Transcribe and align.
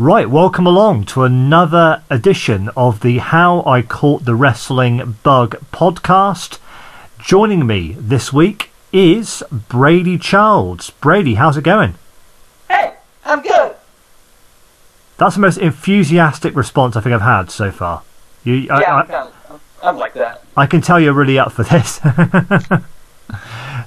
Right, 0.00 0.30
welcome 0.30 0.66
along 0.66 1.04
to 1.08 1.24
another 1.24 2.02
edition 2.08 2.70
of 2.74 3.00
the 3.00 3.18
How 3.18 3.62
I 3.66 3.82
Caught 3.82 4.24
the 4.24 4.34
Wrestling 4.34 5.18
Bug 5.22 5.56
podcast. 5.74 6.58
Joining 7.18 7.66
me 7.66 7.96
this 7.98 8.32
week 8.32 8.70
is 8.94 9.42
Brady 9.52 10.16
Childs. 10.16 10.88
Brady, 10.88 11.34
how's 11.34 11.58
it 11.58 11.64
going? 11.64 11.96
Hey, 12.70 12.94
I'm 13.26 13.42
good. 13.42 13.76
That's 15.18 15.34
the 15.34 15.42
most 15.42 15.58
enthusiastic 15.58 16.56
response 16.56 16.96
I 16.96 17.02
think 17.02 17.14
I've 17.14 17.20
had 17.20 17.50
so 17.50 17.70
far. 17.70 18.02
You, 18.42 18.54
yeah, 18.54 18.76
I, 18.76 19.00
am 19.00 19.06
kind 19.06 19.30
of, 19.50 19.60
I'm 19.82 19.98
like 19.98 20.14
that. 20.14 20.42
I 20.56 20.64
can 20.64 20.80
tell 20.80 20.98
you're 20.98 21.12
really 21.12 21.38
up 21.38 21.52
for 21.52 21.64
this. 21.64 22.00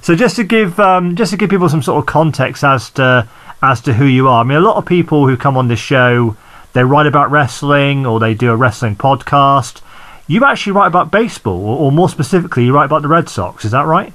so 0.00 0.14
just 0.14 0.36
to 0.36 0.44
give 0.44 0.78
um, 0.78 1.16
just 1.16 1.32
to 1.32 1.36
give 1.36 1.50
people 1.50 1.68
some 1.68 1.82
sort 1.82 1.98
of 1.98 2.06
context 2.06 2.62
as 2.62 2.88
to 2.90 3.28
as 3.64 3.80
to 3.82 3.94
who 3.94 4.04
you 4.04 4.28
are. 4.28 4.40
I 4.40 4.44
mean, 4.44 4.58
a 4.58 4.60
lot 4.60 4.76
of 4.76 4.86
people 4.86 5.26
who 5.26 5.36
come 5.36 5.56
on 5.56 5.68
this 5.68 5.78
show, 5.78 6.36
they 6.72 6.84
write 6.84 7.06
about 7.06 7.30
wrestling 7.30 8.06
or 8.06 8.20
they 8.20 8.34
do 8.34 8.50
a 8.50 8.56
wrestling 8.56 8.96
podcast. 8.96 9.80
You 10.26 10.44
actually 10.44 10.72
write 10.72 10.86
about 10.86 11.10
baseball, 11.10 11.64
or, 11.64 11.78
or 11.78 11.92
more 11.92 12.08
specifically, 12.08 12.64
you 12.64 12.74
write 12.74 12.86
about 12.86 13.02
the 13.02 13.08
Red 13.08 13.28
Sox. 13.28 13.64
Is 13.64 13.72
that 13.72 13.86
right? 13.86 14.12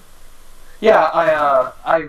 Yeah, 0.79 1.03
I 1.13 1.33
uh, 1.33 1.71
I 1.85 2.07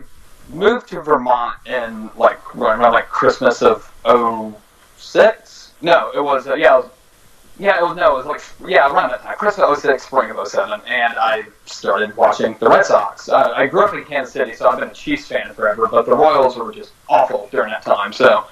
moved 0.49 0.89
to 0.89 1.01
Vermont 1.01 1.57
in 1.67 2.11
like 2.17 2.57
around 2.57 2.93
like 2.93 3.09
Christmas 3.09 3.63
of 3.63 3.93
06. 4.99 5.73
No, 5.83 6.11
it 6.15 6.21
was 6.21 6.47
uh, 6.47 6.55
yeah, 6.55 6.79
it 6.79 6.85
was 6.85 6.91
yeah, 7.61 7.83
was 7.83 7.95
no, 7.95 8.15
it 8.19 8.25
was 8.25 8.27
like 8.27 8.43
yeah, 8.67 8.91
around 8.91 9.11
that 9.11 9.23
time, 9.23 9.37
Christmas 9.37 9.83
06, 9.83 10.03
spring 10.03 10.31
of 10.31 10.49
07, 10.49 10.81
and 10.87 11.15
I 11.19 11.45
started 11.67 12.17
watching 12.17 12.57
the 12.59 12.69
Red 12.69 12.87
Sox. 12.87 13.29
Uh, 13.29 13.53
I 13.55 13.67
grew 13.67 13.85
up 13.85 13.93
in 13.93 14.03
Kansas 14.05 14.33
City, 14.33 14.55
so 14.55 14.69
I've 14.69 14.79
been 14.79 14.89
a 14.89 14.95
Chiefs 14.95 15.29
fan 15.29 15.53
forever, 15.53 15.87
but 15.87 16.07
the 16.07 16.15
Royals 16.15 16.57
were 16.57 16.73
just 16.73 16.93
awful 17.09 17.49
during 17.53 17.71
that 17.71 17.83
time. 17.83 18.15
So 18.15 18.47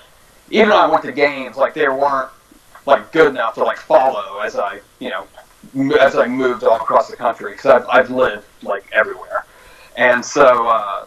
even 0.50 0.68
though 0.68 0.78
I 0.78 0.86
went 0.90 1.02
to 1.04 1.12
games, 1.12 1.56
like 1.56 1.72
they 1.72 1.88
weren't 1.88 2.30
like 2.84 3.10
good 3.10 3.28
enough 3.28 3.54
to 3.54 3.64
like 3.64 3.78
follow 3.78 4.40
as 4.40 4.56
I 4.56 4.80
you 4.98 5.08
know 5.08 5.26
as 5.98 6.14
I 6.14 6.26
moved 6.26 6.62
all 6.62 6.76
across 6.76 7.08
the 7.08 7.16
country 7.16 7.52
because 7.52 7.66
I've 7.66 7.88
I've 7.88 8.10
lived 8.10 8.46
like 8.62 8.84
everywhere, 8.92 9.46
and 9.96 10.22
so. 10.22 10.68
Uh, 10.68 11.06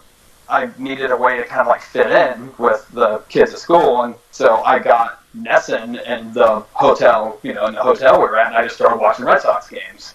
I 0.52 0.70
needed 0.78 1.10
a 1.10 1.16
way 1.16 1.38
to 1.38 1.44
kind 1.44 1.62
of 1.62 1.66
like 1.66 1.80
fit 1.80 2.10
in 2.10 2.52
with 2.58 2.86
the 2.92 3.22
kids 3.30 3.52
at 3.54 3.58
school, 3.58 4.02
and 4.02 4.14
so 4.30 4.62
I 4.62 4.78
got 4.78 5.22
NESN 5.34 6.06
in 6.06 6.32
the 6.34 6.60
hotel, 6.74 7.40
you 7.42 7.54
know, 7.54 7.66
in 7.66 7.74
the 7.74 7.82
hotel 7.82 8.20
we 8.20 8.26
were 8.26 8.38
at, 8.38 8.48
and 8.48 8.56
I 8.56 8.64
just 8.64 8.76
started 8.76 9.00
watching 9.00 9.24
Red 9.24 9.40
Sox 9.40 9.68
games. 9.68 10.14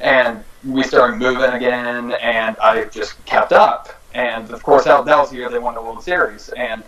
And 0.00 0.44
we 0.64 0.82
started 0.82 1.16
moving 1.16 1.50
again, 1.52 2.12
and 2.14 2.56
I 2.58 2.84
just 2.86 3.24
kept 3.26 3.52
up. 3.52 3.88
And 4.12 4.50
of 4.50 4.62
course, 4.62 4.84
that, 4.84 5.04
that 5.04 5.16
was 5.16 5.30
the 5.30 5.36
year 5.36 5.48
they 5.48 5.58
won 5.58 5.74
the 5.74 5.82
World 5.82 6.02
Series. 6.02 6.48
And 6.50 6.82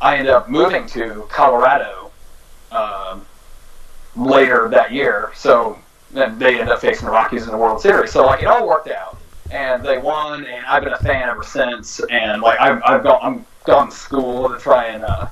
I 0.00 0.16
ended 0.16 0.32
up 0.32 0.48
moving 0.48 0.86
to 0.88 1.26
Colorado 1.30 2.10
um, 2.70 3.26
later 4.14 4.68
that 4.68 4.92
year. 4.92 5.32
So 5.34 5.78
then 6.10 6.38
they 6.38 6.60
ended 6.60 6.68
up 6.68 6.80
facing 6.80 7.06
the 7.06 7.12
Rockies 7.12 7.44
in 7.44 7.50
the 7.50 7.58
World 7.58 7.80
Series. 7.80 8.12
So 8.12 8.24
like 8.24 8.42
it 8.42 8.46
all 8.46 8.68
worked 8.68 8.88
out, 8.88 9.17
and 9.50 9.84
they 9.84 9.98
won. 9.98 10.44
And 10.44 10.64
I've 10.66 10.84
been 10.84 10.92
a 10.92 10.98
fan 10.98 11.28
ever 11.28 11.42
since. 11.42 12.00
And 12.10 12.42
like 12.42 12.60
I've, 12.60 12.82
I've 12.84 13.02
gone, 13.02 13.20
I'm 13.22 13.46
gone 13.64 13.90
to 13.90 13.96
school 13.96 14.48
to 14.48 14.58
try 14.58 14.86
and 14.86 15.04
uh, 15.04 15.28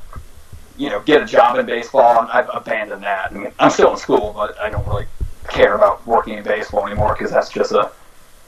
you 0.76 0.90
know, 0.90 1.00
get 1.00 1.22
a 1.22 1.26
job 1.26 1.58
in 1.58 1.66
baseball, 1.66 2.20
and 2.20 2.30
I've 2.30 2.48
abandoned 2.52 3.02
that. 3.02 3.32
I 3.32 3.34
mean, 3.34 3.52
I'm 3.58 3.70
still 3.70 3.92
in 3.92 3.96
school, 3.96 4.32
but 4.34 4.58
I 4.58 4.68
don't 4.68 4.86
really 4.86 5.06
care 5.48 5.74
about 5.74 6.06
working 6.06 6.38
in 6.38 6.44
baseball 6.44 6.86
anymore 6.86 7.14
because 7.14 7.30
that's 7.30 7.50
just 7.50 7.72
a, 7.72 7.90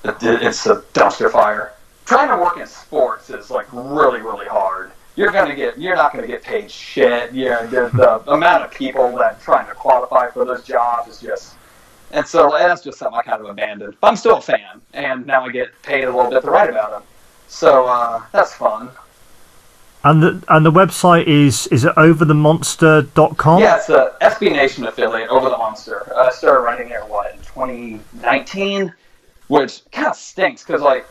it's 0.04 0.66
a 0.66 0.82
dumpster 0.92 1.30
fire. 1.30 1.72
Trying 2.04 2.28
to 2.28 2.36
work 2.36 2.58
in 2.58 2.66
sports 2.66 3.30
is 3.30 3.50
like 3.50 3.66
really, 3.72 4.20
really 4.20 4.46
hard. 4.46 4.92
You're 5.16 5.32
gonna 5.32 5.54
get, 5.54 5.78
you're 5.78 5.96
not 5.96 6.12
gonna 6.12 6.26
get 6.26 6.42
paid 6.42 6.70
shit. 6.70 7.32
Yeah, 7.32 7.66
the, 7.66 7.90
the 7.94 8.30
amount 8.30 8.64
of 8.64 8.70
people 8.70 9.16
that 9.16 9.40
trying 9.40 9.66
to 9.66 9.74
qualify 9.74 10.30
for 10.30 10.44
those 10.44 10.64
jobs 10.64 11.08
is 11.08 11.20
just, 11.20 11.54
and 12.12 12.26
so 12.26 12.50
that's 12.56 12.82
just 12.82 12.98
something 12.98 13.18
I 13.18 13.22
kind 13.22 13.40
of 13.42 13.48
abandoned. 13.48 13.96
But 14.00 14.08
I'm 14.08 14.16
still 14.16 14.36
a 14.36 14.40
fan, 14.40 14.80
and 14.94 15.26
now 15.26 15.44
I 15.44 15.50
get 15.50 15.70
paid 15.82 16.04
a 16.04 16.14
little 16.14 16.30
bit 16.30 16.42
to 16.42 16.50
write 16.50 16.70
about 16.70 16.90
them. 16.90 17.02
So 17.48 17.86
uh, 17.86 18.22
that's 18.32 18.54
fun. 18.54 18.90
And 20.04 20.22
the 20.22 20.44
and 20.48 20.64
the 20.64 20.72
website 20.72 21.26
is 21.26 21.66
is 21.68 21.84
it 21.84 21.94
overthemonster.com? 21.96 23.60
Yeah, 23.60 23.76
it's 23.76 23.88
a 23.88 24.14
SB 24.20 24.52
Nation 24.52 24.86
affiliate, 24.86 25.28
Over 25.28 25.50
the 25.50 25.58
Monster. 25.58 26.12
Uh, 26.14 26.26
I 26.26 26.30
started 26.30 26.60
writing 26.60 26.88
there 26.88 27.04
what 27.04 27.32
in 27.34 27.38
2019, 27.40 28.92
which 29.48 29.82
kind 29.90 30.08
of 30.08 30.16
stinks 30.16 30.62
because 30.62 30.82
like 30.82 31.04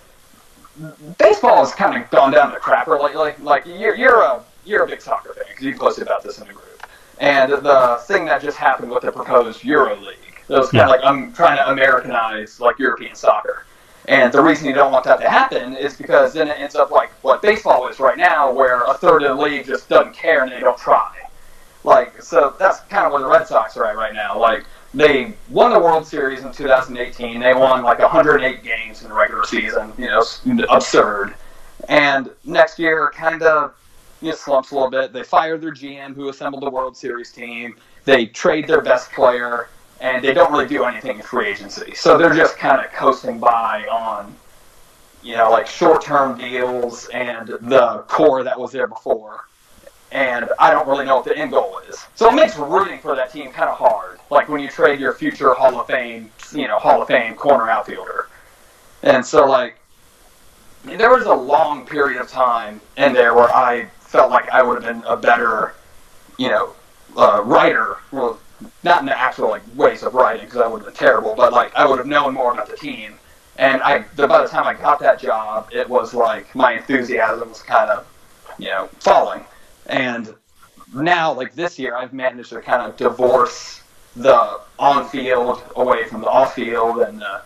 baseball 1.17 1.65
has 1.65 1.73
kind 1.73 2.01
of 2.01 2.09
gone 2.11 2.31
down 2.31 2.51
the 2.51 2.59
crapper 2.59 3.01
lately. 3.01 3.33
Like 3.43 3.65
you're 3.65 3.95
you're 3.95 4.21
a 4.21 4.41
you're 4.65 4.83
a 4.83 4.87
big 4.87 5.01
soccer 5.01 5.33
fan 5.33 5.43
because 5.49 5.65
you 5.65 5.75
posted 5.75 6.03
about 6.05 6.23
this 6.23 6.39
in 6.39 6.47
the 6.47 6.53
group, 6.53 6.87
and 7.19 7.51
the 7.51 7.99
thing 8.03 8.25
that 8.25 8.41
just 8.41 8.57
happened 8.57 8.89
with 8.89 9.03
the 9.03 9.11
proposed 9.11 9.65
Euro 9.65 9.97
League, 10.49 10.57
it 10.57 10.59
was 10.59 10.71
kind 10.71 10.79
yeah. 10.79 10.83
of 10.83 10.89
like 10.89 11.03
I'm 11.03 11.33
trying 11.33 11.57
to 11.57 11.69
Americanize 11.69 12.59
like 12.59 12.79
European 12.79 13.15
soccer. 13.15 13.65
And 14.07 14.31
the 14.31 14.41
reason 14.41 14.67
you 14.67 14.73
don't 14.73 14.91
want 14.91 15.03
that 15.03 15.19
to 15.19 15.29
happen 15.29 15.75
is 15.75 15.97
because 15.97 16.33
then 16.33 16.47
it 16.47 16.57
ends 16.57 16.75
up 16.75 16.91
like 16.91 17.09
what 17.23 17.41
baseball 17.41 17.87
is 17.89 17.99
right 17.99 18.17
now, 18.17 18.51
where 18.51 18.83
a 18.83 18.93
third 18.93 19.23
of 19.23 19.37
the 19.37 19.43
league 19.43 19.65
just 19.65 19.89
doesn't 19.89 20.13
care 20.13 20.43
and 20.43 20.51
they 20.51 20.61
don't 20.61 20.77
try. 20.77 21.13
Like, 21.83 22.21
so 22.21 22.55
that's 22.57 22.79
kind 22.81 23.05
of 23.05 23.11
where 23.11 23.21
the 23.21 23.27
Red 23.27 23.47
Sox 23.47 23.75
are 23.77 23.85
at 23.85 23.95
right 23.95 24.13
now. 24.13 24.37
Like, 24.37 24.65
they 24.93 25.33
won 25.49 25.71
the 25.71 25.79
World 25.79 26.07
Series 26.07 26.43
in 26.43 26.51
2018. 26.51 27.39
They 27.39 27.53
won 27.53 27.83
like 27.83 27.99
108 27.99 28.63
games 28.63 29.03
in 29.03 29.09
the 29.09 29.13
regular 29.13 29.45
season. 29.45 29.93
You 29.97 30.07
know, 30.07 30.65
absurd. 30.69 31.33
And 31.89 32.29
next 32.45 32.79
year, 32.79 33.11
kind 33.13 33.43
of 33.43 33.73
you 34.21 34.29
know, 34.29 34.35
slumps 34.35 34.71
a 34.71 34.75
little 34.75 34.89
bit. 34.89 35.13
They 35.13 35.23
fired 35.23 35.61
their 35.61 35.73
GM, 35.73 36.15
who 36.15 36.29
assembled 36.29 36.63
the 36.63 36.69
World 36.69 36.97
Series 36.97 37.31
team. 37.31 37.75
They 38.05 38.25
trade 38.25 38.67
their 38.67 38.81
best 38.81 39.11
player 39.11 39.67
and 39.99 40.23
they 40.23 40.33
don't 40.33 40.51
really 40.51 40.67
do 40.67 40.83
anything 40.83 41.17
in 41.17 41.23
free 41.23 41.47
agency. 41.47 41.93
So 41.95 42.17
they're 42.17 42.33
just 42.33 42.57
kind 42.57 42.83
of 42.83 42.91
coasting 42.91 43.39
by 43.39 43.85
on, 43.87 44.35
you 45.23 45.35
know, 45.35 45.49
like 45.49 45.67
short-term 45.67 46.37
deals 46.37 47.07
and 47.09 47.47
the 47.47 48.03
core 48.07 48.43
that 48.43 48.59
was 48.59 48.71
there 48.71 48.87
before. 48.87 49.45
And 50.11 50.49
I 50.57 50.71
don't 50.71 50.87
really 50.87 51.05
know 51.05 51.17
what 51.17 51.25
the 51.25 51.37
end 51.37 51.51
goal 51.51 51.81
is. 51.89 52.05
So 52.15 52.29
it 52.29 52.35
makes 52.35 52.57
rooting 52.57 52.99
for 52.99 53.15
that 53.15 53.31
team 53.31 53.51
kind 53.51 53.69
of 53.69 53.77
hard. 53.77 54.19
Like 54.29 54.47
when 54.47 54.61
you 54.61 54.69
trade 54.69 54.99
your 54.99 55.13
future 55.13 55.53
Hall 55.53 55.79
of 55.79 55.87
Fame, 55.87 56.31
you 56.53 56.67
know, 56.67 56.79
Hall 56.79 57.01
of 57.01 57.07
Fame 57.07 57.35
corner 57.35 57.69
outfielder. 57.69 58.29
And 59.03 59.25
so 59.25 59.45
like, 59.45 59.75
there 60.83 61.09
was 61.09 61.25
a 61.25 61.33
long 61.33 61.85
period 61.85 62.21
of 62.21 62.29
time 62.29 62.79
in 62.95 63.11
there 63.11 63.33
where 63.33 63.53
I 63.53 63.87
felt 63.99 64.29
like 64.31 64.49
I 64.49 64.63
would 64.63 64.81
have 64.81 64.85
been 64.85 65.03
a 65.05 65.17
better, 65.17 65.73
you 66.37 66.49
know, 66.49 66.73
uh, 67.17 67.41
writer. 67.43 67.97
Not 68.83 69.01
in 69.01 69.05
the 69.05 69.17
actual 69.17 69.49
like 69.49 69.61
ways 69.75 70.03
of 70.03 70.13
writing 70.13 70.45
because 70.45 70.59
that 70.59 70.71
would 70.71 70.79
have 70.79 70.87
been 70.87 70.95
terrible, 70.95 71.35
but 71.35 71.53
like 71.53 71.75
I 71.75 71.85
would 71.87 71.97
have 71.97 72.07
known 72.07 72.33
more 72.33 72.53
about 72.53 72.69
the 72.69 72.77
team. 72.77 73.13
And 73.57 73.81
I, 73.81 74.05
the, 74.15 74.27
by 74.27 74.41
the 74.41 74.47
time 74.47 74.67
I 74.67 74.73
got 74.73 74.99
that 74.99 75.19
job, 75.19 75.69
it 75.73 75.89
was 75.89 76.13
like 76.13 76.53
my 76.53 76.73
enthusiasm 76.73 77.49
was 77.49 77.61
kind 77.63 77.89
of, 77.89 78.05
you 78.59 78.67
know, 78.67 78.87
falling. 78.99 79.43
And 79.87 80.33
now, 80.93 81.33
like 81.33 81.55
this 81.55 81.79
year, 81.79 81.95
I've 81.95 82.13
managed 82.13 82.49
to 82.49 82.61
kind 82.61 82.83
of 82.83 82.95
divorce 82.97 83.81
the 84.15 84.59
on-field 84.79 85.63
away 85.75 86.05
from 86.05 86.21
the 86.21 86.27
off-field 86.27 86.99
and 86.99 87.19
the, 87.19 87.41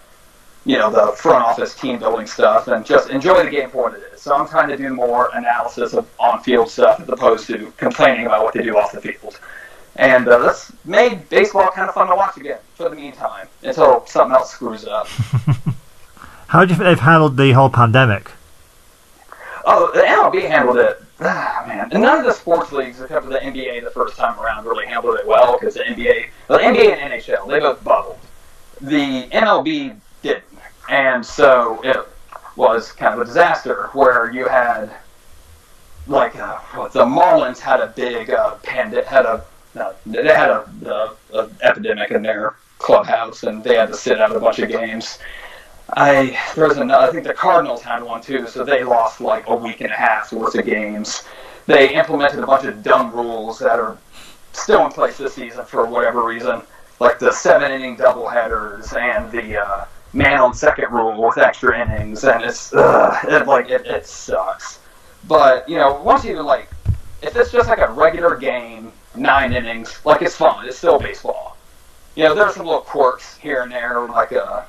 you 0.66 0.78
know, 0.78 0.92
the 0.92 1.14
front 1.16 1.44
office 1.44 1.76
team 1.76 1.98
building 1.98 2.28
stuff, 2.28 2.68
and 2.68 2.86
just 2.86 3.10
enjoy 3.10 3.44
the 3.44 3.50
game 3.50 3.70
for 3.70 3.84
what 3.84 3.94
it 3.94 4.04
is. 4.14 4.22
So 4.22 4.36
I'm 4.36 4.48
trying 4.48 4.70
to 4.70 4.78
do 4.78 4.94
more 4.94 5.30
analysis 5.34 5.94
of 5.94 6.08
on-field 6.20 6.70
stuff 6.70 7.00
as 7.00 7.10
opposed 7.10 7.48
to 7.48 7.74
complaining 7.78 8.26
about 8.26 8.44
what 8.44 8.54
they 8.54 8.64
do 8.64 8.78
off 8.78 8.92
the 8.92 9.02
field. 9.02 9.40
And 9.96 10.28
uh, 10.28 10.38
this 10.40 10.72
made 10.86 11.28
baseball 11.30 11.68
kind 11.70 11.90
of 11.90 11.96
fun 11.96 12.08
to 12.08 12.16
watch 12.16 12.38
again 12.38 12.60
for 12.76 12.90
the 12.90 12.96
meantime 12.96 13.48
until 13.64 14.06
something 14.06 14.36
else 14.36 14.52
screws 14.52 14.84
it 14.84 14.90
up. 14.90 15.08
How 16.48 16.66
do 16.66 16.72
you 16.72 16.78
think 16.78 16.86
they've 16.86 17.00
handled 17.00 17.38
the 17.38 17.52
whole 17.52 17.70
pandemic? 17.70 18.32
Oh, 19.66 19.92
the 19.94 20.02
MLB 20.02 20.48
handled 20.48 20.78
it. 20.78 21.02
Ah, 21.20 21.64
man, 21.68 21.90
and 21.92 22.02
none 22.02 22.20
of 22.20 22.26
the 22.26 22.34
sports 22.34 22.72
leagues, 22.72 23.00
except 23.00 23.26
for 23.26 23.32
the 23.32 23.40
NBA, 23.40 23.84
the 23.84 23.92
first 23.92 24.18
time 24.18 24.40
around, 24.40 24.66
really 24.66 24.86
handled 24.86 25.18
it 25.20 25.28
well 25.28 25.58
because 25.60 25.76
the 25.76 25.82
NBA, 25.82 26.28
the 26.48 26.58
NBA 26.58 26.98
and 26.98 27.14
NHL, 27.14 27.48
they 27.48 27.60
both 27.60 27.84
bubbled. 27.84 28.20
The 28.82 29.28
MLB 29.28 29.98
didn't, 30.24 30.44
and 30.90 31.26
so 31.26 31.80
it 31.84 31.98
was 32.56 32.92
kind 32.92 33.14
of 33.14 33.22
a 33.22 33.26
disaster 33.26 33.90
where 33.94 34.32
you 34.32 34.48
had 34.48 34.90
like 36.08 36.36
uh, 36.36 36.58
the 36.90 37.06
Marlins 37.06 37.60
had 37.60 37.80
a 37.80 37.88
big 37.88 38.32
uh, 38.32 38.56
pandemic, 38.64 39.06
had 39.06 39.26
a 39.26 39.46
no, 39.76 39.94
they 40.06 40.24
had 40.28 40.50
a, 40.50 40.70
a, 40.86 41.38
a, 41.38 41.50
epidemic 41.62 42.12
in 42.12 42.22
their 42.22 42.56
clubhouse, 42.78 43.44
and 43.44 43.64
they 43.64 43.76
had 43.76 43.88
to 43.88 43.96
sit 43.96 44.20
out 44.20 44.36
a 44.36 44.40
bunch 44.40 44.60
of 44.60 44.70
games. 44.70 45.20
I 45.94 46.38
there 46.56 46.68
was 46.68 46.78
another. 46.78 47.08
I 47.08 47.12
think 47.12 47.26
the 47.26 47.34
Cardinals 47.34 47.82
had 47.82 48.04
one 48.04 48.22
too, 48.22 48.48
so 48.48 48.64
they 48.64 48.84
lost 48.84 49.22
like 49.22 49.48
a 49.48 49.56
week 49.56 49.82
and 49.82 49.92
a 49.92 49.96
half 49.96 50.32
worth 50.32 50.56
of 50.56 50.66
games. 50.66 51.24
They 51.68 51.94
implemented 51.94 52.40
a 52.40 52.46
bunch 52.46 52.66
of 52.66 52.82
dumb 52.84 53.12
rules 53.12 53.60
that 53.60 53.80
are 53.80 53.98
still 54.54 54.86
in 54.86 54.92
place 54.92 55.18
this 55.18 55.34
season 55.34 55.66
for 55.66 55.86
whatever 55.86 56.24
reason, 56.24 56.62
like 57.00 57.20
the 57.20 57.32
seven 57.32 57.72
inning 57.72 57.98
doubleheaders 57.98 58.96
and 58.96 59.32
the 59.32 59.62
uh, 59.62 59.86
man 60.14 60.40
on 60.40 60.54
second 60.54 60.92
rule 60.92 61.22
with 61.22 61.38
extra 61.38 61.80
innings, 61.80 62.24
and 62.24 62.44
it's 62.44 62.74
uh, 62.74 63.18
it, 63.24 63.48
like 63.48 63.70
it, 63.70 63.86
it 63.86 64.06
sucks. 64.06 64.80
But 65.28 65.68
you 65.70 65.78
know, 65.78 66.02
once 66.02 66.26
you 66.26 66.42
like, 66.42 66.70
if 67.22 67.36
it's 67.36 67.52
just 67.52 67.70
like 67.70 67.80
a 67.80 67.92
regular 67.92 68.36
game 68.36 68.92
nine 69.16 69.54
innings. 69.54 70.00
Like 70.06 70.22
it's 70.22 70.36
fun. 70.36 70.68
It's 70.68 70.78
still 70.78 71.00
baseball. 71.00 71.58
You 72.16 72.26
know, 72.26 72.36
there's 72.36 72.56
some 72.56 72.66
little 72.66 72.82
quirks 72.82 73.38
here 73.38 73.62
and 73.62 73.72
there, 73.72 74.02
like 74.08 74.34
uh, 74.34 74.64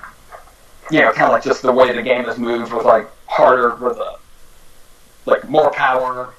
you 0.91 1.01
know, 1.01 1.13
kind 1.13 1.27
of 1.27 1.33
like 1.33 1.43
just 1.43 1.63
the 1.63 1.73
way 1.73 1.93
the 1.95 2.03
game 2.03 2.25
is 2.27 2.39
moved 2.39 2.73
with 2.73 2.85
like 2.85 3.09
harder 3.27 3.75
with 3.77 3.99
a 3.99 4.17
like 5.27 5.49
more 5.49 5.71
power, 5.71 6.35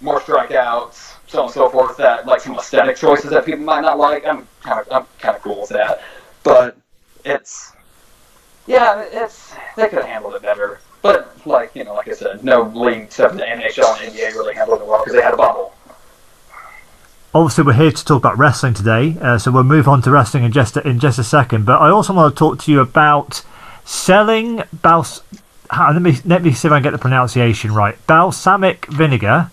more 0.00 0.20
strikeouts, 0.20 1.16
so 1.26 1.40
on 1.40 1.44
and 1.46 1.54
so 1.54 1.68
forth. 1.68 1.96
That 1.96 2.26
like 2.26 2.40
some 2.40 2.56
aesthetic 2.56 2.96
choices 2.96 3.30
that 3.30 3.44
people 3.44 3.64
might 3.64 3.80
not 3.80 3.98
like. 3.98 4.26
I'm 4.26 4.46
kind 4.62 4.80
of 4.80 4.92
I'm 4.92 5.06
kind 5.18 5.36
of 5.36 5.42
cool 5.42 5.60
with 5.60 5.70
that, 5.70 6.02
but 6.42 6.76
it's 7.24 7.72
yeah, 8.66 9.04
it's 9.10 9.54
they 9.76 9.88
could 9.88 9.98
have 9.98 10.06
handled 10.08 10.34
it 10.34 10.42
better. 10.42 10.80
But 11.02 11.34
like 11.46 11.74
you 11.74 11.84
know, 11.84 11.94
like 11.94 12.08
I 12.08 12.12
said, 12.12 12.44
no 12.44 12.62
league 12.62 13.02
except 13.02 13.36
the 13.36 13.42
NHL 13.42 14.02
and 14.02 14.14
NBA 14.14 14.34
really 14.34 14.54
handled 14.54 14.80
it 14.80 14.86
well 14.86 15.00
because 15.00 15.14
they 15.14 15.22
had 15.22 15.34
a 15.34 15.36
bubble. 15.36 15.74
Obviously, 17.34 17.62
we're 17.64 17.74
here 17.74 17.90
to 17.92 18.04
talk 18.04 18.16
about 18.18 18.38
wrestling 18.38 18.72
today, 18.74 19.16
uh, 19.20 19.36
so 19.36 19.50
we'll 19.50 19.62
move 19.62 19.86
on 19.86 20.00
to 20.02 20.10
wrestling 20.10 20.44
in 20.44 20.52
just 20.52 20.76
in 20.78 20.98
just 20.98 21.18
a 21.18 21.24
second. 21.24 21.66
But 21.66 21.80
I 21.80 21.90
also 21.90 22.14
want 22.14 22.34
to 22.34 22.38
talk 22.38 22.62
to 22.62 22.72
you 22.72 22.80
about 22.80 23.42
selling 23.84 24.62
bals. 24.72 25.22
Let 25.70 26.00
me 26.00 26.16
let 26.24 26.42
me 26.42 26.52
see 26.52 26.68
if 26.68 26.72
I 26.72 26.76
can 26.76 26.84
get 26.84 26.90
the 26.92 26.98
pronunciation 26.98 27.72
right. 27.74 27.98
Balsamic 28.06 28.86
vinegar 28.86 29.50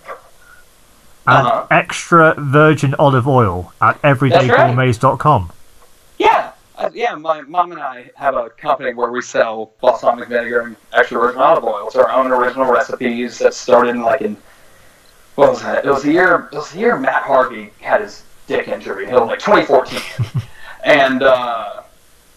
and 1.27 1.47
Uh-huh. 1.47 1.67
extra 1.69 2.33
virgin 2.37 2.95
olive 2.97 3.27
oil 3.27 3.73
at 3.81 4.01
everydaygourmets.com. 4.03 5.51
Yeah, 6.17 6.51
uh, 6.77 6.89
yeah. 6.93 7.15
My 7.15 7.41
mom 7.41 7.73
and 7.73 7.81
I 7.81 8.09
have 8.15 8.35
a 8.35 8.49
company 8.51 8.93
where 8.93 9.11
we 9.11 9.21
sell 9.21 9.71
balsamic 9.81 10.29
vinegar 10.29 10.61
and 10.61 10.77
extra 10.93 11.19
virgin 11.19 11.41
olive 11.41 11.65
oil. 11.65 11.87
It's 11.87 11.97
our 11.97 12.09
own 12.09 12.31
original 12.31 12.67
recipes 12.71 13.37
that 13.39 13.53
started 13.53 13.89
in 13.89 14.01
like 14.01 14.21
in 14.21 14.37
what 15.35 15.49
was 15.49 15.61
that? 15.61 15.85
It 15.85 15.89
was 15.89 16.03
the 16.03 16.13
year. 16.13 16.49
It 16.51 16.55
was 16.55 16.71
the 16.71 16.79
year 16.79 16.97
Matt 16.97 17.23
Harvey 17.23 17.71
had 17.81 18.01
his 18.01 18.23
dick 18.47 18.67
injury. 18.67 19.07
It 19.07 19.13
was 19.13 19.27
like 19.27 19.39
2014, 19.39 20.41
and 20.85 21.23
uh, 21.23 21.83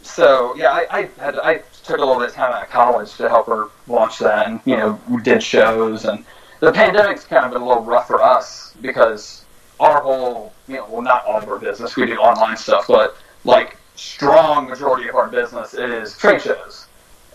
so 0.03 0.55
yeah, 0.57 0.71
I, 0.73 0.87
I 0.91 1.03
had 1.19 1.39
I 1.39 1.63
took 1.85 1.99
a 1.99 2.01
little 2.01 2.19
bit 2.19 2.31
of 2.31 2.35
time 2.35 2.53
out 2.53 2.65
of 2.65 2.71
college 2.71 3.15
to 3.17 3.29
help 3.29 3.47
her 3.47 3.69
launch 3.87 4.19
that, 4.19 4.49
and 4.49 4.61
you 4.65 4.77
know 4.77 5.01
we 5.09 5.23
did 5.23 5.43
shows, 5.43 6.05
and 6.05 6.25
the 6.61 6.73
pandemic's 6.73 7.25
kind 7.25 7.45
of 7.45 7.53
been 7.53 7.63
a 7.63 7.67
little 7.67 7.85
rough 7.85 8.09
for 8.09 8.21
us 8.23 8.75
because 8.81 9.45
our 9.79 10.03
whole 10.03 10.53
you 10.67 10.77
know 10.77 10.87
well 10.91 11.03
not 11.03 11.25
all 11.25 11.39
of 11.39 11.49
our 11.49 11.59
business 11.59 11.95
we 11.95 12.07
do 12.07 12.17
online 12.17 12.57
stuff, 12.57 12.87
but 12.89 13.17
like 13.45 13.77
strong 13.95 14.69
majority 14.69 15.09
of 15.09 15.15
our 15.15 15.29
business 15.29 15.75
is 15.75 16.17
trade 16.17 16.43
shows, 16.43 16.89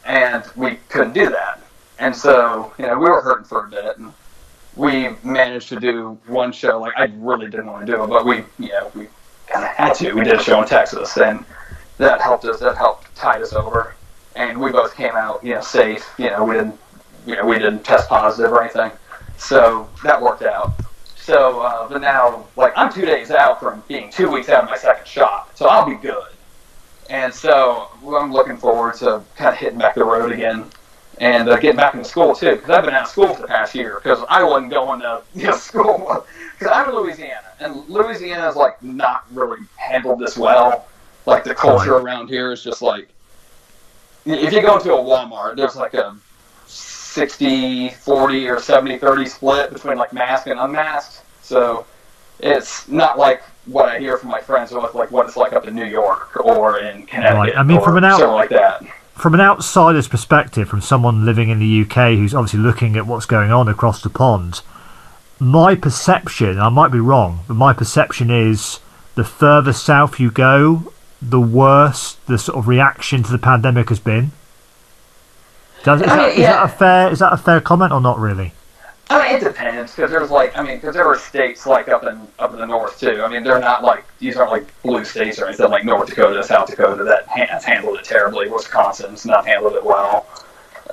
and 0.05 0.43
we 0.57 0.75
couldn't 0.89 1.13
do 1.13 1.29
that, 1.29 1.61
and 1.99 2.13
so 2.13 2.73
you 2.77 2.85
know 2.85 2.97
we 2.97 3.09
were 3.09 3.21
hurting 3.21 3.45
for 3.45 3.65
a 3.65 3.69
bit, 3.69 3.97
and 3.97 4.11
we 4.75 5.09
managed 5.23 5.69
to 5.69 5.79
do 5.79 6.17
one 6.27 6.51
show. 6.51 6.79
Like 6.79 6.93
I 6.97 7.11
really 7.15 7.49
didn't 7.49 7.67
want 7.67 7.85
to 7.85 7.91
do 7.91 8.03
it, 8.03 8.07
but 8.07 8.25
we 8.25 8.43
you 8.59 8.69
know 8.69 8.91
we 8.95 9.07
kind 9.47 9.65
of 9.65 9.71
had 9.71 9.93
to. 9.95 10.13
We 10.13 10.23
did 10.23 10.39
a 10.39 10.43
show 10.43 10.61
in 10.61 10.67
Texas, 10.67 11.17
and 11.17 11.45
that 11.97 12.21
helped 12.21 12.45
us. 12.45 12.59
That 12.59 12.77
helped 12.77 13.15
tide 13.15 13.41
us 13.41 13.53
over, 13.53 13.95
and 14.35 14.59
we 14.59 14.71
both 14.71 14.95
came 14.95 15.15
out 15.15 15.43
you 15.43 15.55
know 15.55 15.61
safe. 15.61 16.09
You 16.17 16.29
know 16.31 16.43
we 16.43 16.55
didn't 16.55 16.79
you 17.25 17.35
know 17.35 17.45
we 17.45 17.57
didn't 17.57 17.83
test 17.83 18.09
positive 18.09 18.51
or 18.51 18.63
anything, 18.63 18.91
so 19.37 19.89
that 20.03 20.21
worked 20.21 20.43
out. 20.43 20.73
So, 21.15 21.61
uh, 21.61 21.87
but 21.87 22.01
now, 22.01 22.45
like, 22.57 22.73
I'm 22.75 22.91
two 22.91 23.05
days 23.05 23.31
out 23.31 23.61
from 23.61 23.81
being 23.87 24.11
two 24.11 24.29
weeks 24.29 24.49
out 24.49 24.65
of 24.65 24.69
my 24.69 24.75
second 24.75 25.07
shot, 25.07 25.57
so 25.57 25.67
I'll 25.67 25.85
be 25.85 25.95
good. 25.95 26.27
And 27.09 27.33
so 27.33 27.87
I'm 28.05 28.33
looking 28.33 28.57
forward 28.57 28.95
to 28.95 29.23
kind 29.37 29.53
of 29.53 29.57
hitting 29.57 29.79
back 29.79 29.95
the 29.95 30.03
road 30.03 30.33
again 30.33 30.65
and 31.19 31.49
uh, 31.49 31.57
getting 31.57 31.77
back 31.77 31.93
into 31.93 32.05
school 32.05 32.35
too, 32.35 32.55
because 32.55 32.69
I've 32.69 32.85
been 32.85 32.93
out 32.93 33.03
of 33.03 33.09
school 33.09 33.33
for 33.33 33.41
the 33.41 33.47
past 33.47 33.75
year 33.75 33.99
because 34.03 34.23
I 34.29 34.43
wasn't 34.43 34.71
going 34.71 35.01
to 35.01 35.21
you 35.35 35.47
know, 35.47 35.55
school. 35.55 36.25
Because 36.57 36.73
I'm 36.73 36.89
in 36.89 36.95
Louisiana, 36.95 37.47
and 37.59 37.87
Louisiana 37.87 38.47
is 38.47 38.55
like 38.55 38.81
not 38.81 39.25
really 39.31 39.59
handled 39.75 40.19
this 40.19 40.37
well. 40.37 40.87
Like 41.25 41.43
the 41.43 41.55
culture 41.55 41.95
around 41.95 42.27
here 42.27 42.51
is 42.51 42.63
just 42.63 42.81
like, 42.81 43.07
if 44.25 44.51
you 44.51 44.61
go 44.61 44.75
into 44.77 44.93
a 44.93 44.97
Walmart, 44.97 45.55
there's 45.55 45.75
like 45.75 45.93
a 45.93 46.15
60 46.67 47.89
40 47.89 48.49
or 48.49 48.59
70 48.59 48.97
30 48.97 49.25
split 49.27 49.71
between 49.71 49.97
like 49.97 50.13
masked 50.13 50.47
and 50.47 50.59
unmasked. 50.59 51.23
So 51.41 51.85
it's 52.39 52.87
not 52.87 53.17
like 53.17 53.43
what 53.65 53.87
I 53.87 53.99
hear 53.99 54.17
from 54.17 54.29
my 54.29 54.41
friends 54.41 54.71
with 54.71 54.93
like 54.95 55.11
what 55.11 55.27
it's 55.27 55.37
like 55.37 55.53
up 55.53 55.67
in 55.67 55.75
New 55.75 55.85
York 55.85 56.35
or 56.43 56.79
in 56.79 57.05
Connecticut. 57.05 57.37
Right. 57.37 57.57
I 57.57 57.63
mean, 57.63 57.77
or 57.77 57.83
from 57.85 57.97
an 57.97 58.03
out- 58.03 58.19
like 58.33 58.49
that. 58.49 58.83
From 59.15 59.33
an 59.33 59.41
outsider's 59.41 60.07
perspective, 60.07 60.67
from 60.67 60.81
someone 60.81 61.25
living 61.25 61.49
in 61.49 61.59
the 61.59 61.81
UK 61.81 62.17
who's 62.17 62.33
obviously 62.33 62.59
looking 62.59 62.97
at 62.97 63.05
what's 63.05 63.25
going 63.25 63.51
on 63.51 63.67
across 63.67 64.01
the 64.01 64.09
pond, 64.09 64.61
my 65.39 65.75
perception, 65.75 66.59
I 66.59 66.69
might 66.69 66.91
be 66.91 66.99
wrong, 66.99 67.41
but 67.47 67.55
my 67.55 67.73
perception 67.73 68.29
is 68.29 68.79
the 69.15 69.23
further 69.23 69.73
south 69.73 70.19
you 70.19 70.31
go, 70.31 70.91
the 71.21 71.39
worse 71.39 72.17
the 72.25 72.37
sort 72.37 72.57
of 72.57 72.67
reaction 72.67 73.23
to 73.23 73.31
the 73.31 73.37
pandemic 73.37 73.89
has 73.89 73.99
been. 73.99 74.31
Does, 75.83 76.01
is, 76.01 76.07
I 76.07 76.15
that, 76.15 76.29
mean, 76.29 76.39
is 76.39 76.45
that 76.45 76.63
a 76.63 76.67
fair 76.67 77.11
is 77.11 77.19
that 77.19 77.33
a 77.33 77.37
fair 77.37 77.61
comment 77.61 77.91
or 77.91 78.01
not 78.01 78.17
really? 78.19 78.53
I 79.09 79.21
mean, 79.21 79.35
it 79.35 79.43
depends 79.43 79.95
because 79.95 80.09
there's 80.11 80.31
like, 80.31 80.57
I 80.57 80.63
mean, 80.63 80.77
because 80.77 80.95
there 80.95 81.05
are 81.05 81.17
states 81.17 81.67
like 81.67 81.87
up 81.87 82.03
in 82.03 82.27
up 82.39 82.53
in 82.53 82.59
the 82.59 82.65
north 82.65 82.99
too. 82.99 83.21
I 83.23 83.27
mean, 83.27 83.43
they're 83.43 83.59
not 83.59 83.83
like 83.83 84.05
these 84.19 84.37
aren't 84.37 84.51
like 84.51 84.81
blue 84.81 85.03
states 85.03 85.39
or 85.39 85.47
anything 85.47 85.69
like 85.69 85.85
North 85.85 86.09
Dakota, 86.09 86.43
South 86.43 86.69
Dakota 86.69 87.03
that 87.03 87.27
has 87.27 87.63
handled 87.63 87.99
it 87.99 88.05
terribly. 88.05 88.49
Wisconsin's 88.49 89.25
not 89.25 89.45
handled 89.45 89.73
it 89.73 89.83
well. 89.83 90.25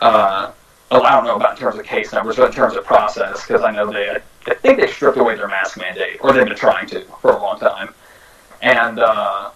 Uh, 0.03 0.53
I 0.91 1.15
don't 1.15 1.25
know 1.25 1.37
about 1.37 1.53
in 1.53 1.59
terms 1.59 1.79
of 1.79 1.85
case 1.85 2.13
numbers, 2.13 2.37
but 2.37 2.49
in 2.49 2.53
terms 2.53 2.75
of 2.75 2.85
process, 2.85 3.47
because 3.47 3.63
I 3.63 3.71
know 3.71 3.91
they, 3.93 4.11
I 4.47 4.55
think 4.55 4.81
they 4.81 4.89
stripped 4.89 5.19
away 5.19 5.37
their 5.37 5.47
mask 5.47 5.79
mandate, 5.79 6.19
or 6.21 6.33
they've 6.33 6.45
been 6.45 6.57
trying 6.57 6.89
to 6.89 7.05
for 7.21 7.31
a 7.31 7.41
long 7.41 7.61
time, 7.61 7.95
and 8.61 8.99
uh, 8.99 9.51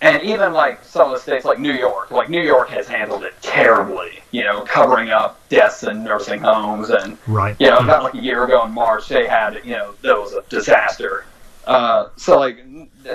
and 0.00 0.22
even 0.22 0.52
like 0.52 0.84
some 0.84 1.08
of 1.08 1.12
the 1.12 1.18
states 1.18 1.44
like 1.44 1.58
New 1.58 1.72
York, 1.72 2.12
like 2.12 2.30
New 2.30 2.42
York 2.42 2.68
has 2.68 2.86
handled 2.86 3.24
it 3.24 3.34
terribly. 3.42 4.20
You 4.34 4.42
know, 4.42 4.62
covering 4.62 5.10
up 5.10 5.30
deaths 5.48 5.84
in 5.84 6.02
nursing 6.02 6.40
homes 6.40 6.90
and 6.90 7.16
Right. 7.28 7.54
you 7.60 7.68
know, 7.70 7.78
about 7.78 8.02
like 8.02 8.14
a 8.14 8.22
year 8.28 8.44
ago 8.44 8.64
in 8.66 8.72
March, 8.72 9.06
they 9.08 9.26
had, 9.28 9.60
you 9.64 9.76
know, 9.76 9.94
that 10.02 10.16
was 10.18 10.32
a 10.32 10.42
disaster. 10.48 11.24
Uh, 11.66 12.08
so 12.16 12.38
like, 12.38 12.58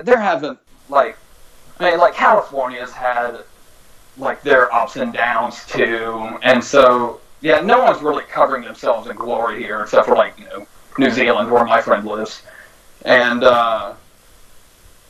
there 0.05 0.17
haven't 0.19 0.57
like, 0.87 1.17
I 1.79 1.91
mean, 1.91 1.99
like 1.99 2.13
California's 2.13 2.91
had 2.91 3.39
like 4.17 4.41
their 4.43 4.73
ups 4.73 4.95
and 4.95 5.11
downs 5.11 5.65
too, 5.67 6.37
and 6.41 6.63
so 6.63 7.19
yeah, 7.41 7.59
no 7.61 7.83
one's 7.83 8.01
really 8.01 8.23
covering 8.25 8.63
themselves 8.63 9.09
in 9.09 9.15
glory 9.15 9.61
here, 9.63 9.81
except 9.81 10.07
for 10.07 10.15
like 10.15 10.37
you 10.39 10.45
know 10.45 10.67
New 10.97 11.09
Zealand, 11.11 11.51
where 11.51 11.65
my 11.65 11.81
friend 11.81 12.05
lives, 12.05 12.43
and 13.03 13.43
uh, 13.43 13.93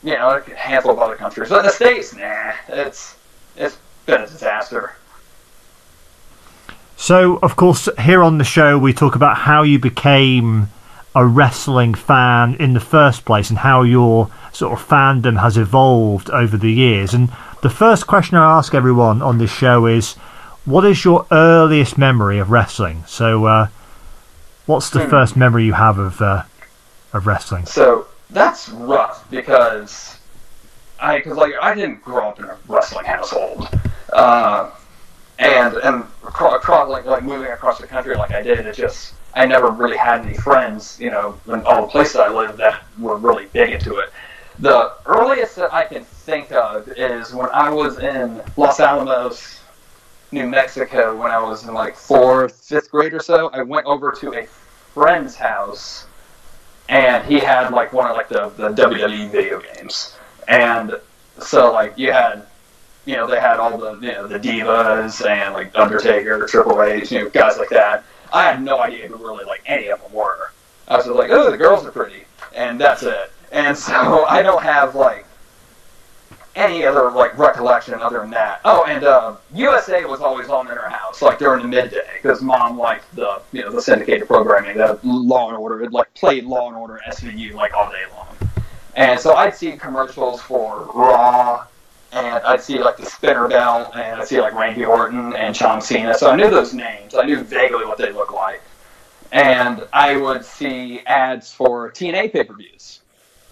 you 0.04 0.14
know 0.14 0.42
a 0.46 0.56
handful 0.56 0.92
of 0.92 1.00
other 1.00 1.16
countries. 1.16 1.50
But 1.50 1.60
in 1.60 1.66
the 1.66 1.72
states, 1.72 2.16
nah, 2.16 2.54
it's 2.68 3.16
it's 3.56 3.78
been 4.06 4.22
a 4.22 4.28
disaster. 4.28 4.94
So, 7.02 7.40
of 7.42 7.56
course, 7.56 7.88
here 7.98 8.22
on 8.22 8.40
the 8.40 8.44
show, 8.44 8.78
we 8.78 8.92
talk 8.92 9.16
about 9.16 9.38
how 9.38 9.64
you 9.64 9.80
became 9.80 10.68
a 11.16 11.26
wrestling 11.26 11.94
fan 11.94 12.56
in 12.56 12.74
the 12.74 12.82
first 12.82 13.24
place 13.24 13.50
and 13.50 13.60
how 13.60 13.84
your 13.84 14.30
sort 14.52 14.78
of 14.78 14.86
fandom 14.86 15.40
has 15.40 15.58
evolved 15.58 16.30
over 16.30 16.58
the 16.58 16.70
years. 16.72 17.14
And 17.14 17.32
the 17.62 17.70
first 17.70 18.06
question 18.06 18.36
I 18.36 18.58
ask 18.58 18.76
everyone 18.76 19.22
on 19.22 19.38
this 19.38 19.50
show 19.50 19.86
is 19.86 20.16
what 20.66 20.84
is 20.86 21.06
your 21.06 21.26
earliest 21.32 21.98
memory 21.98 22.38
of 22.38 22.52
wrestling? 22.52 23.06
So, 23.08 23.46
uh, 23.46 23.68
what's 24.66 24.90
the 24.90 25.00
Hmm. 25.04 25.10
first 25.10 25.38
memory 25.38 25.64
you 25.64 25.74
have 25.74 25.98
of, 25.98 26.22
uh, 26.22 26.44
of 27.14 27.26
wrestling? 27.26 27.66
So 27.66 28.08
that's 28.30 28.68
rough 28.68 29.24
because 29.32 30.18
I, 31.00 31.20
because 31.20 31.38
like 31.38 31.54
I 31.62 31.74
didn't 31.74 32.04
grow 32.04 32.28
up 32.28 32.40
in 32.40 32.46
a 32.46 32.58
wrestling 32.68 33.06
household, 33.06 33.70
uh, 34.12 34.70
and 35.40 35.76
and 35.78 36.04
across, 36.24 36.90
like 36.90 37.06
like 37.06 37.24
moving 37.24 37.52
across 37.52 37.80
the 37.80 37.88
country 37.88 38.16
like 38.16 38.32
I 38.32 38.42
did, 38.42 38.60
it 38.60 38.76
just 38.76 39.16
I 39.34 39.46
never 39.46 39.70
really 39.70 39.98
had 39.98 40.26
any 40.26 40.36
friends, 40.36 41.00
you 41.00 41.10
know, 41.10 41.40
in 41.48 41.62
all 41.66 41.84
the 41.84 41.88
places 41.88 42.18
I 42.18 42.30
lived 42.30 42.58
that 42.58 42.84
were 43.00 43.18
really 43.18 43.46
big 43.48 43.72
into 43.72 43.98
it. 43.98 44.12
The 44.60 44.94
earliest 45.06 45.56
that 45.56 45.74
I 45.74 45.86
can 45.86 46.04
think 46.04 46.52
of 46.52 46.90
is 46.90 47.34
when 47.34 47.50
I 47.52 47.70
was 47.70 48.00
in 48.00 48.42
Los 48.58 48.82
Alamos, 48.82 49.62
New 50.32 50.46
Mexico, 50.46 51.16
when 51.16 51.32
I 51.32 51.42
was 51.42 51.66
in 51.66 51.74
like 51.74 51.96
fourth, 51.96 52.66
fifth 52.66 52.92
grade 52.92 53.14
or 53.14 53.22
so. 53.22 53.50
I 53.54 53.62
went 53.62 53.86
over 53.86 54.12
to 54.12 54.34
a 54.34 54.46
friend's 54.94 55.36
house 55.36 56.08
and 56.90 57.24
he 57.24 57.40
had 57.40 57.72
like 57.72 57.94
one 57.94 58.10
of 58.10 58.18
like 58.18 58.28
the, 58.28 58.50
the 58.50 58.70
WWE 58.70 59.30
video 59.30 59.62
games. 59.62 60.18
And 60.50 60.96
so 61.40 61.72
like 61.72 61.98
you 61.98 62.12
had 62.12 62.46
you 63.10 63.16
know, 63.16 63.26
they 63.26 63.40
had 63.40 63.58
all 63.58 63.76
the 63.76 63.94
you 64.06 64.12
know, 64.12 64.28
the 64.28 64.40
divas 64.40 65.28
and 65.28 65.56
like 65.56 65.72
Undertaker, 65.74 66.46
Triple 66.46 66.84
H, 66.84 67.12
you 67.12 67.24
know, 67.24 67.30
guys 67.30 67.58
like 67.58 67.70
that. 67.70 68.04
I 68.32 68.44
had 68.44 68.62
no 68.62 68.80
idea 68.80 69.08
who 69.08 69.16
really 69.16 69.46
like 69.46 69.64
any 69.66 69.88
of 69.88 70.00
them 70.00 70.14
were. 70.14 70.52
I 70.88 70.98
was 70.98 71.06
just 71.06 71.18
like, 71.18 71.32
oh, 71.32 71.50
the 71.50 71.58
girls 71.58 71.84
are 71.88 71.92
pretty, 71.92 72.26
and 72.56 72.80
that's 72.80 73.02
it. 73.02 73.32
And 73.52 73.76
so 73.76 74.26
I 74.30 74.44
don't 74.44 74.62
have 74.62 74.94
like 74.94 75.26
any 76.56 76.86
other 76.86 77.10
like 77.10 77.36
recollection 77.36 77.96
other 77.96 78.20
than 78.20 78.30
that. 78.30 78.62
Oh, 78.64 78.84
and 78.84 79.04
uh, 79.04 79.38
USA 79.56 80.06
was 80.06 80.22
always 80.22 80.50
on 80.50 80.70
in 80.70 80.78
our 80.78 80.90
house, 80.90 81.24
like 81.24 81.40
during 81.40 81.64
the 81.64 81.68
midday, 81.68 82.20
because 82.22 82.44
mom 82.44 82.78
liked 82.78 83.16
the 83.16 83.42
you 83.52 83.64
know 83.64 83.72
the 83.72 83.82
syndicated 83.82 84.28
programming, 84.28 84.78
the 84.78 85.00
Law 85.02 85.48
and 85.48 85.58
Order. 85.58 85.82
It 85.82 85.94
like 85.94 86.14
played 86.14 86.44
Law 86.44 86.68
and 86.68 86.78
Order 86.78 87.02
SVU 87.08 87.56
like 87.56 87.74
all 87.74 87.90
day 87.90 88.04
long, 88.16 88.38
and 88.96 89.20
so 89.20 89.34
I'd 89.34 89.56
see 89.56 89.72
commercials 89.72 90.44
for 90.44 90.88
Raw, 90.94 91.66
and 92.12 92.44
I'd 92.44 92.62
see 92.62 92.80
like 92.80 92.98
the 92.98 93.06
Spinner 93.06 93.48
Belt, 93.48 93.92
and 93.96 94.22
I'd 94.22 94.28
see 94.28 94.42
like 94.42 94.54
Randy 94.54 94.86
Orton 94.86 95.36
and 95.36 95.54
John 95.54 95.82
Cena. 95.82 96.14
So 96.14 96.30
I 96.30 96.36
knew 96.36 96.50
those 96.50 96.74
names. 96.74 97.16
I 97.16 97.24
knew 97.24 97.44
vaguely 97.44 97.86
what 97.86 97.98
they 97.98 98.12
looked 98.12 98.34
like, 98.34 98.62
and 99.32 99.88
I 99.94 100.18
would 100.18 100.44
see 100.44 101.02
ads 101.02 101.54
for 101.54 101.92
TNA 101.92 102.34
pay-per-views 102.34 103.02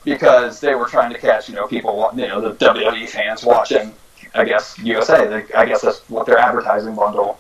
because 0.04 0.60
they 0.60 0.74
were 0.74 0.86
trying 0.86 1.12
to 1.12 1.20
catch, 1.20 1.50
you 1.50 1.56
know, 1.56 1.68
people, 1.68 2.10
you 2.16 2.28
know, 2.28 2.40
the 2.42 2.54
WWE 2.66 3.10
fans 3.10 3.44
watching, 3.44 3.94
I 4.34 4.46
guess, 4.46 4.78
USA. 4.80 5.44
I 5.56 5.66
guess 5.66 5.82
that's 5.82 6.00
what 6.10 6.26
their 6.26 6.38
advertising 6.38 6.96
bundle, 6.96 7.38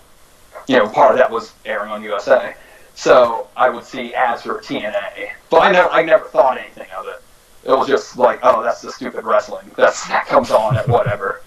you 0.67 0.77
know, 0.77 0.87
part 0.89 1.11
of 1.11 1.17
that 1.17 1.31
was 1.31 1.53
airing 1.65 1.89
on 1.89 2.03
USA. 2.03 2.55
So 2.93 3.47
I 3.55 3.69
would 3.69 3.83
see 3.83 4.13
ads 4.13 4.41
for 4.41 4.55
TNA, 4.55 5.29
but 5.49 5.61
I 5.61 5.71
never, 5.71 5.89
I 5.89 6.03
never 6.03 6.25
thought 6.25 6.57
anything 6.57 6.87
of 6.97 7.07
it. 7.07 7.21
It 7.67 7.71
was 7.71 7.87
just 7.87 8.17
like, 8.17 8.39
oh, 8.43 8.63
that's 8.63 8.81
the 8.81 8.91
stupid 8.91 9.25
wrestling. 9.25 9.69
That's 9.75 10.07
that 10.07 10.25
comes 10.25 10.51
on 10.51 10.77
at 10.77 10.87
whatever. 10.87 11.41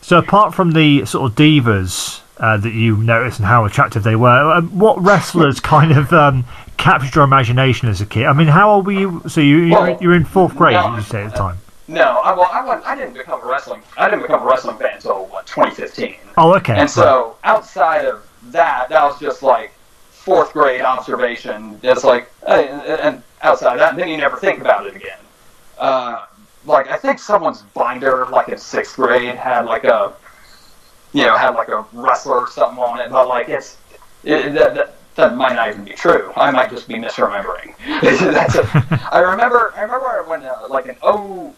So 0.00 0.18
apart 0.18 0.54
from 0.54 0.70
the 0.70 1.04
sort 1.04 1.30
of 1.30 1.36
divas 1.36 2.20
uh, 2.38 2.56
that 2.58 2.72
you 2.72 2.96
noticed 2.98 3.38
and 3.38 3.46
how 3.46 3.64
attractive 3.64 4.02
they 4.02 4.16
were. 4.16 4.52
Um, 4.52 4.78
what 4.78 5.00
wrestlers 5.02 5.60
kind 5.74 5.92
of 5.92 6.12
um, 6.12 6.44
captured 6.76 7.14
your 7.14 7.24
imagination 7.24 7.88
as 7.88 8.00
a 8.00 8.06
kid? 8.06 8.26
I 8.26 8.32
mean, 8.32 8.48
how 8.48 8.70
old 8.70 8.86
were 8.86 8.92
you? 8.92 9.22
So 9.26 9.40
you 9.40 9.58
you 9.58 9.72
Well, 9.72 9.98
you're 10.00 10.14
in 10.14 10.24
fourth 10.24 10.56
grade, 10.56 10.74
no, 10.74 10.96
you 10.96 11.02
say 11.02 11.24
at 11.24 11.32
the 11.32 11.36
time? 11.38 11.58
No, 11.88 12.18
I, 12.18 12.34
well, 12.34 12.48
I, 12.52 12.64
went, 12.64 12.84
I 12.84 12.96
didn't 12.96 13.14
become 13.14 13.40
a 13.42 13.46
wrestling. 13.46 13.80
I 13.96 14.10
didn't 14.10 14.22
become 14.22 14.42
a 14.42 14.46
wrestling 14.46 14.76
fan 14.76 14.96
until 14.96 15.26
what 15.26 15.46
2015. 15.46 16.16
Oh, 16.36 16.54
okay. 16.56 16.74
And 16.76 16.90
so 16.90 17.36
outside 17.44 18.04
of 18.04 18.28
that, 18.50 18.88
that 18.88 19.04
was 19.04 19.20
just 19.20 19.42
like 19.42 19.72
fourth 20.10 20.52
grade 20.52 20.82
observation. 20.82 21.78
It's 21.82 22.04
like, 22.04 22.30
and 22.46 22.82
and 22.82 23.22
outside 23.42 23.74
of 23.74 23.78
that, 23.78 23.90
and 23.90 23.98
then 23.98 24.08
you 24.08 24.16
never 24.16 24.36
think 24.36 24.60
about 24.60 24.86
it 24.86 24.96
again. 24.96 25.18
Uh, 25.78 26.26
like 26.64 26.88
I 26.88 26.96
think 26.96 27.18
someone's 27.18 27.62
binder, 27.62 28.26
like 28.26 28.48
in 28.48 28.58
sixth 28.58 28.96
grade, 28.96 29.34
had 29.34 29.66
like 29.66 29.84
a, 29.84 30.14
you 31.12 31.24
know, 31.24 31.36
had 31.36 31.50
like 31.50 31.68
a 31.68 31.84
wrestler 31.92 32.40
or 32.40 32.50
something 32.50 32.82
on 32.82 33.00
it. 33.00 33.10
But 33.10 33.28
like 33.28 33.48
it's, 33.48 33.76
it, 34.24 34.54
that, 34.54 34.74
that 34.74 34.94
that 35.16 35.34
might 35.34 35.54
not 35.54 35.70
even 35.70 35.84
be 35.84 35.92
true. 35.92 36.32
I 36.36 36.50
might 36.50 36.70
just 36.70 36.88
be 36.88 36.94
misremembering. 36.94 37.74
That's 38.02 38.54
a, 38.56 39.08
I 39.12 39.20
remember. 39.20 39.72
I 39.76 39.82
remember 39.82 40.24
when 40.26 40.42
uh, 40.42 40.66
like 40.68 40.86
in 40.86 40.96
oh, 41.02 41.54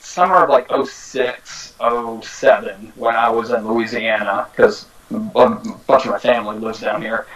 summer 0.00 0.44
of 0.44 0.50
like 0.50 0.68
06, 0.70 1.74
07, 2.22 2.92
when 2.96 3.16
I 3.16 3.30
was 3.30 3.50
in 3.50 3.66
Louisiana 3.66 4.48
because 4.50 4.86
a 5.10 5.18
bunch 5.18 6.04
of 6.04 6.10
my 6.10 6.18
family 6.18 6.58
lives 6.58 6.80
down 6.80 7.02
here. 7.02 7.26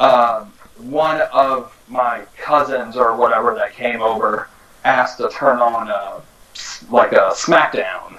Um, 0.00 0.52
one 0.78 1.22
of 1.32 1.76
my 1.88 2.22
cousins 2.36 2.96
or 2.96 3.16
whatever 3.16 3.54
that 3.54 3.72
came 3.72 4.02
over 4.02 4.48
asked 4.84 5.18
to 5.18 5.28
turn 5.30 5.58
on 5.58 5.88
a, 5.88 6.20
like 6.90 7.12
a 7.12 7.30
SmackDown, 7.32 8.18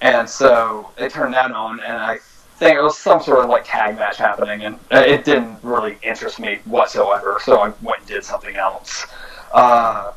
and 0.00 0.28
so 0.28 0.90
they 0.96 1.08
turned 1.08 1.34
that 1.34 1.50
on, 1.52 1.80
and 1.80 1.96
I 1.96 2.18
think 2.56 2.76
it 2.76 2.82
was 2.82 2.96
some 2.98 3.20
sort 3.22 3.40
of 3.40 3.50
like 3.50 3.64
tag 3.64 3.96
match 3.96 4.16
happening, 4.16 4.64
and 4.64 4.78
it 4.90 5.24
didn't 5.24 5.58
really 5.62 5.98
interest 6.02 6.38
me 6.38 6.60
whatsoever. 6.64 7.38
So 7.42 7.60
I 7.60 7.72
went 7.82 8.00
and 8.00 8.06
did 8.06 8.24
something 8.24 8.56
else. 8.56 9.06
Uh, 9.52 10.12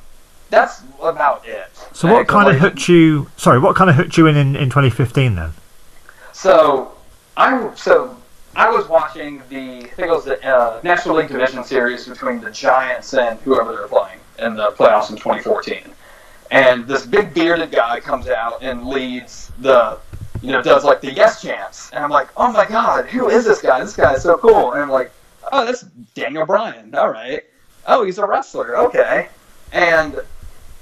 that's 0.49 0.83
about 1.01 1.47
it. 1.47 1.67
so 1.93 2.11
what 2.11 2.27
kind 2.27 2.49
of 2.49 2.59
hooked 2.61 2.87
you? 2.87 3.29
Sorry, 3.37 3.59
what 3.59 3.75
kind 3.75 3.89
of 3.89 3.95
hooked 3.95 4.17
you 4.17 4.27
in 4.27 4.37
in, 4.37 4.55
in 4.55 4.69
2015 4.69 5.35
then? 5.35 5.53
So 6.31 6.91
I 7.35 7.73
so 7.75 8.15
I 8.55 8.69
was 8.69 8.87
watching 8.87 9.41
the 9.49 9.79
I 9.79 9.87
think 9.87 10.07
it 10.07 10.11
was 10.11 10.25
the 10.25 10.43
uh, 10.45 10.79
National 10.83 11.15
League 11.15 11.29
Division 11.29 11.63
Series 11.63 12.07
between 12.07 12.39
the 12.39 12.51
Giants 12.51 13.13
and 13.13 13.39
whoever 13.39 13.71
they 13.71 13.81
were 13.81 13.87
playing 13.87 14.19
in 14.39 14.55
the 14.55 14.71
playoffs 14.71 15.09
in 15.09 15.15
2014, 15.15 15.83
and 16.51 16.87
this 16.87 17.05
big 17.05 17.33
bearded 17.33 17.71
guy 17.71 17.99
comes 17.99 18.27
out 18.27 18.61
and 18.61 18.87
leads 18.87 19.51
the 19.59 19.97
you 20.41 20.51
know 20.51 20.61
does 20.61 20.83
like 20.83 21.01
the 21.01 21.11
yes 21.11 21.41
chants, 21.41 21.89
and 21.91 22.03
I'm 22.03 22.11
like, 22.11 22.29
oh 22.37 22.51
my 22.51 22.65
god, 22.65 23.07
who 23.07 23.29
is 23.29 23.45
this 23.45 23.61
guy? 23.61 23.79
This 23.79 23.95
guy 23.95 24.13
is 24.13 24.21
so 24.21 24.37
cool, 24.37 24.73
and 24.73 24.81
I'm 24.81 24.89
like, 24.89 25.11
oh, 25.51 25.65
that's 25.65 25.81
Daniel 26.13 26.45
Bryan. 26.45 26.93
All 26.95 27.09
right. 27.09 27.43
Oh, 27.87 28.05
he's 28.05 28.17
a 28.17 28.25
wrestler. 28.25 28.77
Okay. 28.77 29.29
And 29.71 30.19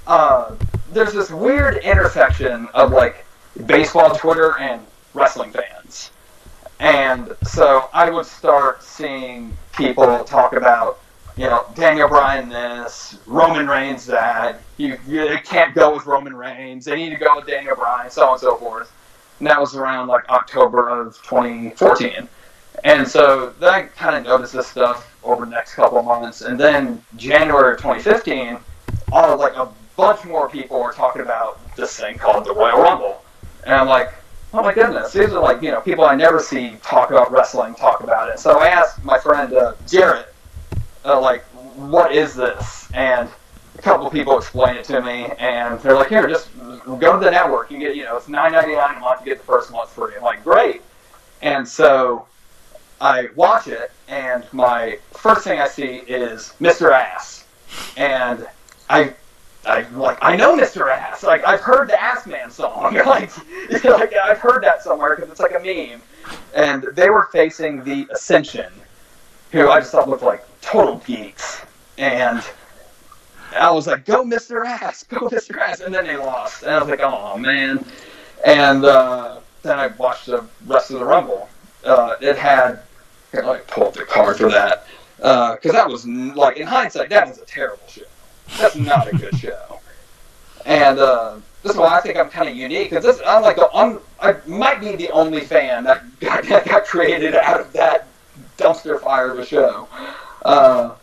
uh, 0.06 0.54
there's 0.92 1.12
this 1.12 1.30
weird 1.30 1.78
intersection 1.78 2.68
of 2.74 2.92
like 2.92 3.24
baseball 3.66 4.14
Twitter 4.14 4.58
and 4.58 4.84
wrestling 5.14 5.52
fans. 5.52 6.10
And 6.82 7.36
so 7.44 7.88
I 7.94 8.10
would 8.10 8.26
start 8.26 8.82
seeing 8.82 9.56
people 9.72 10.24
talk 10.24 10.52
about, 10.52 10.98
you 11.36 11.44
know, 11.44 11.64
Daniel 11.76 12.08
Bryan 12.08 12.48
this, 12.48 13.18
Roman 13.24 13.68
Reigns 13.68 14.04
that, 14.06 14.60
you, 14.78 14.98
you 15.06 15.38
can't 15.44 15.76
go 15.76 15.94
with 15.94 16.06
Roman 16.06 16.34
Reigns, 16.34 16.84
they 16.84 16.96
need 16.96 17.10
to 17.10 17.16
go 17.24 17.36
with 17.36 17.46
Daniel 17.46 17.76
Bryan, 17.76 18.10
so 18.10 18.24
on 18.24 18.32
and 18.32 18.40
so 18.40 18.56
forth. 18.56 18.92
And 19.38 19.46
that 19.46 19.60
was 19.60 19.76
around 19.76 20.08
like 20.08 20.28
October 20.28 20.88
of 20.88 21.14
2014. 21.22 22.28
And 22.82 23.06
so 23.06 23.54
then 23.60 23.72
I 23.72 23.82
kind 23.82 24.16
of 24.16 24.24
noticed 24.24 24.54
this 24.54 24.66
stuff 24.66 25.16
over 25.22 25.44
the 25.44 25.52
next 25.52 25.74
couple 25.74 26.00
of 26.00 26.04
months. 26.04 26.40
And 26.40 26.58
then 26.58 27.00
January 27.14 27.74
of 27.74 27.78
2015, 27.78 28.58
all 29.12 29.38
like 29.38 29.54
a 29.54 29.68
bunch 29.96 30.24
more 30.24 30.50
people 30.50 30.82
were 30.82 30.92
talking 30.92 31.22
about 31.22 31.60
this 31.76 31.96
thing 31.96 32.18
called 32.18 32.44
the 32.44 32.52
Royal 32.52 32.82
Rumble. 32.82 33.22
And 33.62 33.72
I'm 33.72 33.86
like, 33.86 34.12
oh 34.54 34.62
my 34.62 34.74
goodness, 34.74 35.12
these 35.12 35.30
are 35.32 35.40
like, 35.40 35.62
you 35.62 35.70
know, 35.70 35.80
people 35.80 36.04
I 36.04 36.14
never 36.14 36.38
see 36.38 36.76
talk 36.82 37.10
about 37.10 37.32
wrestling, 37.32 37.74
talk 37.74 38.02
about 38.02 38.28
it. 38.28 38.38
So 38.38 38.58
I 38.58 38.68
asked 38.68 39.02
my 39.04 39.18
friend 39.18 39.52
uh, 39.54 39.74
Jarrett, 39.86 40.34
uh, 41.04 41.20
like, 41.20 41.42
what 41.74 42.12
is 42.12 42.34
this? 42.34 42.88
And 42.92 43.28
a 43.78 43.82
couple 43.82 44.08
people 44.10 44.36
explained 44.36 44.78
it 44.78 44.84
to 44.86 45.00
me, 45.00 45.32
and 45.38 45.80
they're 45.80 45.94
like, 45.94 46.08
here, 46.08 46.26
just 46.28 46.50
go 46.84 47.18
to 47.18 47.24
the 47.24 47.30
network. 47.30 47.70
You 47.70 47.78
get, 47.78 47.96
you 47.96 48.04
know, 48.04 48.16
it's 48.16 48.28
nine 48.28 48.52
ninety 48.52 48.74
nine 48.74 48.96
a 48.96 49.00
month. 49.00 49.20
You 49.20 49.26
get 49.26 49.38
the 49.38 49.44
first 49.44 49.72
month 49.72 49.90
free. 49.90 50.14
I'm 50.16 50.22
like, 50.22 50.44
great. 50.44 50.82
And 51.40 51.66
so 51.66 52.26
I 53.00 53.28
watch 53.34 53.68
it, 53.68 53.90
and 54.08 54.44
my 54.52 54.98
first 55.12 55.44
thing 55.44 55.60
I 55.60 55.68
see 55.68 56.02
is 56.06 56.54
Mr. 56.60 56.92
Ass, 56.92 57.46
and 57.96 58.46
I, 58.88 59.14
I 59.64 59.82
like 59.90 60.18
I 60.20 60.36
know 60.36 60.56
Mr. 60.56 60.90
Ass. 60.90 61.22
Like 61.22 61.44
I've 61.46 61.60
heard 61.60 61.88
the 61.88 62.00
Ass 62.00 62.26
Man 62.26 62.50
song. 62.50 62.94
like, 63.06 63.30
like 63.84 64.14
I've 64.14 64.38
heard 64.38 64.62
that 64.64 64.82
somewhere 64.82 65.14
because 65.14 65.30
it's 65.30 65.40
like 65.40 65.54
a 65.54 65.60
meme. 65.60 66.00
And 66.54 66.84
they 66.94 67.10
were 67.10 67.28
facing 67.32 67.82
the 67.84 68.06
Ascension, 68.12 68.72
who 69.50 69.68
I 69.68 69.80
just 69.80 69.92
thought 69.92 70.08
looked 70.08 70.22
like 70.22 70.44
total 70.60 70.96
geeks, 71.06 71.62
and 71.98 72.42
I 73.56 73.70
was 73.70 73.86
like, 73.86 74.04
"Go, 74.04 74.24
Mr. 74.24 74.64
Ass! 74.64 75.04
Go, 75.04 75.28
Mr. 75.28 75.58
Ass!" 75.58 75.80
And 75.80 75.94
then 75.94 76.06
they 76.06 76.16
lost, 76.16 76.62
and 76.62 76.72
I 76.72 76.78
was 76.78 76.88
like, 76.88 77.00
"Oh 77.00 77.36
man!" 77.36 77.84
And 78.44 78.84
uh, 78.84 79.40
then 79.62 79.78
I 79.78 79.88
watched 79.88 80.26
the 80.26 80.44
rest 80.66 80.90
of 80.90 81.00
the 81.00 81.04
Rumble. 81.04 81.48
Uh, 81.84 82.14
it 82.20 82.36
had 82.36 82.82
here, 83.32 83.42
let 83.42 83.60
me 83.60 83.64
pull 83.66 83.88
up 83.88 83.94
the 83.94 84.04
card 84.04 84.36
for 84.36 84.50
that. 84.50 84.86
Because 85.16 85.72
that 85.72 85.88
was, 85.88 86.06
like, 86.06 86.58
in 86.58 86.66
hindsight, 86.66 87.08
that 87.10 87.28
was 87.28 87.38
a 87.38 87.46
terrible 87.46 87.82
show. 87.88 88.02
That's 88.58 88.76
not 88.76 89.12
a 89.12 89.16
good 89.16 89.36
show. 89.36 89.80
And 90.64 90.98
uh, 90.98 91.36
this 91.62 91.72
is 91.72 91.78
why 91.78 91.96
I 91.96 92.00
think 92.00 92.16
I'm 92.16 92.30
kind 92.30 92.48
of 92.48 92.56
unique. 92.56 92.90
Because 92.90 93.04
this, 93.04 93.20
I'm 93.26 93.42
like, 93.42 93.56
the, 93.56 93.68
I'm, 93.74 94.00
I 94.20 94.36
might 94.46 94.80
be 94.80 94.96
the 94.96 95.10
only 95.10 95.40
fan 95.40 95.84
that 95.84 96.02
got, 96.20 96.44
that 96.48 96.66
got 96.66 96.84
created 96.84 97.34
out 97.34 97.60
of 97.60 97.72
that 97.72 98.06
dumpster 98.58 99.00
fire 99.00 99.30
of 99.30 99.38
a 99.38 99.46
show. 99.46 99.88
Uh, 100.44 100.94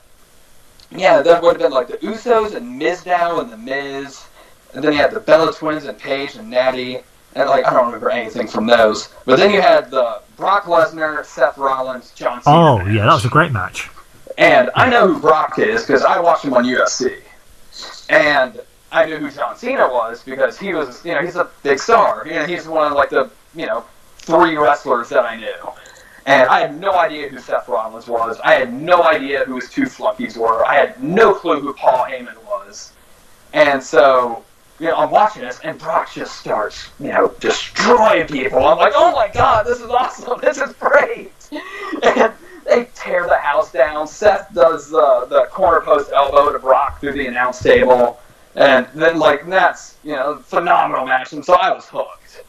yeah, 0.91 1.21
that 1.21 1.41
would 1.41 1.53
have 1.53 1.61
been 1.61 1.71
like 1.71 1.87
the 1.87 1.97
Usos 1.97 2.55
and 2.55 2.81
Mizdow 2.81 3.41
and 3.41 3.51
the 3.51 3.57
Miz. 3.57 4.25
And 4.73 4.83
then 4.83 4.93
you 4.93 4.99
had 4.99 5.11
the 5.11 5.19
Bella 5.19 5.53
Twins 5.53 5.85
and 5.85 5.97
Paige 5.97 6.35
and 6.35 6.49
Natty. 6.49 6.99
And 7.35 7.47
like 7.47 7.65
I 7.65 7.71
don't 7.71 7.85
remember 7.85 8.09
anything 8.09 8.47
from 8.47 8.65
those. 8.65 9.09
But 9.25 9.37
then 9.37 9.51
you 9.51 9.61
had 9.61 9.91
the 9.91 10.21
Brock 10.35 10.63
Lesnar, 10.63 11.23
Seth 11.25 11.57
Rollins, 11.57 12.11
John 12.11 12.41
Cena. 12.41 12.55
Oh 12.55 12.77
match. 12.79 12.87
yeah, 12.87 13.05
that 13.05 13.13
was 13.13 13.25
a 13.25 13.29
great 13.29 13.51
match. 13.51 13.89
And 14.37 14.71
I 14.73 14.89
know 14.89 15.13
who 15.13 15.19
Brock 15.19 15.59
is 15.59 15.83
because 15.83 16.03
I 16.03 16.19
watched 16.19 16.45
him 16.45 16.53
on 16.53 16.63
UFC. 16.63 17.21
And 18.09 18.59
I 18.91 19.05
knew 19.05 19.17
who 19.17 19.29
John 19.29 19.57
Cena 19.57 19.87
was 19.87 20.23
because 20.23 20.57
he 20.57 20.73
was, 20.73 21.05
you 21.05 21.13
know, 21.13 21.21
he's 21.21 21.35
a 21.35 21.49
big 21.63 21.79
star. 21.79 22.23
You 22.25 22.33
know, 22.35 22.45
he's 22.45 22.67
one 22.67 22.91
of 22.91 22.93
like 22.93 23.09
the, 23.09 23.29
you 23.55 23.65
know, 23.65 23.85
three 24.17 24.57
wrestlers 24.57 25.09
that 25.09 25.25
I 25.25 25.35
knew. 25.35 25.71
And 26.25 26.49
I 26.49 26.59
had 26.59 26.79
no 26.79 26.93
idea 26.93 27.29
who 27.29 27.39
Seth 27.39 27.67
Rollins 27.67 28.07
was. 28.07 28.39
I 28.43 28.53
had 28.53 28.73
no 28.73 29.03
idea 29.03 29.45
who 29.45 29.55
his 29.55 29.69
two 29.69 29.85
flunkies 29.85 30.37
were. 30.37 30.65
I 30.65 30.75
had 30.75 31.01
no 31.03 31.33
clue 31.33 31.59
who 31.59 31.73
Paul 31.73 32.05
Heyman 32.05 32.37
was. 32.45 32.91
And 33.53 33.81
so, 33.81 34.43
you 34.79 34.87
know, 34.87 34.95
I'm 34.95 35.09
watching 35.09 35.41
this, 35.41 35.59
and 35.63 35.77
Brock 35.79 36.11
just 36.13 36.39
starts, 36.39 36.89
you 36.99 37.07
know, 37.07 37.33
destroying 37.39 38.27
people. 38.27 38.65
I'm 38.65 38.77
like, 38.77 38.93
oh 38.95 39.11
my 39.13 39.27
god, 39.27 39.65
this 39.65 39.79
is 39.79 39.89
awesome. 39.89 40.39
This 40.41 40.57
is 40.59 40.73
great. 40.73 41.31
And 42.03 42.31
they 42.69 42.87
tear 42.95 43.27
the 43.27 43.37
house 43.37 43.71
down. 43.71 44.07
Seth 44.07 44.53
does 44.53 44.89
the, 44.89 45.25
the 45.29 45.45
corner 45.51 45.81
post 45.81 46.11
elbow 46.13 46.51
to 46.51 46.59
Brock 46.59 46.99
through 46.99 47.13
the 47.13 47.27
announce 47.27 47.59
table. 47.61 48.19
And 48.55 48.87
then 48.95 49.19
like 49.19 49.47
that's 49.47 49.97
you 50.03 50.13
know 50.13 50.37
phenomenal 50.37 51.05
match, 51.05 51.33
and 51.33 51.43
so 51.45 51.53
I 51.53 51.71
was 51.71 51.85
hooked. 51.87 52.43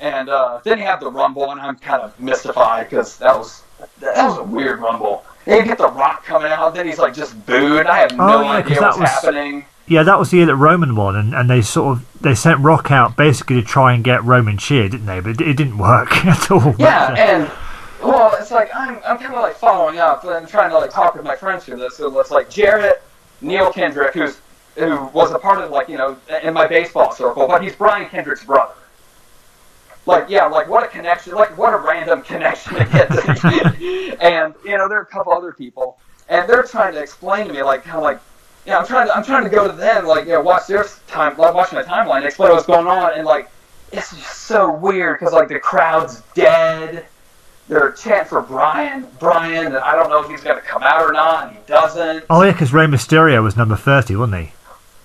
And 0.00 0.28
uh, 0.28 0.60
then 0.64 0.78
you 0.78 0.84
have 0.84 1.00
the 1.00 1.10
Rumble, 1.10 1.50
and 1.50 1.60
I'm 1.60 1.76
kind 1.76 2.02
of 2.02 2.18
mystified 2.20 2.90
because 2.90 3.16
that 3.18 3.36
was 3.36 3.62
that 4.00 4.28
was 4.28 4.38
a 4.38 4.42
weird 4.42 4.80
Rumble. 4.80 5.24
And 5.46 5.56
you 5.56 5.64
get 5.64 5.78
the 5.78 5.88
Rock 5.88 6.24
coming 6.24 6.52
out, 6.52 6.74
then 6.74 6.86
he's 6.86 6.98
like 6.98 7.14
just 7.14 7.44
booed. 7.46 7.86
I 7.86 7.98
have 7.98 8.16
no 8.16 8.38
Oh, 8.38 8.42
yeah, 8.42 8.62
'cause 8.62 8.70
idea 8.72 8.80
what's 8.82 8.98
was- 8.98 9.08
happening. 9.10 9.64
Yeah, 9.86 10.02
that 10.02 10.18
was 10.18 10.30
the 10.30 10.38
year 10.38 10.46
that 10.46 10.56
Roman 10.56 10.96
won, 10.96 11.14
and, 11.14 11.34
and 11.34 11.50
they 11.50 11.60
sort 11.60 11.98
of 11.98 12.06
they 12.22 12.34
sent 12.34 12.60
Rock 12.60 12.90
out 12.90 13.16
basically 13.16 13.56
to 13.60 13.66
try 13.66 13.92
and 13.92 14.02
get 14.02 14.24
Roman 14.24 14.56
cheered, 14.56 14.92
didn't 14.92 15.04
they? 15.06 15.20
But 15.20 15.32
it, 15.32 15.40
it 15.42 15.56
didn't 15.58 15.76
work 15.78 16.24
at 16.26 16.50
all. 16.50 16.74
Yeah, 16.78 17.04
uh, 17.12 17.16
and 17.16 17.50
well, 18.04 18.36
it's 18.38 18.50
like 18.50 18.70
I'm 18.74 18.96
I'm 19.04 19.18
kind 19.18 19.34
of 19.34 19.42
like 19.42 19.56
following 19.56 19.98
up 19.98 20.24
and 20.24 20.46
trying 20.46 20.70
to 20.70 20.78
like 20.78 20.90
talk 20.90 21.14
with 21.14 21.24
my 21.24 21.36
friends 21.36 21.64
through 21.64 21.78
this. 21.78 21.96
So 21.96 22.18
it's 22.20 22.30
like 22.30 22.50
Jarrett, 22.50 23.02
Neil 23.40 23.72
Kendrick, 23.72 24.14
who's 24.14 24.40
who 24.76 25.06
was 25.06 25.30
a 25.32 25.38
part 25.38 25.62
of 25.62 25.70
like 25.70 25.88
you 25.88 25.96
know 25.96 26.16
in 26.42 26.52
my 26.52 26.66
baseball 26.66 27.12
circle, 27.12 27.46
but 27.46 27.62
he's 27.62 27.74
Brian 27.74 28.08
Kendrick's 28.08 28.44
brother. 28.44 28.74
Like 30.06 30.28
yeah, 30.28 30.46
like 30.46 30.68
what 30.68 30.84
a 30.84 30.88
connection! 30.88 31.34
Like 31.34 31.56
what 31.56 31.72
a 31.72 31.78
random 31.78 32.22
connection 32.22 32.74
to 32.74 32.84
get. 32.84 33.10
And 34.20 34.54
you 34.64 34.76
know 34.76 34.88
there 34.88 34.98
are 34.98 35.02
a 35.02 35.06
couple 35.06 35.32
other 35.32 35.52
people, 35.52 35.98
and 36.28 36.48
they're 36.48 36.62
trying 36.62 36.92
to 36.94 37.00
explain 37.00 37.46
to 37.46 37.52
me 37.52 37.62
like 37.62 37.84
kind 37.84 37.96
of 37.96 38.02
like. 38.02 38.20
Yeah, 38.66 38.78
I'm 38.78 38.86
trying 38.86 39.08
to 39.08 39.14
I'm 39.14 39.22
trying 39.22 39.44
to 39.44 39.50
go 39.50 39.66
to 39.66 39.76
them 39.76 40.06
like 40.06 40.24
you 40.24 40.32
know 40.32 40.40
watch 40.40 40.66
their 40.66 40.86
time 41.06 41.36
like 41.36 41.52
watch 41.52 41.70
my 41.72 41.82
timeline 41.82 42.24
explain 42.24 42.50
what's 42.52 42.64
going 42.64 42.86
on 42.86 43.12
and 43.12 43.26
like 43.26 43.50
it's 43.92 44.08
just 44.08 44.40
so 44.40 44.72
weird 44.72 45.20
because 45.20 45.34
like 45.34 45.48
the 45.48 45.58
crowd's 45.58 46.22
dead 46.32 47.04
they're 47.68 47.92
chanting 47.92 48.28
for 48.28 48.42
Brian. 48.42 49.06
Brian, 49.18 49.66
and 49.66 49.76
I 49.76 49.96
don't 49.96 50.10
know 50.10 50.22
if 50.22 50.30
he's 50.30 50.42
going 50.42 50.56
to 50.56 50.62
come 50.62 50.82
out 50.82 51.02
or 51.02 51.12
not, 51.12 51.48
and 51.48 51.56
he 51.56 51.62
doesn't. 51.66 52.24
oh 52.30 52.42
yeah, 52.42 52.52
because 52.52 52.72
Rey 52.72 52.86
Mysterio 52.86 53.42
was 53.42 53.56
number 53.56 53.76
thirty, 53.76 54.16
wasn't 54.16 54.42
he? 54.42 54.52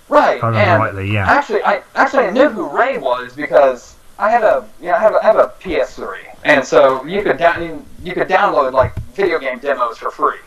Right. 0.08 0.38
If 0.38 0.44
I 0.44 0.48
remember 0.48 0.70
and 0.70 0.82
rightly, 0.82 1.12
yeah. 1.12 1.30
Actually, 1.30 1.62
I 1.62 1.82
actually 1.94 2.24
I 2.24 2.30
knew 2.30 2.48
who 2.48 2.68
Rey 2.68 2.98
was 2.98 3.32
because 3.32 3.96
I 4.18 4.28
had 4.28 4.42
a 4.42 4.68
you 4.80 4.88
know 4.88 4.94
I 4.94 4.98
have 4.98 5.14
a, 5.14 5.18
I 5.18 5.22
have 5.22 5.36
a 5.36 5.52
PS3, 5.60 6.18
and 6.44 6.64
so 6.64 7.04
you 7.04 7.22
could 7.22 7.38
down 7.38 7.86
you 8.02 8.12
could 8.12 8.28
download 8.28 8.72
like 8.72 8.94
video 9.14 9.38
game 9.38 9.58
demos 9.58 9.98
for 9.98 10.10
free. 10.10 10.38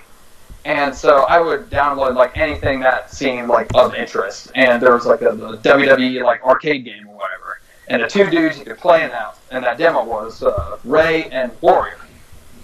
And 0.66 0.96
so 0.96 1.24
I 1.24 1.42
would 1.42 1.70
download 1.70 2.16
like 2.16 2.38
anything 2.38 2.80
that 2.82 3.12
seemed 3.12 3.50
like 3.50 3.68
of 3.74 3.96
interest, 3.96 4.52
and 4.56 4.82
there 4.82 4.94
was 4.94 5.06
like 5.06 5.22
a 5.22 5.32
the 5.32 5.58
WWE 5.58 6.24
like 6.24 6.44
arcade 6.44 6.86
game 6.86 7.08
or 7.08 7.16
whatever, 7.16 7.60
and 7.88 8.04
the 8.04 8.08
two 8.08 8.30
dudes 8.30 8.60
you 8.60 8.66
could 8.66 8.78
play 8.78 9.04
in 9.04 9.10
that 9.10 9.38
in 9.52 9.62
that 9.64 9.78
demo 9.78 10.04
was 10.04 10.44
uh, 10.44 10.78
Rey 10.84 11.26
and 11.32 11.52
Warrior. 11.62 11.98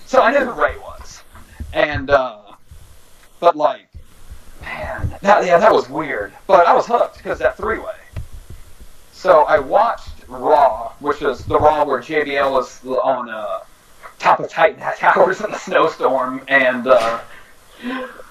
So 0.09 0.23
I 0.23 0.31
knew 0.31 0.39
who 0.39 0.59
Rey 0.59 0.75
was, 0.79 1.21
and 1.71 2.09
uh, 2.09 2.53
but 3.39 3.55
like, 3.55 3.87
man, 4.59 5.15
that 5.21 5.45
yeah, 5.45 5.59
that 5.59 5.71
was 5.71 5.87
weird. 5.87 6.33
But 6.47 6.65
I 6.65 6.73
was 6.73 6.87
hooked 6.87 7.17
because 7.17 7.37
that 7.37 7.55
three 7.55 7.77
way. 7.77 7.93
So 9.11 9.43
I 9.43 9.59
watched 9.59 10.09
Raw, 10.27 10.93
which 10.99 11.21
is 11.21 11.45
the 11.45 11.59
Raw 11.59 11.85
where 11.85 11.99
JBL 11.99 12.51
was 12.51 12.83
on 12.83 13.29
uh, 13.29 13.59
top 14.17 14.39
of 14.39 14.49
Titan 14.49 14.79
Towers 14.97 15.41
in 15.41 15.51
the 15.51 15.59
snowstorm, 15.59 16.41
and 16.47 16.87
uh, 16.87 17.19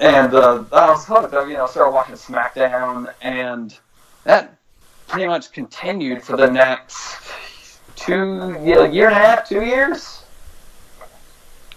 and 0.00 0.35
uh, 0.35 0.64
I 0.73 0.90
was 0.90 1.06
hooked. 1.06 1.32
I, 1.32 1.47
you 1.47 1.52
know, 1.52 1.68
started 1.68 1.92
watching 1.92 2.16
SmackDown, 2.16 3.14
and 3.23 3.78
that 4.25 4.58
pretty 5.06 5.28
much 5.28 5.52
continued 5.52 6.25
for 6.25 6.37
the 6.37 6.50
next 6.50 7.78
two 7.94 8.56
year, 8.64 8.85
year 8.85 9.06
and 9.06 9.16
a 9.16 9.20
half, 9.20 9.49
two 9.49 9.62
years. 9.62 10.17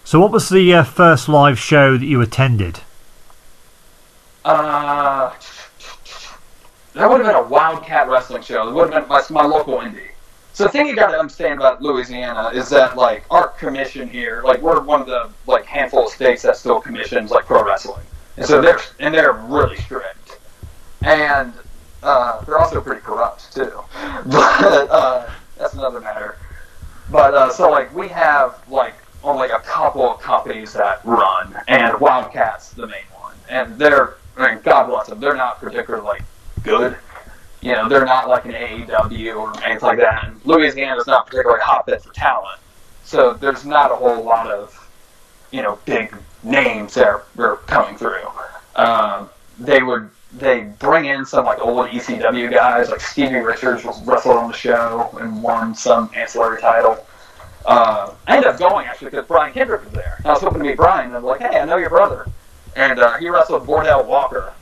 So 0.04 0.20
what 0.20 0.32
was 0.32 0.50
the 0.50 0.74
uh, 0.74 0.84
first 0.84 1.30
live 1.30 1.60
show 1.60 1.98
that 1.98 2.06
you 2.06 2.22
attended? 2.22 2.80
Uh, 4.44 5.34
that 6.94 7.10
would 7.10 7.22
have 7.22 7.28
been 7.28 7.36
a 7.36 7.48
Wildcat 7.48 8.10
wrestling 8.10 8.42
show. 8.42 8.68
It 8.68 8.74
would 8.74 8.92
have 8.92 9.08
been 9.08 9.10
my, 9.10 9.22
my 9.30 9.46
local 9.46 9.78
indie. 9.78 10.10
So 10.54 10.66
the 10.66 10.70
thing 10.70 10.88
you 10.88 10.96
got 10.96 11.12
to 11.12 11.18
understand 11.18 11.60
about 11.60 11.82
Louisiana 11.82 12.50
is 12.54 12.70
that 12.70 12.98
like 12.98 13.24
our 13.32 13.48
commission 13.48 14.10
here, 14.10 14.42
like 14.44 14.62
we're 14.62 14.82
one 14.82 15.00
of 15.02 15.08
the 15.08 15.30
like 15.48 15.66
handful 15.66 16.08
of 16.08 16.12
states 16.12 16.42
that 16.42 16.58
still 16.58 16.82
commissions 16.82 17.32
like 17.32 17.46
pro 17.46 17.64
wrestling, 17.64 18.04
and 18.36 18.46
so 18.46 18.62
they're 18.62 18.80
and 19.00 19.14
they're 19.14 19.32
really 19.32 19.78
strict, 19.78 20.40
and 21.04 21.54
uh, 22.04 22.42
they're 22.42 22.60
also 22.60 22.82
pretty 22.82 23.02
corrupt 23.02 23.54
too. 23.54 23.72
But 24.26 24.92
uh, 24.92 25.30
that's 25.58 25.74
another 25.74 26.02
matter. 26.02 26.38
But 27.10 27.34
uh, 27.34 27.50
so 27.52 27.72
like 27.72 27.94
we 27.96 28.10
have 28.10 28.62
like 28.70 28.96
only 29.24 29.50
a 29.50 29.60
couple 29.60 30.10
of 30.10 30.22
companies 30.22 30.74
that 30.74 31.02
run, 31.06 31.56
and 31.68 31.94
Wildcat's 31.96 32.72
the 32.72 32.88
main 32.88 33.04
one, 33.20 33.36
and 33.50 33.78
they're 33.78 34.16
I 34.38 34.54
mean, 34.54 34.64
God 34.64 34.88
bless 34.88 35.08
them, 35.08 35.20
they're 35.20 35.36
not 35.36 35.60
particularly 35.60 36.20
good. 36.64 36.98
You 37.62 37.74
know, 37.74 37.88
they're 37.88 38.06
not 38.06 38.28
like 38.28 38.46
an 38.46 38.54
AEW 38.54 39.36
or 39.36 39.64
anything 39.64 39.88
like 39.88 40.00
that. 40.00 40.26
And 40.26 40.42
Louisiana's 40.46 41.06
not 41.06 41.28
particularly 41.28 41.62
hotbed 41.62 42.02
for 42.02 42.12
talent, 42.14 42.60
so 43.04 43.34
there's 43.34 43.66
not 43.66 43.92
a 43.92 43.96
whole 43.96 44.24
lot 44.24 44.50
of 44.50 44.78
you 45.52 45.62
know 45.62 45.78
big 45.86 46.16
names 46.44 46.96
that 46.96 47.06
are, 47.08 47.24
are 47.38 47.58
coming 47.58 47.98
through. 47.98 48.26
Um, 48.76 49.30
they 49.60 49.84
would 49.84 50.10
they 50.34 50.62
bring 50.80 51.06
in 51.06 51.26
some 51.26 51.46
like 51.46 51.60
old 51.60 51.90
ECW 51.90 52.50
guys, 52.50 52.90
like 52.90 53.02
Stevie 53.02 53.36
Richards 53.36 53.84
wrestled 54.06 54.38
on 54.38 54.50
the 54.50 54.58
show 54.58 55.16
and 55.20 55.44
won 55.44 55.76
some 55.76 56.10
ancillary 56.16 56.62
title. 56.62 57.06
Uh, 57.66 58.14
I 58.28 58.38
ended 58.38 58.52
up 58.52 58.60
going 58.60 58.88
actually 58.88 59.12
because 59.12 59.28
Brian 59.28 59.54
Kendrick 59.54 59.84
was 59.84 59.94
there. 59.94 60.20
I 60.26 60.30
was 60.30 60.42
hoping 60.42 60.60
to 60.60 60.66
meet 60.66 60.78
Brian, 60.78 61.08
and 61.08 61.16
I'm 61.16 61.24
like, 61.24 61.42
hey, 61.42 61.60
I 61.60 61.66
know 61.66 61.78
your 61.78 61.90
brother, 61.90 62.28
and 62.76 63.00
uh, 63.00 63.18
he 63.18 63.30
wrestled 63.30 63.68
Bordell 63.68 64.06
Walker, 64.06 64.54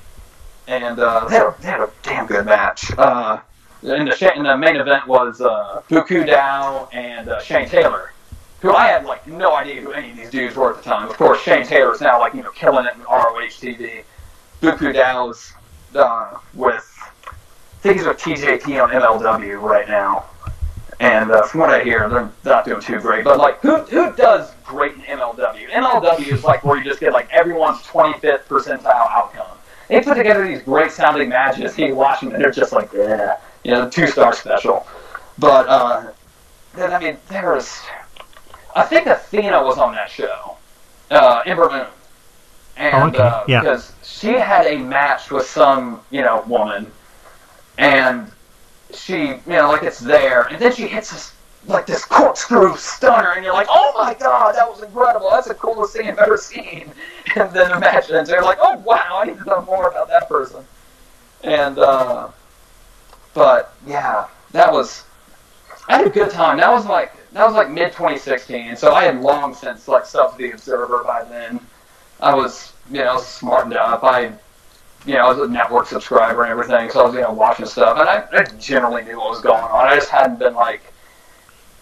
and 0.67 0.99
uh, 0.99 1.27
they, 1.27 1.35
had 1.35 1.47
a, 1.47 1.55
they 1.61 1.67
had 1.67 1.81
a 1.81 1.89
damn 2.03 2.25
good 2.25 2.45
match. 2.45 2.91
Uh, 2.97 3.39
and 3.81 4.07
the, 4.09 4.33
and 4.35 4.45
the 4.45 4.57
main 4.57 4.75
event 4.75 5.07
was 5.07 5.39
uh, 5.39 5.81
Dao 5.89 6.89
and 6.93 7.29
uh, 7.29 7.39
Shane 7.41 7.69
Taylor, 7.69 8.11
who 8.61 8.73
I 8.73 8.87
had 8.87 9.05
like 9.05 9.25
no 9.25 9.55
idea 9.55 9.81
who 9.81 9.93
any 9.93 10.11
of 10.11 10.17
these 10.17 10.29
dudes 10.29 10.55
were 10.55 10.71
at 10.71 10.83
the 10.83 10.83
time. 10.83 11.07
Of 11.09 11.15
course, 11.15 11.41
Shane 11.41 11.65
Taylor 11.65 11.93
is 11.93 12.01
now 12.01 12.19
like 12.19 12.33
you 12.33 12.43
know 12.43 12.51
killing 12.51 12.85
it 12.85 12.95
in 12.95 13.01
ROH 13.03 13.39
TV. 13.47 14.03
Bu 14.59 14.73
Ku 14.73 14.91
Dao's 14.91 15.53
uh, 15.95 16.37
with 16.53 16.85
I 17.79 17.81
think 17.81 17.95
he's 17.95 18.05
with 18.05 18.17
TJP 18.17 18.83
on 18.83 18.89
MLW 18.89 19.61
right 19.61 19.87
now. 19.87 20.25
And 21.01 21.31
uh, 21.31 21.43
from 21.43 21.61
what 21.61 21.69
I 21.69 21.81
hear, 21.83 22.09
they're 22.09 22.29
not 22.43 22.65
doing 22.65 22.81
too 22.81 22.99
great. 22.99 23.23
But 23.23 23.37
like, 23.37 23.61
who 23.61 23.77
who 23.83 24.13
does 24.15 24.51
great 24.65 24.95
in 24.95 25.01
MLW? 25.01 25.69
MLW 25.69 26.27
is 26.31 26.43
like 26.43 26.63
where 26.65 26.77
you 26.77 26.83
just 26.83 26.99
get 26.99 27.13
like 27.13 27.29
everyone's 27.31 27.79
25th 27.83 28.43
percentile 28.43 29.09
outcome. 29.09 29.47
They 29.87 30.01
put 30.01 30.15
together 30.15 30.45
these 30.47 30.61
great 30.61 30.91
sounding 30.91 31.29
matches. 31.29 31.77
You 31.77 31.95
watch 31.95 32.19
them 32.19 32.33
and 32.33 32.43
they're 32.43 32.51
just 32.51 32.73
like, 32.73 32.91
yeah, 32.93 33.37
you 33.63 33.71
know, 33.71 33.89
two 33.89 34.07
star 34.07 34.33
special. 34.33 34.85
But 35.37 35.67
uh, 35.69 36.11
then 36.75 36.91
I 36.93 36.99
mean, 36.99 37.17
there's, 37.29 37.79
I 38.75 38.83
think 38.83 39.07
Athena 39.07 39.63
was 39.63 39.77
on 39.77 39.95
that 39.95 40.11
show, 40.11 40.57
uh, 41.11 41.41
Ember 41.45 41.69
Moon, 41.69 41.87
and 42.75 42.95
Oh, 42.95 43.07
okay, 43.07 43.17
uh, 43.19 43.43
yeah. 43.47 43.61
because 43.61 43.93
she 44.03 44.33
had 44.33 44.67
a 44.67 44.77
match 44.77 45.31
with 45.31 45.45
some 45.47 46.01
you 46.11 46.21
know 46.21 46.43
woman, 46.45 46.91
and 47.77 48.29
she, 48.93 49.27
you 49.27 49.41
know, 49.47 49.69
like 49.69 49.83
it's 49.83 49.99
there, 49.99 50.43
and 50.43 50.59
then 50.59 50.73
she 50.73 50.87
hits 50.87 51.11
this 51.11 51.33
like 51.65 51.85
this 51.85 52.05
corkscrew 52.05 52.75
stunner, 52.77 53.33
and 53.33 53.43
you're 53.43 53.53
like, 53.53 53.67
oh 53.69 53.93
my 53.95 54.13
god, 54.13 54.55
that 54.55 54.69
was 54.69 54.81
incredible. 54.81 55.29
That's 55.31 55.47
the 55.47 55.53
coolest 55.53 55.93
thing 55.93 56.07
I've 56.07 56.19
ever 56.19 56.37
seen. 56.37 56.91
And 57.35 57.53
then 57.53 57.69
the 57.69 57.79
match 57.79 58.09
ends. 58.09 58.27
They're 58.27 58.41
like, 58.41 58.57
oh 58.59 58.77
wow, 58.79 59.19
I 59.21 59.25
need 59.25 59.37
to 59.37 59.45
know 59.45 59.61
more 59.61 59.87
about 59.87 60.07
that 60.07 60.27
person. 60.27 60.65
And 61.43 61.77
uh, 61.77 62.29
but 63.35 63.75
yeah, 63.85 64.27
that 64.51 64.71
was 64.71 65.03
I 65.87 65.97
had 65.97 66.07
a 66.07 66.09
good 66.09 66.31
time. 66.31 66.57
That 66.57 66.71
was 66.71 66.85
like 66.85 67.13
that 67.33 67.45
was 67.45 67.53
like 67.53 67.69
mid 67.69 67.91
2016, 67.91 68.75
so 68.75 68.93
I 68.93 69.05
had 69.05 69.21
long 69.21 69.53
since 69.53 69.87
like 69.87 70.03
subbed 70.03 70.37
the 70.37 70.51
Observer 70.51 71.03
by 71.03 71.23
then. 71.23 71.59
I 72.19 72.33
was 72.33 72.73
you 72.91 73.03
know 73.03 73.19
smartened 73.19 73.75
up. 73.75 74.03
I 74.03 74.33
you 75.05 75.13
know 75.13 75.25
I 75.25 75.29
was 75.29 75.39
a 75.39 75.51
network 75.51 75.87
subscriber 75.87 76.43
and 76.43 76.51
everything, 76.51 76.89
so 76.89 77.01
I 77.01 77.05
was 77.05 77.15
you 77.15 77.21
know 77.21 77.31
watching 77.31 77.65
stuff, 77.65 77.97
and 77.97 78.09
I, 78.09 78.25
I 78.31 78.43
generally 78.57 79.03
knew 79.03 79.17
what 79.17 79.29
was 79.29 79.41
going 79.41 79.61
on. 79.61 79.87
I 79.87 79.95
just 79.95 80.09
hadn't 80.09 80.39
been 80.39 80.53
like 80.53 80.81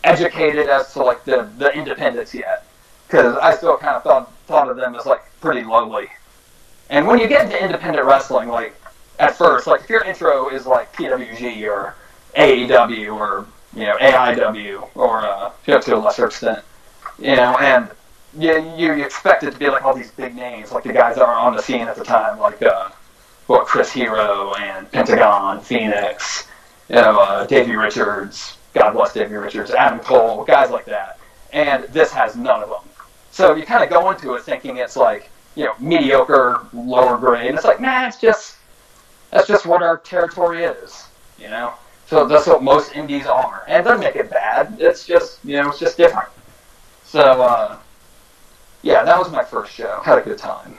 educated 0.03 0.67
as 0.69 0.93
to 0.93 1.03
like 1.03 1.23
the 1.25 1.49
the 1.57 1.71
independents 1.73 2.33
yet, 2.33 2.65
because 3.07 3.37
I 3.37 3.55
still 3.55 3.77
kind 3.77 3.95
of 3.95 4.03
thought 4.03 4.31
thought 4.47 4.69
of 4.69 4.77
them 4.77 4.95
as 4.95 5.05
like 5.05 5.21
pretty 5.41 5.63
lowly. 5.63 6.07
And 6.89 7.05
when 7.05 7.19
you 7.19 7.27
get 7.27 7.45
into 7.45 7.61
independent 7.61 8.05
wrestling, 8.05 8.49
like 8.49 8.73
at 9.19 9.35
first, 9.35 9.67
like 9.67 9.81
if 9.81 9.89
your 9.89 10.03
intro 10.03 10.49
is 10.49 10.65
like 10.65 10.93
PWG 10.93 11.67
or 11.67 11.95
AEW 12.35 13.15
or 13.15 13.47
you 13.73 13.85
know 13.85 13.97
AIW 13.97 14.89
or 14.95 15.25
uh, 15.25 15.51
you 15.65 15.73
know, 15.73 15.81
to 15.81 15.95
a 15.95 15.97
lesser 15.97 16.27
extent, 16.27 16.63
you 17.19 17.35
know, 17.35 17.57
and 17.57 17.89
you, 18.37 18.53
you 18.77 18.93
you 18.93 19.03
expect 19.03 19.43
it 19.43 19.51
to 19.51 19.57
be 19.57 19.69
like 19.69 19.83
all 19.83 19.95
these 19.95 20.11
big 20.11 20.35
names, 20.35 20.71
like 20.71 20.83
the 20.83 20.93
guys 20.93 21.15
that 21.15 21.25
are 21.25 21.35
on 21.35 21.55
the 21.55 21.61
scene 21.61 21.87
at 21.87 21.95
the 21.95 22.03
time, 22.03 22.39
like 22.39 22.61
uh, 22.61 22.89
what 23.47 23.65
Chris 23.65 23.91
Hero 23.91 24.53
and 24.55 24.91
Pentagon, 24.91 25.61
Fenix, 25.61 26.47
you 26.89 26.95
know, 26.95 27.19
uh, 27.19 27.45
Davey 27.45 27.75
Richards, 27.75 28.57
God 28.73 28.91
bless 28.91 29.13
Davey 29.13 29.35
Richards, 29.35 29.71
Adam 29.71 29.99
Cole, 29.99 30.43
guys 30.43 30.69
like 30.69 30.85
that. 30.85 31.19
And 31.51 31.85
this 31.85 32.11
has 32.11 32.35
none 32.35 32.61
of 32.61 32.69
them. 32.69 32.87
So 33.31 33.55
you 33.55 33.65
kind 33.65 33.83
of 33.83 33.89
go 33.89 34.11
into 34.11 34.33
it 34.35 34.43
thinking 34.43 34.77
it's 34.77 34.95
like 34.95 35.29
you 35.55 35.65
know 35.65 35.73
mediocre, 35.79 36.65
lower 36.73 37.17
grade. 37.17 37.53
It's 37.53 37.65
like, 37.65 37.81
nah, 37.81 38.07
it's 38.07 38.19
just 38.19 38.57
that's 39.31 39.47
just 39.47 39.65
what 39.65 39.81
our 39.81 39.97
territory 39.97 40.63
is, 40.63 41.07
you 41.39 41.49
know. 41.49 41.73
So 42.07 42.25
that's 42.25 42.47
what 42.47 42.63
most 42.63 42.95
indies 42.95 43.25
are, 43.25 43.63
and 43.67 43.81
it 43.81 43.83
doesn't 43.83 43.99
make 43.99 44.15
it 44.15 44.29
bad. 44.29 44.77
It's 44.79 45.05
just 45.05 45.43
you 45.43 45.57
know, 45.57 45.69
it's 45.69 45.79
just 45.79 45.97
different. 45.97 46.29
So 47.03 47.19
uh, 47.19 47.77
yeah, 48.81 49.03
that 49.03 49.17
was 49.17 49.31
my 49.31 49.43
first 49.43 49.73
show. 49.73 50.01
Had 50.03 50.19
a 50.19 50.21
good 50.21 50.37
time. 50.37 50.77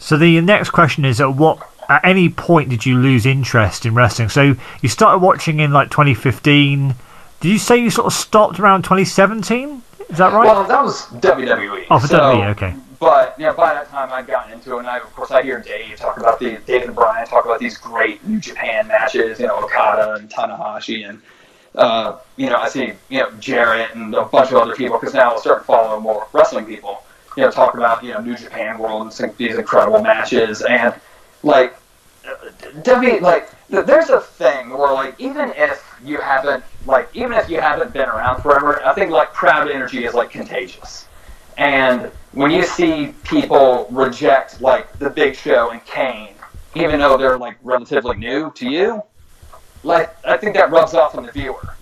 So 0.00 0.16
the 0.16 0.40
next 0.40 0.70
question 0.70 1.04
is: 1.04 1.20
At 1.20 1.36
what, 1.36 1.58
at 1.88 2.04
any 2.04 2.28
point, 2.28 2.70
did 2.70 2.84
you 2.84 2.98
lose 2.98 3.26
interest 3.26 3.86
in 3.86 3.94
wrestling? 3.94 4.30
So 4.30 4.56
you 4.80 4.88
started 4.88 5.18
watching 5.18 5.60
in 5.60 5.72
like 5.72 5.90
2015. 5.90 6.94
Did 7.40 7.48
you 7.48 7.58
say 7.58 7.76
you 7.76 7.90
sort 7.90 8.06
of 8.06 8.12
stopped 8.12 8.58
around 8.58 8.82
2017? 8.82 9.82
Is 10.08 10.18
that 10.18 10.32
right? 10.32 10.46
Well, 10.46 10.64
that 10.64 10.82
was 10.82 11.06
WWE. 11.06 11.86
oh, 11.90 11.98
for 11.98 12.06
so, 12.06 12.18
WWE, 12.18 12.50
okay. 12.50 12.74
But 12.98 13.34
you 13.38 13.46
know, 13.46 13.54
by 13.54 13.74
that 13.74 13.88
time 13.88 14.12
I'd 14.12 14.26
gotten 14.26 14.52
into 14.52 14.76
it, 14.76 14.80
and 14.80 14.88
I, 14.88 14.98
of 14.98 15.14
course 15.14 15.30
I 15.30 15.42
hear 15.42 15.60
Dave 15.60 15.96
talk 15.96 16.18
about 16.18 16.40
the 16.40 16.58
Dave 16.66 16.82
and 16.82 16.94
Brian 16.94 17.26
talk 17.26 17.44
about 17.44 17.60
these 17.60 17.78
great 17.78 18.26
New 18.26 18.40
Japan 18.40 18.88
matches, 18.88 19.38
you 19.38 19.46
know, 19.46 19.62
Okada 19.62 20.14
and 20.14 20.28
Tanahashi, 20.28 21.08
and 21.08 21.20
uh, 21.74 22.18
you 22.36 22.46
know, 22.46 22.56
I 22.56 22.68
see 22.68 22.92
you 23.08 23.20
know 23.20 23.30
Jarrett 23.38 23.94
and 23.94 24.14
a 24.14 24.24
bunch 24.24 24.50
of 24.50 24.56
other 24.56 24.74
people 24.74 24.98
because 24.98 25.14
now 25.14 25.32
I'll 25.32 25.40
start 25.40 25.64
following 25.64 26.02
more 26.02 26.26
wrestling 26.32 26.66
people. 26.66 27.02
You 27.40 27.46
know, 27.46 27.52
talk 27.52 27.72
about 27.72 28.04
you 28.04 28.12
know 28.12 28.20
New 28.20 28.36
Japan 28.36 28.78
World 28.78 29.00
and 29.18 29.36
these 29.38 29.56
incredible 29.56 30.02
matches, 30.02 30.60
and 30.60 30.94
like 31.42 31.74
W 32.82 33.18
like 33.20 33.48
there's 33.70 34.10
a 34.10 34.20
thing 34.20 34.68
where 34.68 34.92
like 34.92 35.18
even 35.18 35.50
if 35.56 35.82
you 36.04 36.18
haven't 36.20 36.62
like 36.84 37.08
even 37.14 37.32
if 37.32 37.48
you 37.48 37.58
haven't 37.58 37.94
been 37.94 38.10
around 38.10 38.42
forever, 38.42 38.84
I 38.84 38.92
think 38.92 39.10
like 39.10 39.32
crowd 39.32 39.70
energy 39.70 40.04
is 40.04 40.12
like 40.12 40.28
contagious. 40.28 41.08
And 41.56 42.10
when 42.32 42.50
you 42.50 42.62
see 42.62 43.14
people 43.24 43.86
reject 43.90 44.60
like 44.60 44.98
the 44.98 45.08
Big 45.08 45.34
Show 45.34 45.70
and 45.70 45.82
Kane, 45.86 46.34
even 46.74 47.00
though 47.00 47.16
they're 47.16 47.38
like 47.38 47.56
relatively 47.62 48.18
new 48.18 48.50
to 48.52 48.68
you, 48.68 49.02
like 49.82 50.14
I 50.26 50.36
think 50.36 50.54
that 50.56 50.70
rubs 50.70 50.92
off 50.92 51.14
on 51.14 51.24
the 51.24 51.32
viewer. 51.32 51.74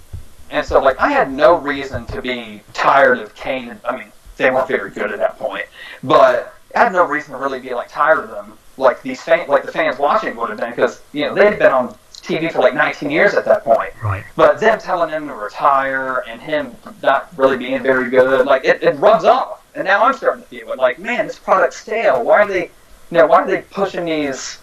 And 0.51 0.65
so 0.65 0.81
like 0.81 1.01
I 1.01 1.11
had 1.11 1.33
no 1.33 1.59
reason 1.59 2.07
to 2.07 2.23
be 2.23 2.63
tired 2.75 3.19
of 3.19 3.35
Kane. 3.35 3.77
I 3.85 3.97
mean, 3.97 4.13
they 4.39 4.51
weren't 4.51 4.69
very 4.69 4.91
good 4.91 5.13
at 5.13 5.19
that 5.19 5.39
point, 5.39 5.67
but 6.03 6.55
I 6.75 6.85
had 6.85 6.93
no 6.93 7.07
reason 7.07 7.33
to 7.33 7.39
really 7.39 7.61
be 7.61 7.75
like 7.75 7.89
tired 7.89 8.21
of 8.21 8.31
them, 8.31 8.55
like 8.77 9.03
these 9.03 9.21
fan, 9.21 9.49
like 9.49 9.65
the 9.65 9.73
fans 9.73 9.99
watching 9.99 10.37
would 10.37 10.49
have 10.49 10.59
been, 10.59 10.71
because 10.71 11.03
you 11.13 11.27
know 11.27 11.35
they'd 11.35 11.59
been 11.59 11.73
on 11.73 11.95
TV 12.29 12.53
for 12.53 12.61
like 12.61 12.75
19 12.75 13.11
years 13.11 13.35
at 13.35 13.45
that 13.45 13.65
point. 13.65 13.93
Right. 14.03 14.25
But 14.37 14.61
them 14.61 14.79
telling 14.79 15.11
him 15.11 15.29
to 15.29 15.35
retire 15.35 16.25
and 16.29 16.41
him 16.41 16.75
not 17.03 17.29
really 17.37 17.57
being 17.57 17.83
very 17.83 18.11
good, 18.11 18.47
like 18.47 18.65
it, 18.65 18.83
it 18.83 18.97
rubs 18.97 19.25
off. 19.25 19.65
And 19.75 19.85
now 19.85 20.05
I'm 20.05 20.15
starting 20.15 20.43
to 20.43 20.49
feel 20.49 20.73
it. 20.73 20.79
Like, 20.79 20.99
man, 20.99 21.27
this 21.27 21.39
product's 21.39 21.77
stale. 21.77 22.25
Why 22.25 22.43
are 22.43 22.49
they, 22.49 22.65
you 22.65 23.19
know, 23.19 23.27
why 23.27 23.43
are 23.43 23.47
they 23.47 23.63
pushing 23.63 24.07
these, 24.07 24.59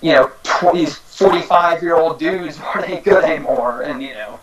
you 0.00 0.12
know, 0.12 0.30
tw- 0.42 0.72
these 0.72 0.96
45 0.96 1.82
year 1.82 1.96
old 1.96 2.18
dudes? 2.18 2.58
Why 2.60 2.72
are 2.74 2.86
they 2.86 3.00
good 3.00 3.24
anymore? 3.24 3.82
And 3.82 4.02
you 4.02 4.14
know, 4.14 4.40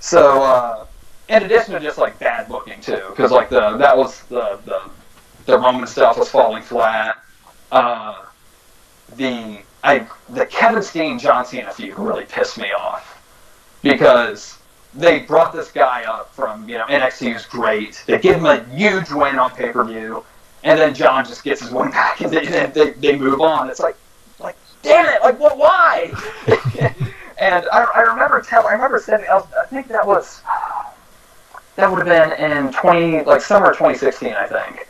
so 0.00 0.42
uh, 0.42 0.86
in 1.30 1.44
addition 1.44 1.74
to 1.74 1.80
just 1.80 1.96
like 1.96 2.18
bad 2.18 2.48
booking 2.48 2.80
too, 2.80 3.02
because 3.10 3.30
like 3.30 3.48
the 3.48 3.76
that 3.76 3.96
was 3.96 4.22
the 4.24 4.58
the 4.64 4.82
the 5.46 5.58
Roman 5.58 5.86
stuff 5.86 6.18
was 6.18 6.28
falling 6.28 6.62
flat. 6.62 7.22
Uh, 7.70 8.24
the 9.16 9.60
I 9.84 10.06
the 10.28 10.44
Kevin 10.46 10.82
Steen 10.82 11.18
John 11.18 11.46
Cena 11.46 11.72
feud 11.72 11.98
really 11.98 12.24
pissed 12.24 12.58
me 12.58 12.72
off 12.72 13.22
because 13.82 14.58
they 14.92 15.20
brought 15.20 15.52
this 15.52 15.70
guy 15.70 16.02
up 16.02 16.34
from 16.34 16.68
you 16.68 16.76
know 16.76 16.86
NXT 16.86 17.32
who's 17.32 17.46
great. 17.46 18.02
They 18.06 18.18
give 18.18 18.36
him 18.36 18.46
a 18.46 18.64
huge 18.64 19.10
win 19.12 19.38
on 19.38 19.50
pay 19.50 19.70
per 19.70 19.84
view, 19.84 20.24
and 20.64 20.78
then 20.80 20.94
John 20.94 21.24
just 21.24 21.44
gets 21.44 21.60
his 21.60 21.70
win 21.70 21.92
back, 21.92 22.20
and 22.22 22.32
they, 22.32 22.66
they 22.66 22.90
they 22.90 23.16
move 23.16 23.40
on. 23.40 23.70
It's 23.70 23.80
like 23.80 23.96
like 24.40 24.56
damn 24.82 25.06
it, 25.06 25.22
like 25.22 25.38
what? 25.38 25.56
Why? 25.56 26.12
and 27.38 27.66
I, 27.72 27.84
I 27.84 28.00
remember 28.00 28.42
tell 28.42 28.66
I 28.66 28.72
remember 28.72 28.96
was, 28.96 29.08
I 29.08 29.66
think 29.66 29.86
that 29.88 30.04
was 30.04 30.42
that 31.76 31.90
would 31.90 32.06
have 32.06 32.38
been 32.38 32.50
in 32.50 32.72
twenty 32.72 33.22
like 33.22 33.40
summer 33.40 33.68
2016 33.68 34.32
I 34.32 34.46
think. 34.46 34.86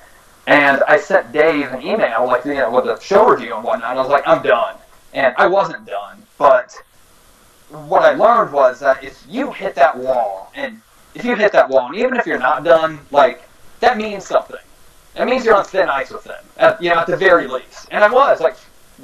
And 0.46 0.82
I 0.88 0.98
sent 0.98 1.30
Dave 1.30 1.70
an 1.70 1.82
email, 1.82 2.26
like, 2.26 2.44
you 2.44 2.54
know, 2.54 2.70
with 2.70 2.86
a 2.86 3.00
show 3.00 3.28
review 3.28 3.54
and 3.54 3.62
whatnot. 3.62 3.90
And 3.90 3.98
I 4.00 4.02
was 4.02 4.10
like, 4.10 4.26
I'm 4.26 4.42
done. 4.42 4.74
And 5.12 5.32
I 5.38 5.46
wasn't 5.46 5.86
done. 5.86 6.22
But 6.38 6.76
what 7.68 8.02
I 8.02 8.14
learned 8.14 8.52
was 8.52 8.80
that 8.80 9.04
if 9.04 9.24
you 9.28 9.52
hit 9.52 9.76
that 9.76 9.96
wall, 9.96 10.50
and 10.56 10.80
if 11.14 11.24
you 11.24 11.36
hit 11.36 11.52
that 11.52 11.68
wall, 11.68 11.86
and 11.86 11.96
even 11.96 12.16
if 12.16 12.26
you're 12.26 12.38
not 12.38 12.64
done, 12.64 12.98
like, 13.12 13.42
that 13.78 13.96
means 13.96 14.26
something. 14.26 14.56
It 15.14 15.24
means 15.24 15.44
you're 15.44 15.54
on 15.54 15.64
thin 15.64 15.88
ice 15.88 16.10
with 16.10 16.24
them, 16.24 16.44
at, 16.56 16.82
you 16.82 16.90
know, 16.90 16.96
at 16.96 17.06
the 17.06 17.16
very 17.16 17.46
least. 17.46 17.86
And 17.90 18.02
I 18.02 18.10
was. 18.10 18.40
Like, 18.40 18.56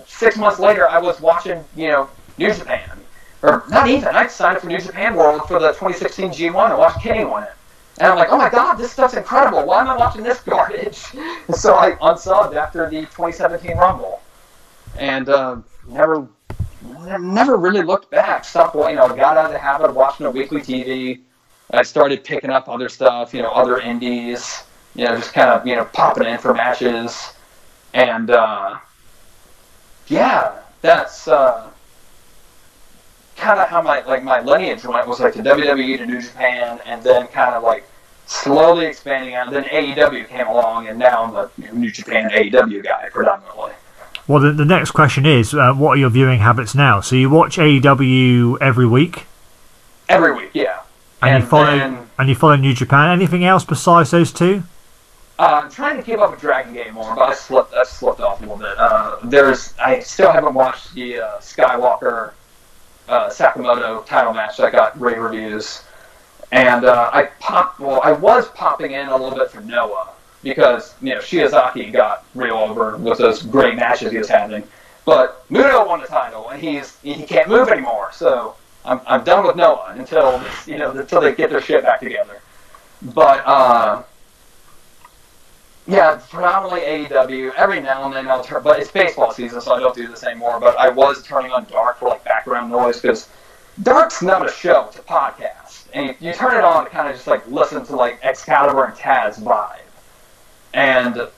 six 0.07 0.37
months 0.37 0.59
later, 0.59 0.89
I 0.89 0.99
was 0.99 1.21
watching, 1.21 1.65
you 1.77 1.89
know, 1.89 2.11
New 2.39 2.53
Japan. 2.53 2.91
Or 3.43 3.65
not 3.69 3.89
even. 3.89 4.17
I 4.17 4.27
signed 4.27 4.57
up 4.57 4.62
for 4.62 4.69
New 4.69 4.81
Japan 4.81 5.15
World 5.15 5.43
for 5.47 5.61
the 5.61 5.69
2016 5.69 6.31
G1 6.31 6.71
and 6.71 6.79
watched 6.79 7.03
Kenny 7.03 7.25
win 7.25 7.45
it. 7.45 7.53
And 7.99 8.13
I'm 8.13 8.19
like, 8.19 8.29
oh 8.31 8.37
my 8.37 8.51
god, 8.51 8.75
this 8.75 8.93
stuff's 8.93 9.15
incredible. 9.15 9.65
Why 9.65 9.81
am 9.81 9.89
I 9.89 9.97
watching 9.97 10.23
this 10.23 10.41
garbage? 10.41 11.03
So 11.55 11.77
I 11.77 11.93
unsubbed 11.93 12.57
after 12.57 12.91
the 12.91 13.03
2017 13.03 13.77
Rumble, 13.77 14.21
and 14.99 15.29
uh, 15.29 15.59
never, 15.87 16.27
never 17.21 17.57
really 17.57 17.83
looked 17.83 18.11
back. 18.11 18.45
Stopped, 18.45 18.75
you 18.75 18.97
know, 18.97 19.09
got 19.09 19.37
out 19.37 19.47
of 19.47 19.53
the 19.53 19.59
habit 19.59 19.89
of 19.89 19.95
watching 19.95 20.27
a 20.27 20.31
weekly 20.31 20.61
TV. 20.61 21.21
I 21.71 21.85
started 21.85 22.25
picking 22.25 22.51
up 22.51 22.69
other 22.69 22.89
stuff, 22.89 23.33
you 23.33 23.43
know, 23.43 23.51
other 23.51 23.79
indies, 23.79 24.65
you 24.97 25.05
know, 25.05 25.17
just 25.17 25.33
kind 25.33 25.51
of, 25.51 25.65
you 25.67 25.77
know, 25.77 25.85
popping 25.85 26.27
in 26.27 26.39
for 26.39 26.53
matches, 26.53 27.35
and 27.95 28.31
uh, 28.31 28.79
yeah, 30.09 30.53
that's. 30.83 31.29
Uh, 31.29 31.71
kind 33.37 33.61
of 33.61 33.68
how 33.68 33.83
my 33.83 34.03
like 34.05 34.22
my 34.25 34.40
lineage 34.40 34.85
went 34.85 35.07
was 35.07 35.20
like 35.20 35.35
to 35.35 35.42
WWE 35.42 35.99
to 35.99 36.07
New 36.07 36.20
Japan, 36.20 36.81
and 36.87 37.03
then 37.03 37.27
kind 37.29 37.55
of 37.55 37.62
like 37.62 37.85
slowly 38.27 38.87
expanding 38.87 39.35
out. 39.35 39.51
Then 39.51 39.64
AEW 39.64 40.29
came 40.29 40.46
along, 40.46 40.88
and 40.88 40.99
now 40.99 41.25
I'm 41.25 41.33
the 41.35 41.72
New 41.72 41.90
Japan 41.90 42.31
AEW 42.31 42.83
guy 42.83 43.09
predominantly. 43.11 43.72
Well, 44.29 44.40
the, 44.40 44.53
the 44.53 44.64
next 44.64 44.90
question 44.90 45.25
is, 45.25 45.55
uh, 45.55 45.72
what 45.75 45.90
are 45.92 45.96
your 45.96 46.11
viewing 46.11 46.40
habits 46.40 46.75
now? 46.75 47.01
So 47.01 47.14
you 47.14 47.31
watch 47.31 47.59
AEW 47.59 48.59
every 48.61 48.87
week, 48.87 49.27
Every 50.09 50.35
week, 50.35 50.51
yeah. 50.53 50.83
and, 51.22 51.42
you 51.44 51.49
follow 51.49 51.66
then, 51.66 52.09
and 52.18 52.29
you 52.29 52.35
follow 52.35 52.57
New 52.57 52.75
Japan. 52.75 53.11
Anything 53.11 53.44
else 53.44 53.64
besides 53.64 54.11
those 54.11 54.33
two? 54.33 54.64
uh, 55.38 55.61
I'm 55.64 55.70
trying 55.70 55.96
to 55.96 56.03
keep 56.03 56.18
up 56.18 56.31
with 56.31 56.40
Dragon 56.40 56.72
Gate 56.75 56.92
more, 56.92 57.14
but 57.14 57.29
I 57.29 57.35
slipped 57.35 57.75
I 57.75 57.85
slipped 57.85 58.20
off 58.20 58.38
a 58.38 58.42
little 58.42 58.57
bit. 58.57 58.77
Uh, 58.79 59.16
there's 59.25 59.75
I 59.79 60.01
still 60.01 60.33
haven't 60.33 60.55
watched 60.55 60.94
the 60.94 61.20
uh, 61.20 61.38
Skywalker 61.38 62.33
uh, 63.09 63.29
Sakamoto 63.29 64.05
title 64.07 64.33
match 64.33 64.57
that 64.59 64.73
got 64.73 64.99
rave 65.01 65.19
reviews. 65.19 65.83
And 66.53 66.85
uh, 66.85 67.11
I 67.12 67.25
popped, 67.40 67.81
well, 67.81 68.01
I 68.03 68.12
was 68.12 68.49
popping 68.51 68.92
in 68.92 69.09
a 69.09 69.16
little 69.16 69.37
bit 69.37 69.51
for 69.51 69.61
Noah 69.61 70.11
because, 70.42 70.95
you 71.03 71.14
know, 71.14 71.21
Shiozaki 71.21 71.92
got 71.92 72.25
real 72.35 72.57
over 72.57 72.97
with 72.97 73.19
those 73.19 73.42
great 73.42 73.75
matches 73.75 74.12
he 74.12 74.19
was 74.19 74.29
having. 74.29 74.62
But 75.05 75.49
Muto 75.51 75.87
won 75.87 76.01
the 76.01 76.07
title, 76.07 76.51
and 76.51 76.61
he's 76.61 76.99
he 77.01 77.23
can't 77.23 77.49
move 77.49 77.69
anymore. 77.69 78.11
So 78.12 78.57
I'm, 78.85 79.01
I'm 79.07 79.23
done 79.23 79.47
with 79.47 79.55
Noah 79.55 79.95
until 79.97 80.42
you 80.66 80.79
know 80.79 80.90
until 80.90 81.21
they 81.21 81.33
get 81.33 81.49
their 81.49 81.61
shit 81.61 81.85
back 81.85 82.01
together. 82.01 82.40
But 83.03 83.47
uh, 83.47 84.03
yeah, 85.87 86.20
predominantly 86.31 86.81
AEW. 86.81 87.55
Every 87.55 87.81
now 87.81 88.05
and 88.07 88.14
then 88.14 88.29
I'll 88.29 88.42
turn, 88.42 88.62
but 88.62 88.81
it's 88.81 88.90
baseball 88.90 89.33
season, 89.33 89.61
so 89.61 89.75
I 89.75 89.81
don't 89.81 89.94
do 89.94 90.09
this 90.09 90.25
anymore. 90.25 90.59
But 90.59 90.77
I 90.79 90.88
was 90.88 91.22
turning 91.22 91.53
on 91.53 91.64
Dark 91.66 91.99
for 91.99 92.09
like 92.09 92.25
background 92.25 92.70
noise 92.70 93.01
because 93.01 93.29
Dark's 93.83 94.20
not 94.20 94.49
a 94.49 94.53
show; 94.53 94.87
it's 94.88 94.99
a 94.99 95.03
podcast, 95.03 95.87
and 95.94 96.16
you 96.18 96.33
turn 96.33 96.57
it 96.57 96.64
on 96.64 96.85
to 96.85 96.90
kind 96.90 97.09
of 97.09 97.14
just 97.14 97.27
like 97.27 97.46
listen 97.49 97.85
to 97.87 97.94
like 97.94 98.18
Excalibur 98.22 98.85
and 98.85 98.94
Taz 98.94 99.40
vibe, 99.40 99.79
and 100.75 101.29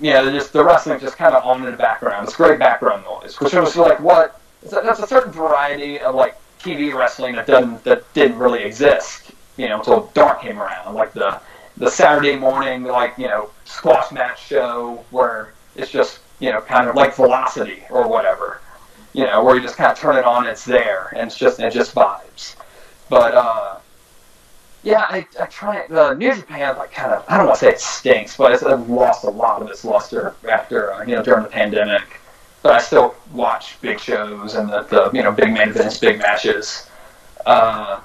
yeah, 0.00 0.22
just 0.30 0.52
the 0.52 0.64
wrestling 0.64 1.00
just 1.00 1.16
kind 1.16 1.34
of 1.34 1.44
on 1.44 1.64
in 1.64 1.70
the 1.70 1.76
background. 1.76 2.26
It's 2.26 2.36
great 2.36 2.58
background 2.58 3.04
noise, 3.04 3.40
which 3.40 3.54
was 3.54 3.76
like 3.76 3.98
what 3.98 4.40
that's 4.62 5.00
a 5.00 5.06
certain 5.06 5.32
variety 5.32 5.98
of 5.98 6.14
like 6.14 6.36
TV 6.60 6.94
wrestling 6.94 7.34
that 7.34 7.46
doesn't 7.46 7.82
that 7.84 8.12
didn't 8.14 8.38
really 8.38 8.62
exist, 8.62 9.32
you 9.56 9.68
know, 9.68 9.78
until 9.78 10.06
Dark 10.14 10.40
came 10.40 10.60
around, 10.60 10.94
like 10.94 11.12
the 11.12 11.40
the 11.78 11.90
Saturday 11.90 12.36
morning 12.36 12.82
like 12.84 13.16
you 13.16 13.26
know 13.26 13.50
squash 13.64 14.10
match 14.12 14.46
show 14.46 15.04
where 15.10 15.52
it's 15.76 15.90
just 15.90 16.20
you 16.40 16.50
know 16.50 16.60
kind 16.60 16.88
of 16.88 16.94
like 16.94 17.14
Velocity 17.14 17.84
or 17.90 18.08
whatever, 18.08 18.60
you 19.12 19.24
know, 19.24 19.42
where 19.42 19.56
you 19.56 19.62
just 19.62 19.76
kind 19.76 19.90
of 19.90 19.98
turn 19.98 20.16
it 20.16 20.24
on, 20.24 20.46
it's 20.46 20.64
there, 20.64 21.12
and 21.16 21.28
it's 21.28 21.38
just 21.38 21.60
it 21.60 21.72
just 21.72 21.94
vibes. 21.94 22.56
But 23.08 23.34
uh, 23.34 23.78
yeah, 24.82 25.06
I, 25.08 25.26
I 25.40 25.46
try 25.46 25.86
the 25.88 26.14
New 26.14 26.34
Japan 26.34 26.76
like 26.76 26.92
kind 26.92 27.12
of 27.12 27.24
I 27.28 27.36
don't 27.36 27.46
want 27.46 27.58
to 27.58 27.64
say 27.64 27.70
it 27.70 27.80
stinks, 27.80 28.36
but 28.36 28.52
it's, 28.52 28.62
it 28.62 28.68
lost 28.68 29.24
a 29.24 29.30
lot 29.30 29.62
of 29.62 29.68
its 29.68 29.84
luster 29.84 30.34
after 30.48 30.92
uh, 30.92 31.04
you 31.04 31.14
know 31.14 31.22
during 31.22 31.44
the 31.44 31.48
pandemic. 31.48 32.20
But 32.62 32.72
I 32.72 32.80
still 32.80 33.14
watch 33.32 33.80
big 33.80 34.00
shows 34.00 34.56
and 34.56 34.68
the, 34.68 34.82
the 34.82 35.10
you 35.12 35.22
know 35.22 35.30
big 35.30 35.52
main 35.52 35.68
events, 35.68 35.98
big 35.98 36.18
matches. 36.18 36.90
Uh, 37.46 38.00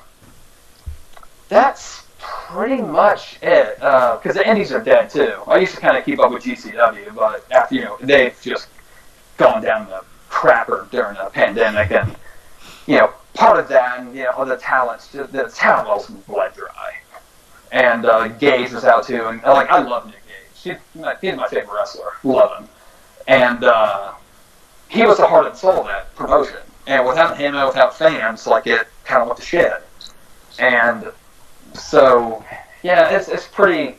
that's 1.49 2.02
pretty 2.23 2.81
much 2.81 3.37
it. 3.41 3.75
Because 3.75 4.35
the 4.35 4.47
indies 4.47 4.71
are 4.71 4.81
dead 4.81 5.09
too. 5.09 5.33
I 5.47 5.57
used 5.57 5.75
to 5.75 5.81
kind 5.81 5.97
of 5.97 6.05
keep 6.05 6.19
up 6.19 6.31
with 6.31 6.43
GCW, 6.43 7.13
but 7.13 7.45
after 7.51 7.75
you 7.75 7.81
know 7.81 7.97
they've 8.01 8.37
just 8.41 8.67
gone 9.37 9.61
down 9.61 9.89
the 9.89 10.03
crapper 10.29 10.89
during 10.91 11.15
the 11.15 11.29
pandemic, 11.31 11.91
and 11.91 12.15
you 12.87 12.97
know, 12.97 13.13
part 13.33 13.59
of 13.59 13.67
that, 13.69 13.99
and 13.99 14.15
you 14.15 14.23
know, 14.23 14.45
the 14.45 14.57
talents, 14.57 15.07
the 15.07 15.51
talent 15.53 15.87
was 15.87 16.07
bled 16.07 16.53
dry. 16.53 16.95
And 17.71 18.05
uh, 18.05 18.27
Gage 18.27 18.71
was 18.71 18.85
out 18.85 19.05
too, 19.05 19.25
and 19.27 19.41
like 19.43 19.69
I 19.69 19.81
love 19.81 20.05
Nick 20.05 20.21
Gage. 20.27 20.77
He's 20.93 21.01
my, 21.01 21.15
he's 21.19 21.35
my 21.35 21.47
favorite 21.47 21.73
wrestler. 21.73 22.11
Love 22.23 22.59
him. 22.59 22.69
And 23.27 23.63
uh, 23.63 24.13
he 24.89 25.03
was 25.03 25.17
the 25.17 25.25
heart 25.25 25.47
and 25.47 25.55
soul 25.55 25.81
of 25.81 25.87
that 25.87 26.13
promotion. 26.15 26.57
And 26.85 27.07
without 27.07 27.37
him 27.37 27.55
and 27.55 27.67
without 27.67 27.97
fans, 27.97 28.45
like 28.45 28.67
it 28.67 28.87
kind 29.05 29.21
of 29.21 29.27
went 29.27 29.39
to 29.39 29.45
shit. 29.45 29.73
And 30.59 31.11
so, 31.73 32.43
yeah, 32.81 33.09
it's 33.09 33.27
it's 33.27 33.47
pretty. 33.47 33.95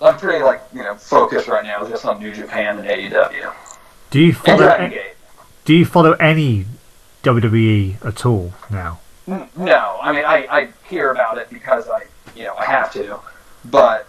I'm 0.00 0.18
pretty 0.18 0.42
like 0.44 0.62
you 0.72 0.82
know 0.82 0.94
focused 0.96 1.48
right 1.48 1.64
now 1.64 1.86
just 1.88 2.04
on 2.04 2.18
New 2.20 2.32
Japan 2.32 2.78
and 2.78 2.86
AEW. 2.88 3.52
Do 4.10 4.20
you 4.20 4.32
follow? 4.34 4.58
Dragon 4.58 4.86
a- 4.86 4.90
Gate. 4.90 5.14
do 5.64 5.74
you 5.74 5.84
follow 5.86 6.12
any 6.14 6.66
WWE 7.22 8.04
at 8.04 8.26
all 8.26 8.52
now? 8.70 9.00
No, 9.26 9.98
I 10.02 10.12
mean 10.12 10.24
I, 10.24 10.46
I 10.50 10.68
hear 10.88 11.10
about 11.10 11.38
it 11.38 11.48
because 11.48 11.88
I 11.88 12.02
you 12.36 12.44
know 12.44 12.54
I 12.56 12.64
have 12.66 12.92
to, 12.94 13.18
but 13.66 14.06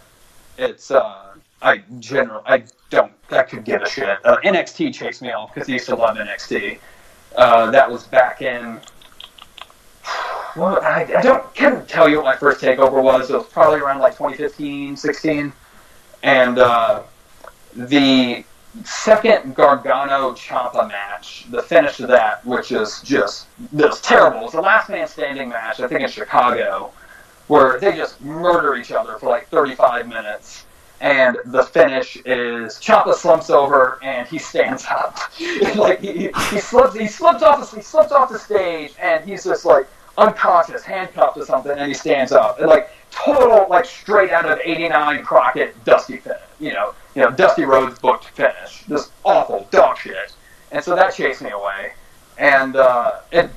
it's 0.58 0.92
uh 0.92 1.36
I 1.62 1.78
generally 2.00 2.44
I 2.46 2.64
don't 2.90 3.14
I 3.32 3.44
could 3.44 3.64
give 3.64 3.82
a 3.82 3.90
shit. 3.90 4.20
Uh, 4.26 4.38
NXT 4.44 4.94
chased 4.94 5.22
me 5.22 5.32
off 5.32 5.54
because 5.54 5.70
I 5.70 5.74
used 5.74 5.86
to 5.88 5.96
love 5.96 6.18
NXT. 6.18 6.80
Uh, 7.38 7.72
that 7.72 7.90
was 7.90 8.04
back 8.08 8.42
in. 8.42 8.80
Well, 10.56 10.80
I, 10.82 11.02
I 11.18 11.22
don't 11.22 11.54
can't 11.54 11.88
tell 11.88 12.08
you 12.08 12.18
what 12.18 12.26
my 12.26 12.36
first 12.38 12.62
takeover 12.62 13.04
was. 13.04 13.30
It 13.30 13.36
was 13.36 13.48
probably 13.48 13.82
around 13.82 14.00
like 14.00 14.14
2015, 14.14 14.96
16, 14.96 15.54
and 16.24 16.60
uh, 16.60 17.04
the 17.76 18.46
second 18.84 19.56
Gargano 19.56 20.32
Ciampa 20.34 20.88
match, 20.88 21.46
the 21.50 21.62
finish 21.62 22.00
of 22.00 22.08
that, 22.10 22.46
which 22.46 22.72
is 22.72 23.02
just 23.02 23.48
terrible. 24.02 24.40
It 24.40 24.44
was 24.44 24.52
the 24.54 24.62
last 24.62 24.90
man 24.90 25.08
standing 25.08 25.50
match, 25.50 25.80
I 25.80 25.88
think 25.88 26.02
in 26.02 26.10
Chicago, 26.10 26.92
where 27.48 27.80
they 27.80 27.96
just 27.96 28.22
murder 28.22 28.76
each 28.76 28.92
other 28.92 29.18
for 29.18 29.30
like 29.30 29.48
35 29.50 30.08
minutes. 30.08 30.66
And 31.02 31.38
the 31.46 31.64
finish 31.64 32.16
is 32.26 32.76
Ciampa 32.76 33.14
slumps 33.14 33.50
over 33.50 34.00
and 34.02 34.26
he 34.28 34.38
stands 34.38 34.86
up. 34.90 35.20
like 35.76 36.00
he, 36.00 36.32
he 36.52 36.60
slips 36.60 36.96
he 36.96 37.08
slips 37.08 37.44
off 37.44 37.70
the, 37.70 37.76
he 37.76 37.84
slips 37.84 38.14
off 38.14 38.30
the 38.32 38.40
stage 38.40 38.94
and 39.00 39.28
he's 39.28 39.44
just 39.44 39.66
like 39.66 39.88
unconscious, 40.18 40.84
handcuffed 40.84 41.38
to 41.38 41.46
something, 41.46 41.72
and 41.72 41.88
he 41.88 41.94
stands 41.94 42.32
up. 42.32 42.60
And 42.60 42.68
like 42.68 42.90
total 43.12 43.66
like 43.70 43.86
straight 43.86 44.32
out 44.32 44.46
of 44.46 44.60
'89 44.64 45.24
Crockett 45.24 45.84
Dusty 45.86 46.18
finish. 46.18 46.40
You 46.60 46.74
know, 46.74 46.94
you 47.16 47.22
know 47.22 47.32
Dusty 47.32 47.66
Rhodes 47.66 48.00
booked 48.00 48.26
finish. 48.26 48.84
Just 48.88 49.12
awful 49.24 49.68
dog 49.72 49.98
shit. 49.98 50.34
And 50.72 50.84
so 50.84 50.96
that 50.96 51.14
chased 51.14 51.42
me 51.42 51.52
away. 51.52 51.94
And 52.38 52.76
uh, 52.76 53.20
it, 53.32 53.50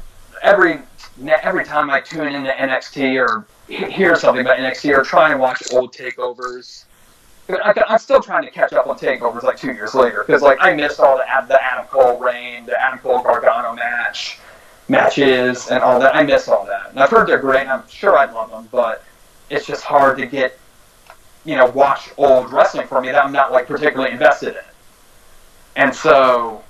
every 0.42 0.81
every 1.42 1.64
time 1.64 1.90
I 1.90 2.01
tune 2.01 2.33
into 2.33 2.51
NXT 2.51 3.21
or 3.21 3.47
hear 3.68 4.16
something 4.16 4.40
about 4.40 4.59
NXT 4.59 4.97
or 4.97 5.03
try 5.03 5.31
and 5.31 5.40
watch 5.40 5.62
old 5.73 5.92
takeovers. 5.92 6.85
I, 7.51 7.73
I'm 7.88 7.99
still 7.99 8.21
trying 8.21 8.44
to 8.44 8.51
catch 8.51 8.75
up 8.75 8.87
on 8.87 8.99
takeovers 8.99 9.42
like 9.42 9.57
two 9.57 9.73
years 9.73 9.94
later 9.94 10.23
because 10.27 10.42
like 10.42 10.59
I 10.61 10.75
missed 10.75 11.01
all 11.01 11.16
the 11.16 11.25
the 11.49 11.62
Adam 11.62 11.87
Cole 11.87 12.18
reign, 12.18 12.66
the 12.66 12.81
Adam 12.81 12.99
Cole 12.99 13.23
Gargano 13.23 13.75
match, 13.75 14.38
matches, 14.88 15.68
and 15.70 15.83
all 15.83 16.01
that. 16.01 16.14
I 16.14 16.22
miss 16.22 16.48
all 16.48 16.64
that, 16.66 16.90
and 16.90 17.01
I've 17.01 17.11
heard 17.11 17.29
they're 17.29 17.38
great. 17.38 17.68
I'm 17.68 17.87
sure 17.88 18.16
I'd 18.16 18.33
love 18.33 18.51
them, 18.51 18.68
but 18.72 19.05
it's 19.51 19.66
just 19.66 19.85
hard 19.85 20.18
to 20.18 20.27
get 20.27 20.59
you 21.44 21.57
know 21.57 21.66
watch 21.66 22.11
old 22.16 22.53
wrestling 22.53 22.87
for 22.87 23.01
me 23.01 23.11
that 23.11 23.24
I'm 23.24 23.33
not 23.33 23.53
like 23.53 23.66
particularly 23.66 24.12
invested 24.12 24.57
in. 24.57 24.62
And 25.77 25.94
so, 25.94 26.62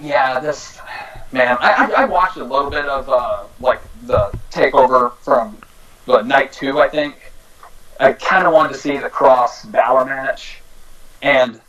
yeah, 0.00 0.38
this 0.38 0.78
man, 1.32 1.56
I, 1.60 1.72
I, 1.72 2.02
I 2.02 2.04
watched 2.04 2.36
a 2.36 2.44
little 2.44 2.70
bit 2.70 2.84
of 2.84 3.08
uh, 3.08 3.44
like 3.60 3.80
the 4.04 4.30
takeover 4.50 5.16
from 5.18 5.58
the 6.06 6.22
night 6.22 6.52
two, 6.52 6.80
I 6.80 6.88
think. 6.88 7.32
I 8.00 8.12
kind 8.12 8.46
of 8.46 8.52
wanted 8.52 8.72
to 8.72 8.78
see 8.78 8.96
the 8.98 9.08
Kross 9.08 9.70
Balor 9.70 10.04
match, 10.04 10.60
and 11.22 11.60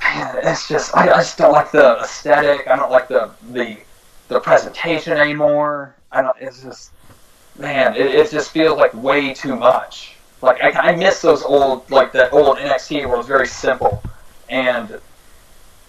man, 0.00 0.36
it's 0.42 0.68
just 0.68 0.96
I, 0.96 1.10
I 1.10 1.18
just 1.18 1.38
don't 1.38 1.52
like 1.52 1.70
the 1.70 1.98
aesthetic. 2.00 2.66
I 2.68 2.76
don't 2.76 2.90
like 2.90 3.08
the 3.08 3.30
the 3.50 3.76
the 4.28 4.40
presentation 4.40 5.14
anymore. 5.14 5.94
I 6.12 6.22
don't. 6.22 6.36
It's 6.40 6.62
just 6.62 6.92
man, 7.58 7.96
it, 7.96 8.06
it 8.06 8.30
just 8.30 8.50
feels 8.50 8.78
like 8.78 8.94
way 8.94 9.34
too 9.34 9.56
much. 9.56 10.14
Like 10.40 10.62
I, 10.62 10.90
I 10.90 10.96
miss 10.96 11.20
those 11.20 11.42
old 11.42 11.90
like 11.90 12.12
that 12.12 12.32
old 12.32 12.58
NXT 12.58 13.04
where 13.06 13.14
it 13.14 13.18
was 13.18 13.26
very 13.26 13.46
simple 13.46 14.02
and 14.48 15.00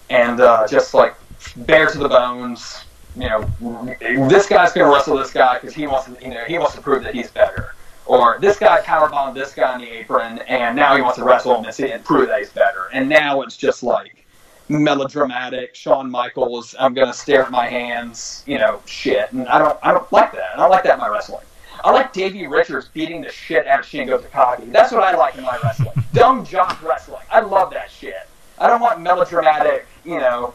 and 0.08 0.40
uh, 0.40 0.66
just 0.66 0.92
like 0.92 1.14
bare 1.56 1.86
to 1.86 1.98
the 1.98 2.08
bones. 2.08 2.84
You 3.16 3.28
know, 3.28 3.96
this 4.28 4.46
guy's 4.46 4.72
gonna 4.72 4.92
wrestle 4.92 5.16
this 5.16 5.32
guy 5.32 5.58
because 5.58 5.74
he 5.74 5.86
wants 5.86 6.06
to. 6.06 6.22
You 6.22 6.34
know, 6.34 6.44
he 6.44 6.58
wants 6.58 6.74
to 6.74 6.80
prove 6.80 7.02
that 7.04 7.14
he's 7.14 7.30
better. 7.30 7.74
Or 8.06 8.38
this 8.40 8.58
guy 8.58 8.80
powerbombed 8.80 9.34
this 9.34 9.54
guy 9.54 9.74
in 9.74 9.82
the 9.82 9.88
apron, 9.88 10.38
and 10.40 10.74
now 10.74 10.96
he 10.96 11.02
wants 11.02 11.18
to 11.18 11.24
wrestle 11.24 11.56
him 11.56 11.64
and, 11.64 11.72
see, 11.72 11.92
and 11.92 12.04
prove 12.04 12.26
that 12.26 12.40
he's 12.40 12.50
better. 12.50 12.88
And 12.92 13.08
now 13.08 13.42
it's 13.42 13.56
just 13.56 13.84
like 13.84 14.24
melodramatic. 14.70 15.74
Shawn 15.74 16.10
Michaels, 16.10 16.74
I'm 16.78 16.94
gonna 16.94 17.12
stare 17.12 17.42
at 17.42 17.50
my 17.50 17.66
hands, 17.66 18.42
you 18.46 18.58
know, 18.58 18.80
shit. 18.86 19.30
And 19.32 19.48
I 19.48 19.58
don't, 19.58 19.78
I 19.82 19.92
don't 19.92 20.10
like 20.12 20.32
that. 20.32 20.54
I 20.54 20.56
don't 20.56 20.70
like 20.70 20.84
that 20.84 20.94
in 20.94 21.00
my 21.00 21.08
wrestling. 21.08 21.44
I 21.82 21.90
like 21.90 22.12
Davey 22.12 22.46
Richards 22.46 22.88
beating 22.88 23.22
the 23.22 23.30
shit 23.30 23.66
out 23.66 23.80
of 23.80 23.86
Shingo 23.86 24.20
Takagi. 24.20 24.70
That's 24.70 24.92
what 24.92 25.02
I 25.02 25.16
like 25.16 25.36
in 25.36 25.44
my 25.44 25.58
wrestling. 25.62 25.92
Dumb 26.12 26.44
jock 26.44 26.82
wrestling. 26.82 27.22
I 27.30 27.40
love 27.40 27.72
that 27.72 27.90
shit. 27.90 28.28
I 28.58 28.66
don't 28.66 28.80
want 28.80 29.00
melodramatic, 29.00 29.86
you 30.04 30.18
know, 30.18 30.54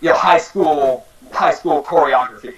you 0.00 0.10
know, 0.10 0.16
high 0.16 0.38
school, 0.38 1.06
high 1.32 1.54
school 1.54 1.82
choreography. 1.82 2.56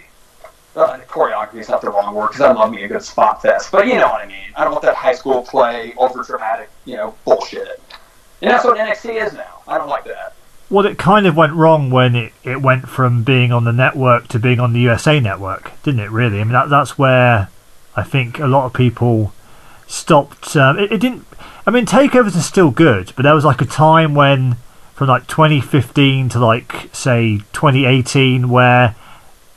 Uh, 0.74 0.98
choreography 1.06 1.56
is 1.56 1.68
not 1.68 1.82
the 1.82 1.90
wrong 1.90 2.14
word 2.14 2.28
because 2.28 2.40
I 2.40 2.52
love 2.52 2.70
me 2.70 2.82
a 2.82 2.88
good 2.88 3.02
spot 3.02 3.42
fest, 3.42 3.70
but 3.70 3.86
you 3.86 3.94
know 3.94 4.08
what 4.08 4.22
I 4.22 4.26
mean. 4.26 4.48
I 4.56 4.64
don't 4.64 4.72
want 4.72 4.82
that 4.82 4.94
high 4.94 5.14
school 5.14 5.42
play, 5.42 5.94
over 5.98 6.22
dramatic, 6.24 6.70
you 6.86 6.96
know, 6.96 7.14
bullshit. 7.24 7.80
And 8.40 8.50
that's 8.50 8.64
what 8.64 8.76
NXT 8.76 9.24
is 9.24 9.32
now. 9.34 9.62
I 9.68 9.78
don't 9.78 9.88
like 9.88 10.04
that. 10.04 10.34
Well, 10.72 10.86
it 10.86 10.96
kind 10.96 11.26
of 11.26 11.36
went 11.36 11.52
wrong 11.52 11.90
when 11.90 12.16
it, 12.16 12.32
it 12.44 12.62
went 12.62 12.88
from 12.88 13.24
being 13.24 13.52
on 13.52 13.64
the 13.64 13.74
network 13.74 14.28
to 14.28 14.38
being 14.38 14.58
on 14.58 14.72
the 14.72 14.80
USA 14.80 15.20
network, 15.20 15.70
didn't 15.82 16.00
it? 16.00 16.10
Really, 16.10 16.40
I 16.40 16.44
mean 16.44 16.54
that 16.54 16.70
that's 16.70 16.96
where 16.96 17.50
I 17.94 18.02
think 18.02 18.38
a 18.38 18.46
lot 18.46 18.64
of 18.64 18.72
people 18.72 19.34
stopped. 19.86 20.56
Um, 20.56 20.78
it, 20.78 20.90
it 20.90 20.98
didn't. 20.98 21.26
I 21.66 21.70
mean, 21.70 21.84
takeovers 21.84 22.38
are 22.38 22.40
still 22.40 22.70
good, 22.70 23.12
but 23.14 23.24
there 23.24 23.34
was 23.34 23.44
like 23.44 23.60
a 23.60 23.66
time 23.66 24.14
when, 24.14 24.56
from 24.94 25.08
like 25.08 25.26
2015 25.26 26.30
to 26.30 26.38
like 26.38 26.88
say 26.94 27.42
2018, 27.52 28.48
where 28.48 28.94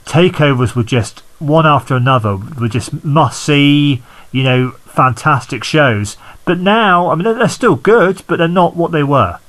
takeovers 0.04 0.76
were 0.76 0.84
just 0.84 1.22
one 1.40 1.66
after 1.66 1.96
another, 1.96 2.36
were 2.36 2.68
just 2.68 3.06
must 3.06 3.42
see, 3.42 4.04
you 4.34 4.44
know, 4.44 4.72
fantastic 4.84 5.64
shows. 5.64 6.18
But 6.44 6.60
now, 6.60 7.08
I 7.10 7.16
mean, 7.16 7.24
they're, 7.24 7.36
they're 7.36 7.48
still 7.48 7.78
good, 7.78 8.22
but 8.28 8.38
they're 8.38 8.50
not 8.50 8.76
what 8.76 8.92
they 8.92 9.04
were. 9.04 9.40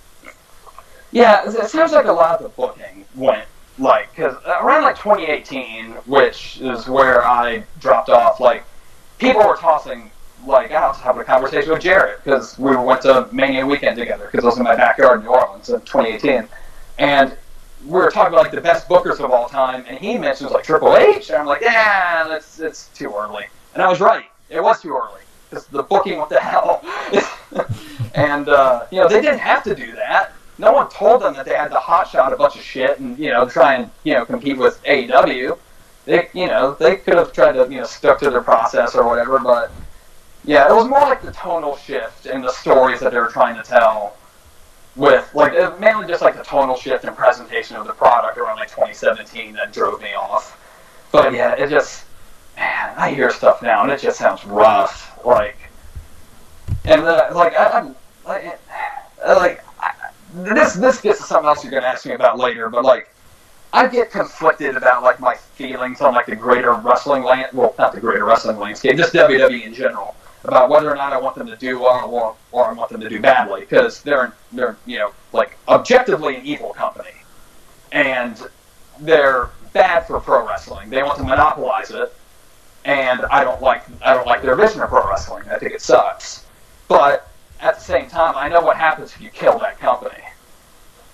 Yeah, 1.13 1.49
it 1.49 1.69
sounds 1.69 1.93
like 1.93 2.07
a 2.07 2.13
lot 2.13 2.37
of 2.37 2.43
the 2.43 2.49
booking 2.51 3.05
went 3.15 3.47
like 3.79 4.15
because 4.15 4.37
around 4.47 4.83
like 4.83 4.97
2018, 4.97 5.93
which 6.07 6.61
is 6.61 6.89
where 6.89 7.25
I 7.25 7.65
dropped 7.81 8.09
off. 8.09 8.41
Like 8.41 8.65
people 9.19 9.47
were 9.47 9.57
tossing. 9.57 10.11
Like 10.47 10.71
I 10.71 10.87
was 10.87 10.99
having 10.99 11.23
a 11.23 11.25
conversation 11.25 11.71
with 11.73 11.81
Jared 11.81 12.23
because 12.23 12.59
we 12.59 12.77
went 12.77 13.03
to 13.03 13.29
Mania 13.33 13.67
weekend 13.67 13.97
together 13.97 14.29
because 14.31 14.45
it 14.45 14.47
was 14.47 14.59
in 14.59 14.65
my 14.65 14.77
backyard 14.77 15.21
in 15.21 15.27
New 15.27 15.33
Orleans 15.33 15.69
in 15.71 15.81
2018, 15.81 16.49
and 16.99 17.37
we 17.85 17.93
were 17.93 18.11
talking 18.11 18.33
about 18.33 18.45
like 18.45 18.53
the 18.53 18.61
best 18.61 18.89
bookers 18.89 19.19
of 19.19 19.31
all 19.31 19.49
time, 19.49 19.85
and 19.89 19.99
he 19.99 20.19
mentions 20.19 20.51
like 20.51 20.65
Triple 20.65 20.97
H, 20.97 21.31
and 21.31 21.39
I'm 21.39 21.47
like, 21.47 21.63
yeah, 21.63 22.27
that's 22.29 22.61
it's 22.61 22.89
too 22.89 23.13
early, 23.17 23.47
and 23.75 23.83
I 23.83 23.89
was 23.89 24.01
right. 24.01 24.27
It 24.49 24.63
was 24.63 24.81
too 24.81 24.91
early 24.91 25.23
because 25.51 25.67
the 25.67 25.83
booking, 25.83 26.19
what 26.19 26.29
the 26.29 26.41
hell? 26.41 26.85
and 28.15 28.49
uh, 28.49 28.87
you 28.91 29.01
know 29.01 29.09
they 29.09 29.21
didn't 29.21 29.41
have 29.41 29.65
to 29.65 29.75
do 29.75 29.93
that. 29.97 30.33
No 30.59 30.73
one 30.73 30.89
told 30.89 31.23
them 31.23 31.35
that 31.35 31.45
they 31.45 31.55
had 31.55 31.69
to 31.69 31.77
hotshot 31.77 32.33
a 32.33 32.37
bunch 32.37 32.57
of 32.57 32.63
shit 32.63 32.99
and 32.99 33.19
you 33.19 33.31
know 33.31 33.49
try 33.49 33.75
and 33.75 33.91
you 34.05 34.15
know 34.15 34.25
compete 34.25 34.57
with 34.57 34.83
AEW. 34.85 35.59
They 36.07 36.29
you 36.33 36.47
know 36.47 36.75
they 36.75 36.97
could 36.97 37.15
have 37.15 37.33
tried 37.33 37.53
to 37.53 37.65
you 37.71 37.81
know 37.81 37.87
stuck 37.87 38.19
to 38.21 38.31
their 38.31 38.43
process 38.43 38.95
or 38.95 39.07
whatever, 39.07 39.39
but 39.39 39.71
yeah, 40.45 40.71
it 40.71 40.75
was 40.75 40.89
more 40.89 41.01
like 41.01 41.23
the 41.23 41.33
tonal 41.33 41.77
shift 41.77 42.27
in 42.27 42.41
the 42.41 42.53
stories 42.53 43.01
that 43.01 43.13
they 43.13 43.19
were 43.19 43.27
trying 43.29 43.57
to 43.57 43.63
tell. 43.63 44.17
With 44.95 45.29
like 45.35 45.79
mainly 45.79 46.07
just 46.07 46.23
like 46.23 46.37
the 46.39 46.43
tonal 46.43 46.77
shift 46.77 47.05
and 47.05 47.15
presentation 47.15 47.77
of 47.77 47.87
the 47.87 47.93
product 47.93 48.39
around 48.39 48.57
like 48.57 48.71
2017 48.71 49.53
that 49.53 49.73
drove 49.73 50.01
me 50.01 50.15
off. 50.15 50.59
But 51.13 51.35
yeah, 51.35 51.53
it 51.53 51.69
just 51.69 52.07
man, 52.57 52.95
I 52.97 53.13
hear 53.13 53.31
stuff 53.31 53.61
now 53.61 53.83
and 53.83 53.93
it 53.93 54.01
just 54.01 54.19
sounds 54.19 54.43
rough. 54.47 55.21
Like 55.23 55.59
and 56.87 57.03
uh, 57.03 57.29
like 57.35 57.55
I, 57.55 57.81
I'm 57.81 57.97
like, 58.25 58.59
like 59.27 59.65
this 60.45 60.75
this 60.75 61.01
gets 61.01 61.19
to 61.19 61.25
something 61.25 61.49
else 61.49 61.65
you're 61.65 61.73
gonna 61.73 61.87
ask 61.87 62.07
me 62.07 62.13
about 62.13 62.39
later, 62.39 62.69
but 62.69 62.85
like 62.85 63.09
I 63.73 63.87
get 63.87 64.11
conflicted 64.11 64.77
about 64.77 65.03
like 65.03 65.21
my 65.21 65.35
feelings 65.35 66.01
on 66.01 66.15
like 66.15 66.27
the 66.27 66.37
greater 66.37 66.75
wrestling 66.75 67.23
land 67.23 67.49
well 67.53 67.75
not 67.79 67.93
the 67.93 68.01
greater 68.01 68.25
wrestling 68.25 68.59
landscape, 68.59 68.97
just 68.97 69.15
WWE 69.15 69.65
in 69.65 69.75
general. 69.75 70.15
About 70.45 70.71
whether 70.71 70.91
or 70.91 70.95
not 70.95 71.13
I 71.13 71.19
want 71.19 71.35
them 71.35 71.49
to 71.49 71.57
do 71.57 71.81
well 71.81 72.09
or, 72.09 72.37
or 72.53 72.67
I 72.67 72.73
want 72.73 72.91
them 72.91 73.01
to 73.01 73.09
do 73.09 73.21
badly, 73.21 73.63
because 73.63 74.03
they're 74.03 74.33
they're 74.53 74.77
you 74.87 74.99
know 74.99 75.13
like 75.33 75.57
objectively 75.69 76.37
an 76.37 76.47
evil 76.47 76.73
company, 76.73 77.15
and 77.93 78.41
they're 79.01 79.51
bad 79.73 80.07
for 80.07 80.21
pro 80.21 80.47
wrestling. 80.47 80.91
They 80.91 81.03
want 81.03 81.19
to 81.19 81.25
monopolize 81.25 81.91
it, 81.91 82.15
and 82.85 83.23
I 83.27 83.43
don't 83.43 83.61
like 83.61 83.85
I 84.03 84.15
don't 84.15 84.27
like 84.27 84.43
their 84.43 84.55
vision 84.55 84.83
of 84.83 84.91
pro 84.91 85.09
wrestling. 85.09 85.49
I 85.51 85.59
think 85.59 85.73
it 85.73 85.83
sucks. 85.83 86.47
But 86.89 87.29
at 87.61 87.77
the 87.77 87.81
same 87.81 88.09
time, 88.09 88.35
I 88.37 88.49
know 88.49 88.61
what 88.61 88.77
happens 88.77 89.13
if 89.15 89.21
you 89.21 89.31
kill 89.31 89.59
that 89.59 89.79
company. 89.79 89.96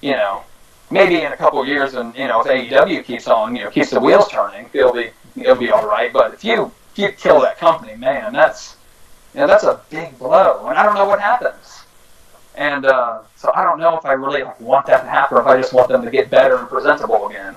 You 0.03 0.13
know, 0.13 0.43
maybe 0.91 1.23
in 1.23 1.33
a 1.33 1.37
couple 1.37 1.61
of 1.61 1.67
years, 1.67 1.95
and 1.95 2.15
you 2.15 2.29
know, 2.29 2.43
if 2.43 2.47
AEW 2.47 3.05
keeps 3.05 3.27
on, 3.27 3.57
you 3.57 3.65
know, 3.65 3.71
keeps 3.71 3.91
the 3.91 4.01
wheels 4.01 4.29
turning, 4.29 4.69
it'll 4.73 4.93
be 4.93 5.11
it'll 5.37 5.57
be 5.57 5.71
all 5.71 5.87
right. 5.87 6.13
But 6.13 6.35
if 6.35 6.45
you 6.45 6.71
if 6.93 6.99
you 6.99 7.09
kill 7.13 7.41
that 7.41 7.59
company, 7.59 7.97
man, 7.97 8.33
that's 8.33 8.77
you 9.35 9.41
know, 9.41 9.47
that's 9.47 9.65
a 9.65 9.81
big 9.91 10.19
blow, 10.19 10.69
and 10.69 10.79
I 10.79 10.85
don't 10.85 10.95
know 10.95 11.07
what 11.07 11.21
happens. 11.21 11.85
And 12.55 12.85
uh, 12.85 13.21
so 13.35 13.51
I 13.55 13.65
don't 13.65 13.79
know 13.79 13.97
if 13.97 14.05
I 14.05 14.13
really 14.13 14.43
want 14.61 14.87
that 14.87 15.03
to 15.03 15.09
happen, 15.09 15.39
or 15.39 15.41
if 15.41 15.47
I 15.47 15.57
just 15.57 15.73
want 15.73 15.89
them 15.89 16.05
to 16.05 16.11
get 16.11 16.31
better 16.31 16.59
and 16.59 16.69
presentable 16.69 17.29
again. 17.29 17.57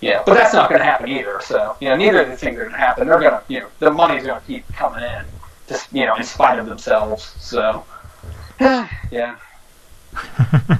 Yeah, 0.00 0.22
but 0.24 0.34
that's 0.34 0.54
not 0.54 0.68
going 0.68 0.78
to 0.78 0.84
happen 0.84 1.08
either. 1.08 1.40
So 1.42 1.76
you 1.80 1.88
know, 1.88 1.96
neither 1.96 2.22
of 2.22 2.28
the 2.28 2.36
things 2.36 2.56
are 2.56 2.60
going 2.60 2.72
to 2.72 2.78
happen. 2.78 3.08
They're 3.08 3.18
going 3.18 3.32
to, 3.32 3.42
you 3.48 3.60
know, 3.60 3.68
the 3.80 3.90
money's 3.90 4.24
going 4.24 4.40
to 4.40 4.46
keep 4.46 4.66
coming 4.74 5.02
in, 5.02 5.24
just 5.66 5.92
you 5.92 6.06
know, 6.06 6.14
in 6.14 6.22
spite 6.22 6.60
of 6.60 6.66
themselves. 6.66 7.34
So 7.40 7.84
yeah. 8.60 9.36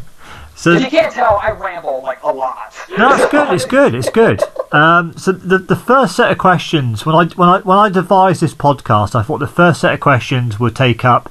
So 0.59 0.73
If 0.73 0.83
you 0.83 0.91
can't 0.91 1.13
tell, 1.15 1.37
I 1.41 1.53
ramble 1.53 2.03
like 2.03 2.21
a 2.25 2.33
lot. 2.33 2.75
no, 2.99 3.15
it's 3.15 3.31
good. 3.31 3.55
It's 3.55 3.65
good. 3.77 3.95
It's 3.95 4.11
good. 4.11 4.43
Um, 4.73 5.17
so 5.17 5.31
the 5.31 5.59
the 5.59 5.77
first 5.77 6.17
set 6.17 6.33
of 6.33 6.39
questions 6.39 7.07
when 7.07 7.15
I 7.15 7.27
when 7.37 7.49
I 7.49 7.61
when 7.61 7.79
I 7.79 7.89
devised 7.89 8.41
this 8.41 8.55
podcast, 8.55 9.15
I 9.15 9.23
thought 9.23 9.39
the 9.39 9.47
first 9.47 9.81
set 9.83 9.95
of 9.95 10.01
questions 10.01 10.59
would 10.59 10.75
take 10.75 11.05
up 11.05 11.31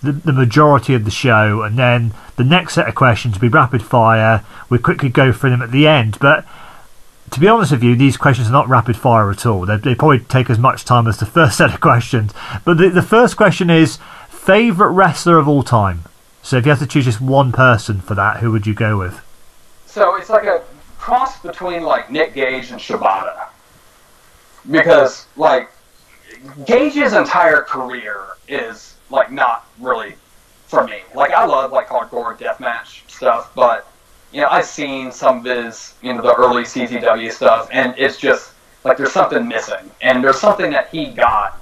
the, 0.00 0.12
the 0.12 0.32
majority 0.32 0.94
of 0.94 1.04
the 1.04 1.10
show, 1.10 1.62
and 1.62 1.76
then 1.76 2.14
the 2.36 2.44
next 2.44 2.74
set 2.74 2.86
of 2.86 2.94
questions 2.94 3.34
would 3.34 3.40
be 3.40 3.48
rapid 3.48 3.82
fire. 3.82 4.44
We'd 4.70 4.84
quickly 4.84 5.08
go 5.08 5.32
through 5.32 5.50
them 5.50 5.62
at 5.62 5.72
the 5.72 5.86
end, 5.88 6.16
but. 6.20 6.46
To 7.32 7.40
be 7.40 7.46
honest 7.46 7.72
with 7.72 7.82
you, 7.82 7.94
these 7.94 8.16
questions 8.16 8.48
are 8.48 8.52
not 8.52 8.70
rapid 8.70 8.96
fire 8.96 9.30
at 9.30 9.44
all. 9.44 9.66
They, 9.66 9.76
they 9.76 9.94
probably 9.94 10.20
take 10.20 10.48
as 10.48 10.58
much 10.58 10.86
time 10.86 11.06
as 11.06 11.18
the 11.18 11.26
first 11.36 11.58
set 11.58 11.74
of 11.74 11.78
questions. 11.78 12.32
But 12.64 12.78
the, 12.78 12.88
the 12.88 13.02
first 13.02 13.36
question 13.36 13.68
is 13.68 13.98
favourite 14.30 14.94
wrestler 14.94 15.36
of 15.36 15.46
all 15.46 15.62
time. 15.62 16.04
So 16.48 16.56
if 16.56 16.64
you 16.64 16.70
had 16.70 16.78
to 16.78 16.86
choose 16.86 17.04
just 17.04 17.20
one 17.20 17.52
person 17.52 18.00
for 18.00 18.14
that, 18.14 18.38
who 18.38 18.50
would 18.52 18.66
you 18.66 18.72
go 18.72 18.96
with? 18.96 19.20
So 19.84 20.16
it's 20.16 20.30
like 20.30 20.44
a 20.44 20.62
cross 20.96 21.38
between 21.42 21.82
like 21.82 22.10
Nick 22.10 22.32
Gage 22.32 22.70
and 22.70 22.80
Shibata. 22.80 23.48
Because 24.70 25.26
like 25.36 25.70
Gage's 26.64 27.12
entire 27.12 27.60
career 27.60 28.28
is 28.48 28.96
like 29.10 29.30
not 29.30 29.68
really 29.78 30.14
for 30.68 30.84
me. 30.84 31.02
Like 31.14 31.32
I 31.32 31.44
love 31.44 31.70
like 31.70 31.88
hardcore 31.88 32.34
deathmatch 32.38 33.06
stuff, 33.10 33.54
but 33.54 33.86
you 34.32 34.40
know, 34.40 34.48
I've 34.48 34.64
seen 34.64 35.12
some 35.12 35.40
of 35.40 35.44
his, 35.44 35.96
you 36.00 36.14
know, 36.14 36.22
the 36.22 36.32
early 36.32 36.62
CZW 36.62 37.30
stuff, 37.30 37.68
and 37.70 37.94
it's 37.98 38.16
just 38.16 38.54
like 38.84 38.96
there's 38.96 39.12
something 39.12 39.46
missing, 39.46 39.90
and 40.00 40.24
there's 40.24 40.40
something 40.40 40.70
that 40.70 40.88
he 40.88 41.08
got 41.08 41.60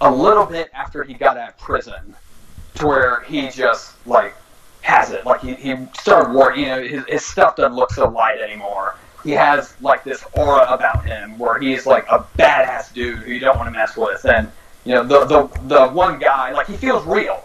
a 0.00 0.10
little 0.10 0.44
bit 0.44 0.70
after 0.74 1.04
he 1.04 1.14
got 1.14 1.36
out 1.36 1.50
of 1.50 1.58
prison, 1.58 2.16
to 2.78 2.86
where 2.86 3.20
he 3.22 3.48
just 3.50 3.94
like 4.06 4.34
has 4.82 5.10
it. 5.10 5.24
Like 5.26 5.40
he, 5.40 5.54
he 5.54 5.76
started 6.00 6.32
working, 6.32 6.64
you 6.64 6.68
know, 6.68 6.82
his, 6.82 7.04
his 7.06 7.24
stuff 7.24 7.56
doesn't 7.56 7.74
look 7.74 7.92
so 7.92 8.08
light 8.08 8.40
anymore. 8.40 8.96
He 9.24 9.32
has 9.32 9.74
like 9.80 10.04
this 10.04 10.24
aura 10.32 10.72
about 10.72 11.04
him 11.04 11.38
where 11.38 11.58
he's 11.58 11.86
like 11.86 12.06
a 12.10 12.24
badass 12.38 12.92
dude 12.92 13.18
who 13.18 13.32
you 13.32 13.40
don't 13.40 13.56
want 13.56 13.66
to 13.66 13.78
mess 13.78 13.96
with, 13.96 14.24
and 14.24 14.50
you 14.84 14.94
know, 14.94 15.02
the 15.02 15.26
the 15.26 15.46
the 15.66 15.88
one 15.88 16.18
guy 16.18 16.52
like 16.52 16.66
he 16.66 16.76
feels 16.76 17.04
real, 17.04 17.42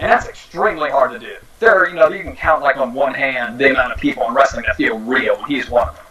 and 0.00 0.10
that's 0.10 0.26
extremely 0.26 0.90
hard 0.90 1.12
to 1.12 1.18
do. 1.18 1.36
There, 1.58 1.74
are, 1.74 1.88
you 1.88 1.94
know, 1.94 2.08
you 2.08 2.22
can 2.22 2.36
count 2.36 2.62
like 2.62 2.76
on 2.76 2.92
one 2.92 3.14
hand 3.14 3.58
the 3.58 3.70
amount 3.70 3.92
of 3.92 4.00
people 4.00 4.26
in 4.28 4.34
wrestling 4.34 4.64
that 4.66 4.76
feel 4.76 4.98
real, 4.98 5.42
he's 5.44 5.70
one 5.70 5.88
of 5.88 5.96
them. 5.96 6.04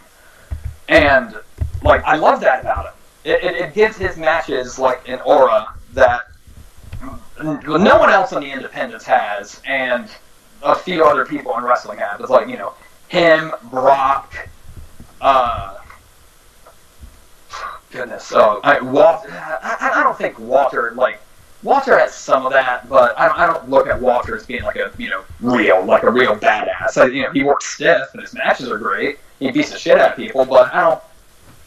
And 0.88 1.36
like 1.82 2.02
I 2.04 2.16
love 2.16 2.40
that 2.40 2.62
about 2.62 2.86
him. 2.86 2.92
It, 3.24 3.44
it, 3.44 3.56
it 3.56 3.74
gives 3.74 3.96
his 3.96 4.16
matches 4.16 4.78
like 4.78 5.08
an 5.08 5.20
aura 5.20 5.74
that 5.92 6.28
no 7.42 7.98
one 7.98 8.10
else 8.10 8.32
in 8.32 8.40
the 8.40 8.50
independents 8.50 9.04
has, 9.04 9.60
and 9.66 10.08
a 10.62 10.74
few 10.74 11.04
other 11.04 11.24
people 11.24 11.56
in 11.58 11.64
wrestling 11.64 11.98
have. 11.98 12.20
It's 12.20 12.30
like 12.30 12.48
you 12.48 12.56
know 12.56 12.74
him, 13.08 13.52
Brock, 13.64 14.48
uh, 15.20 15.78
goodness, 17.90 18.24
so 18.24 18.60
I, 18.64 18.80
Walter. 18.80 19.30
I, 19.30 19.92
I 19.94 20.02
don't 20.02 20.16
think 20.16 20.38
Walter 20.38 20.92
like 20.94 21.20
Walter 21.62 21.98
has 21.98 22.14
some 22.14 22.46
of 22.46 22.52
that, 22.52 22.88
but 22.88 23.18
I 23.18 23.26
don't, 23.28 23.38
I 23.38 23.46
don't 23.46 23.68
look 23.68 23.86
at 23.86 24.00
Walter 24.00 24.36
as 24.36 24.46
being 24.46 24.62
like 24.62 24.76
a 24.76 24.92
you 24.98 25.10
know 25.10 25.24
real 25.40 25.84
like 25.84 26.02
a 26.02 26.10
real 26.10 26.36
badass. 26.36 26.96
I, 27.00 27.06
you 27.06 27.22
know 27.22 27.32
he 27.32 27.42
works 27.42 27.66
stiff 27.66 28.08
and 28.12 28.22
his 28.22 28.34
matches 28.34 28.70
are 28.70 28.78
great. 28.78 29.18
He 29.38 29.50
beats 29.50 29.70
the 29.70 29.78
shit 29.78 29.98
out 29.98 30.12
of 30.12 30.16
people, 30.16 30.44
but 30.44 30.72
I 30.74 30.80
don't 30.80 31.02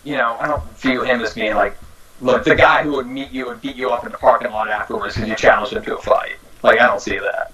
you 0.03 0.17
know 0.17 0.37
I 0.39 0.47
don't 0.47 0.63
view 0.77 1.03
him 1.03 1.21
as 1.21 1.33
being 1.33 1.55
like 1.55 1.77
look 2.21 2.43
the 2.43 2.55
guy 2.55 2.83
who 2.83 2.91
would 2.93 3.07
meet 3.07 3.31
you 3.31 3.49
and 3.49 3.61
beat 3.61 3.75
you 3.75 3.89
up 3.89 4.05
in 4.05 4.11
the 4.11 4.17
parking 4.17 4.51
lot 4.51 4.69
afterwards 4.69 5.15
because 5.15 5.29
you 5.29 5.35
challenged 5.35 5.73
him 5.73 5.83
to 5.83 5.97
a 5.97 6.01
fight. 6.01 6.37
Like 6.63 6.79
I 6.79 6.87
don't 6.87 7.01
see 7.01 7.17
that. 7.17 7.53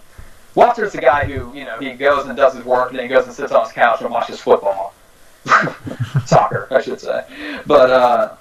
Walter's 0.55 0.93
the 0.93 1.01
guy 1.01 1.25
who 1.25 1.53
you 1.57 1.65
know 1.65 1.77
he 1.79 1.91
goes 1.91 2.25
and 2.25 2.35
does 2.35 2.53
his 2.53 2.65
work 2.65 2.89
and 2.89 2.99
then 2.99 3.05
he 3.05 3.13
goes 3.13 3.25
and 3.25 3.33
sits 3.33 3.51
on 3.51 3.65
his 3.65 3.73
couch 3.73 4.01
and 4.01 4.09
watches 4.09 4.39
football, 4.39 4.93
soccer 6.25 6.67
I 6.71 6.81
should 6.81 6.99
say. 6.99 7.25
But 7.65 7.89
uh, 7.89 8.35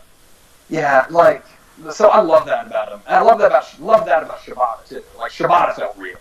yeah, 0.70 1.06
like 1.10 1.44
so 1.90 2.08
I 2.08 2.20
love 2.20 2.46
that 2.46 2.66
about 2.66 2.92
him. 2.92 3.00
And 3.06 3.16
I 3.16 3.22
love 3.22 3.38
that 3.40 3.46
about 3.46 3.80
love 3.80 4.06
that 4.06 4.22
about 4.22 4.38
Shibata 4.40 4.88
too. 4.88 5.02
Like 5.18 5.32
Shibata 5.32 5.74
felt 5.74 5.96
real, 5.98 6.18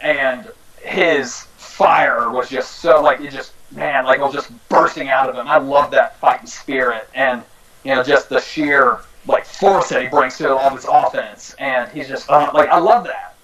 and 0.00 0.50
his 0.82 1.42
fire 1.56 2.30
was 2.30 2.50
just 2.50 2.76
so 2.80 3.00
like 3.00 3.20
it 3.20 3.30
just 3.30 3.52
man 3.72 4.04
like 4.04 4.18
it 4.18 4.22
was 4.22 4.34
just 4.34 4.50
bursting 4.68 5.08
out 5.08 5.28
of 5.28 5.36
him. 5.36 5.48
I 5.48 5.58
love 5.58 5.90
that 5.92 6.18
fighting 6.18 6.46
spirit 6.46 7.08
and 7.14 7.42
you 7.84 7.94
know 7.94 8.02
just 8.02 8.28
the 8.28 8.40
sheer 8.40 9.00
like 9.26 9.44
force 9.44 9.88
that 9.88 10.02
he 10.02 10.08
brings 10.08 10.38
to 10.38 10.54
all 10.54 10.74
this 10.74 10.86
offense. 10.88 11.54
And 11.58 11.90
he's 11.90 12.08
just 12.08 12.30
uh, 12.30 12.50
like 12.54 12.68
I 12.68 12.78
love 12.78 13.04
that. 13.04 13.34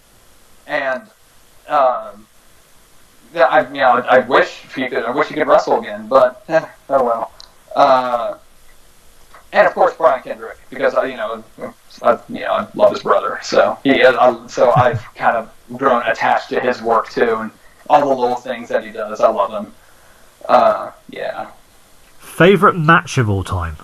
And 0.67 1.03
um, 1.69 2.27
yeah, 3.35 3.45
I 3.45 3.67
you 3.69 3.81
know 3.81 3.91
I, 3.91 4.17
I 4.17 4.19
wish 4.21 4.63
he 4.75 4.89
could 4.89 5.05
I 5.05 5.11
wish 5.11 5.29
he 5.29 5.35
could 5.35 5.47
wrestle 5.47 5.79
again, 5.79 6.09
but 6.09 6.45
eh, 6.49 6.65
oh 6.89 7.05
well. 7.05 7.33
Uh, 7.75 8.37
and 9.53 9.67
of 9.67 9.75
course 9.75 9.95
Brian 9.95 10.23
Kendrick 10.23 10.59
because 10.71 10.95
I, 10.95 11.07
you 11.07 11.17
know, 11.17 11.43
I, 12.03 12.19
you 12.29 12.41
know, 12.41 12.53
I 12.53 12.69
love 12.75 12.93
his 12.93 13.03
brother. 13.03 13.39
So 13.43 13.79
he, 13.83 14.03
I, 14.03 14.47
so 14.47 14.73
I've 14.73 15.03
kind 15.15 15.37
of 15.37 15.53
grown 15.77 16.03
attached 16.07 16.49
to 16.51 16.61
his 16.61 16.83
work 16.83 17.09
too, 17.11 17.37
and 17.37 17.51
all 17.89 18.01
the 18.01 18.21
little 18.21 18.37
things 18.37 18.69
that 18.69 18.85
he 18.85 18.93
does. 18.93 19.21
I 19.21 19.29
love 19.29 19.51
him. 19.51 19.73
Uh, 20.49 20.93
yeah. 21.11 21.51
Favorite 22.19 22.77
match 22.77 23.19
of 23.19 23.29
all 23.29 23.45
time? 23.45 23.77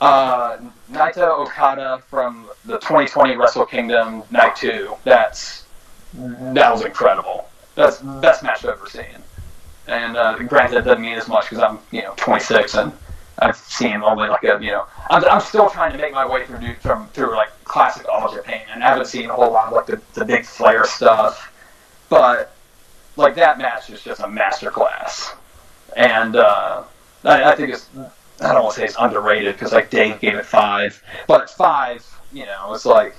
Uh, 0.00 0.58
Naito 0.92 1.40
Okada 1.40 2.02
from 2.08 2.48
the 2.64 2.78
2020 2.78 3.36
Wrestle 3.36 3.66
Kingdom 3.66 4.22
Night 4.30 4.54
Two. 4.54 4.94
That's 5.04 5.64
that 6.14 6.72
was 6.72 6.84
incredible. 6.84 7.48
That's 7.74 7.98
best 7.98 8.42
match 8.42 8.64
I've 8.64 8.70
ever 8.70 8.88
seen. 8.88 9.04
And 9.88 10.16
uh, 10.16 10.38
granted, 10.38 10.78
it 10.78 10.82
doesn't 10.82 11.02
mean 11.02 11.18
as 11.18 11.28
much 11.28 11.50
because 11.50 11.62
I'm 11.62 11.78
you 11.90 12.02
know 12.02 12.14
26 12.16 12.74
and 12.74 12.92
I've 13.40 13.56
seen 13.56 14.02
only 14.02 14.28
like 14.28 14.44
a 14.44 14.58
you 14.60 14.70
know 14.70 14.86
I'm, 15.10 15.24
I'm 15.24 15.40
still 15.40 15.68
trying 15.70 15.92
to 15.92 15.98
make 15.98 16.12
my 16.12 16.26
way 16.26 16.46
through 16.46 16.74
from 16.76 17.08
through 17.08 17.34
like 17.34 17.48
classic 17.64 18.06
All 18.08 18.32
Japan 18.32 18.62
and 18.72 18.84
I 18.84 18.88
haven't 18.88 19.06
seen 19.06 19.30
a 19.30 19.34
whole 19.34 19.52
lot 19.52 19.68
of 19.68 19.72
like 19.72 19.86
the, 19.86 20.00
the 20.14 20.24
big 20.24 20.44
Flair 20.44 20.84
stuff, 20.84 21.52
but 22.08 22.54
like 23.16 23.34
that 23.34 23.58
match 23.58 23.90
is 23.90 24.02
just 24.02 24.20
a 24.20 24.26
masterclass, 24.26 25.34
and 25.96 26.36
uh, 26.36 26.84
I, 27.24 27.52
I 27.52 27.56
think 27.56 27.70
it's 27.70 27.88
I 28.40 28.52
don't 28.52 28.62
want 28.62 28.74
to 28.74 28.80
say 28.80 28.86
it's 28.86 28.96
underrated 28.98 29.54
because 29.54 29.72
like 29.72 29.90
Dave 29.90 30.20
gave 30.20 30.34
it 30.34 30.46
five, 30.46 31.02
but 31.26 31.50
five 31.50 32.06
you 32.32 32.46
know 32.46 32.72
it's 32.74 32.86
like 32.86 33.14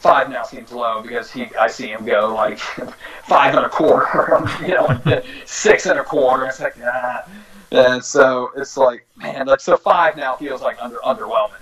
five 0.00 0.30
now 0.30 0.42
seems 0.42 0.72
low 0.72 1.02
because 1.02 1.30
he 1.30 1.46
I 1.58 1.68
see 1.68 1.88
him 1.88 2.04
go 2.04 2.34
like 2.34 2.58
five 3.24 3.54
and 3.54 3.66
a 3.66 3.68
quarter, 3.68 4.40
you 4.62 4.74
know, 4.74 5.22
six 5.44 5.86
and 5.86 5.98
a 5.98 6.04
quarter. 6.04 6.46
It's 6.46 6.60
like 6.60 6.76
ah. 6.82 7.28
And 7.72 8.04
so 8.04 8.50
it's 8.56 8.76
like, 8.76 9.06
man, 9.16 9.46
like 9.46 9.60
so 9.60 9.76
five 9.76 10.16
now 10.16 10.34
feels 10.34 10.60
like 10.60 10.82
under 10.82 10.96
underwhelming. 10.98 11.60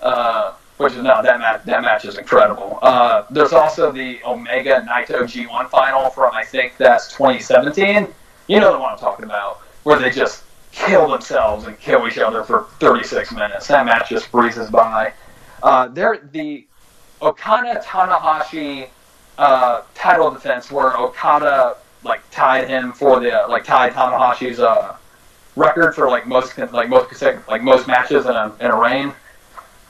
Uh, 0.00 0.54
which 0.78 0.94
is 0.94 1.02
no, 1.02 1.22
that 1.22 1.38
match 1.38 1.64
that 1.64 1.82
match 1.82 2.04
is 2.04 2.16
incredible. 2.16 2.78
Uh, 2.82 3.24
there's 3.30 3.52
also 3.52 3.92
the 3.92 4.20
Omega 4.24 4.84
Naito 4.88 5.22
G1 5.22 5.68
final 5.68 6.10
from 6.10 6.34
I 6.34 6.44
think 6.44 6.76
that's 6.76 7.12
2017. 7.12 8.08
You 8.48 8.60
know 8.60 8.72
the 8.72 8.78
one 8.78 8.92
I'm 8.92 8.98
talking 8.98 9.24
about, 9.24 9.58
where 9.84 9.98
they 9.98 10.10
just 10.10 10.44
kill 10.72 11.08
themselves 11.10 11.66
and 11.66 11.78
kill 11.78 12.08
each 12.08 12.18
other 12.18 12.42
for 12.42 12.66
36 12.80 13.32
minutes. 13.32 13.68
That 13.68 13.86
match 13.86 14.08
just 14.08 14.32
breezes 14.32 14.70
by. 14.70 15.12
Uh, 15.62 15.88
there, 15.88 16.28
the 16.32 16.66
Okada 17.20 17.80
Tanahashi 17.80 18.88
uh, 19.38 19.82
title 19.94 20.30
defense, 20.30 20.70
where 20.70 20.96
Okada 20.98 21.76
like 22.04 22.20
tied 22.30 22.68
him 22.68 22.92
for 22.92 23.20
the 23.20 23.46
like 23.48 23.64
tied 23.64 23.92
Tanahashi's 23.92 24.58
uh, 24.58 24.96
record 25.54 25.94
for 25.94 26.08
like 26.08 26.26
most 26.26 26.58
like 26.58 26.88
most 26.88 27.22
like 27.48 27.62
most 27.62 27.86
matches 27.86 28.26
in 28.26 28.32
a 28.32 28.52
in 28.60 28.66
a 28.66 28.76
reign, 28.76 29.12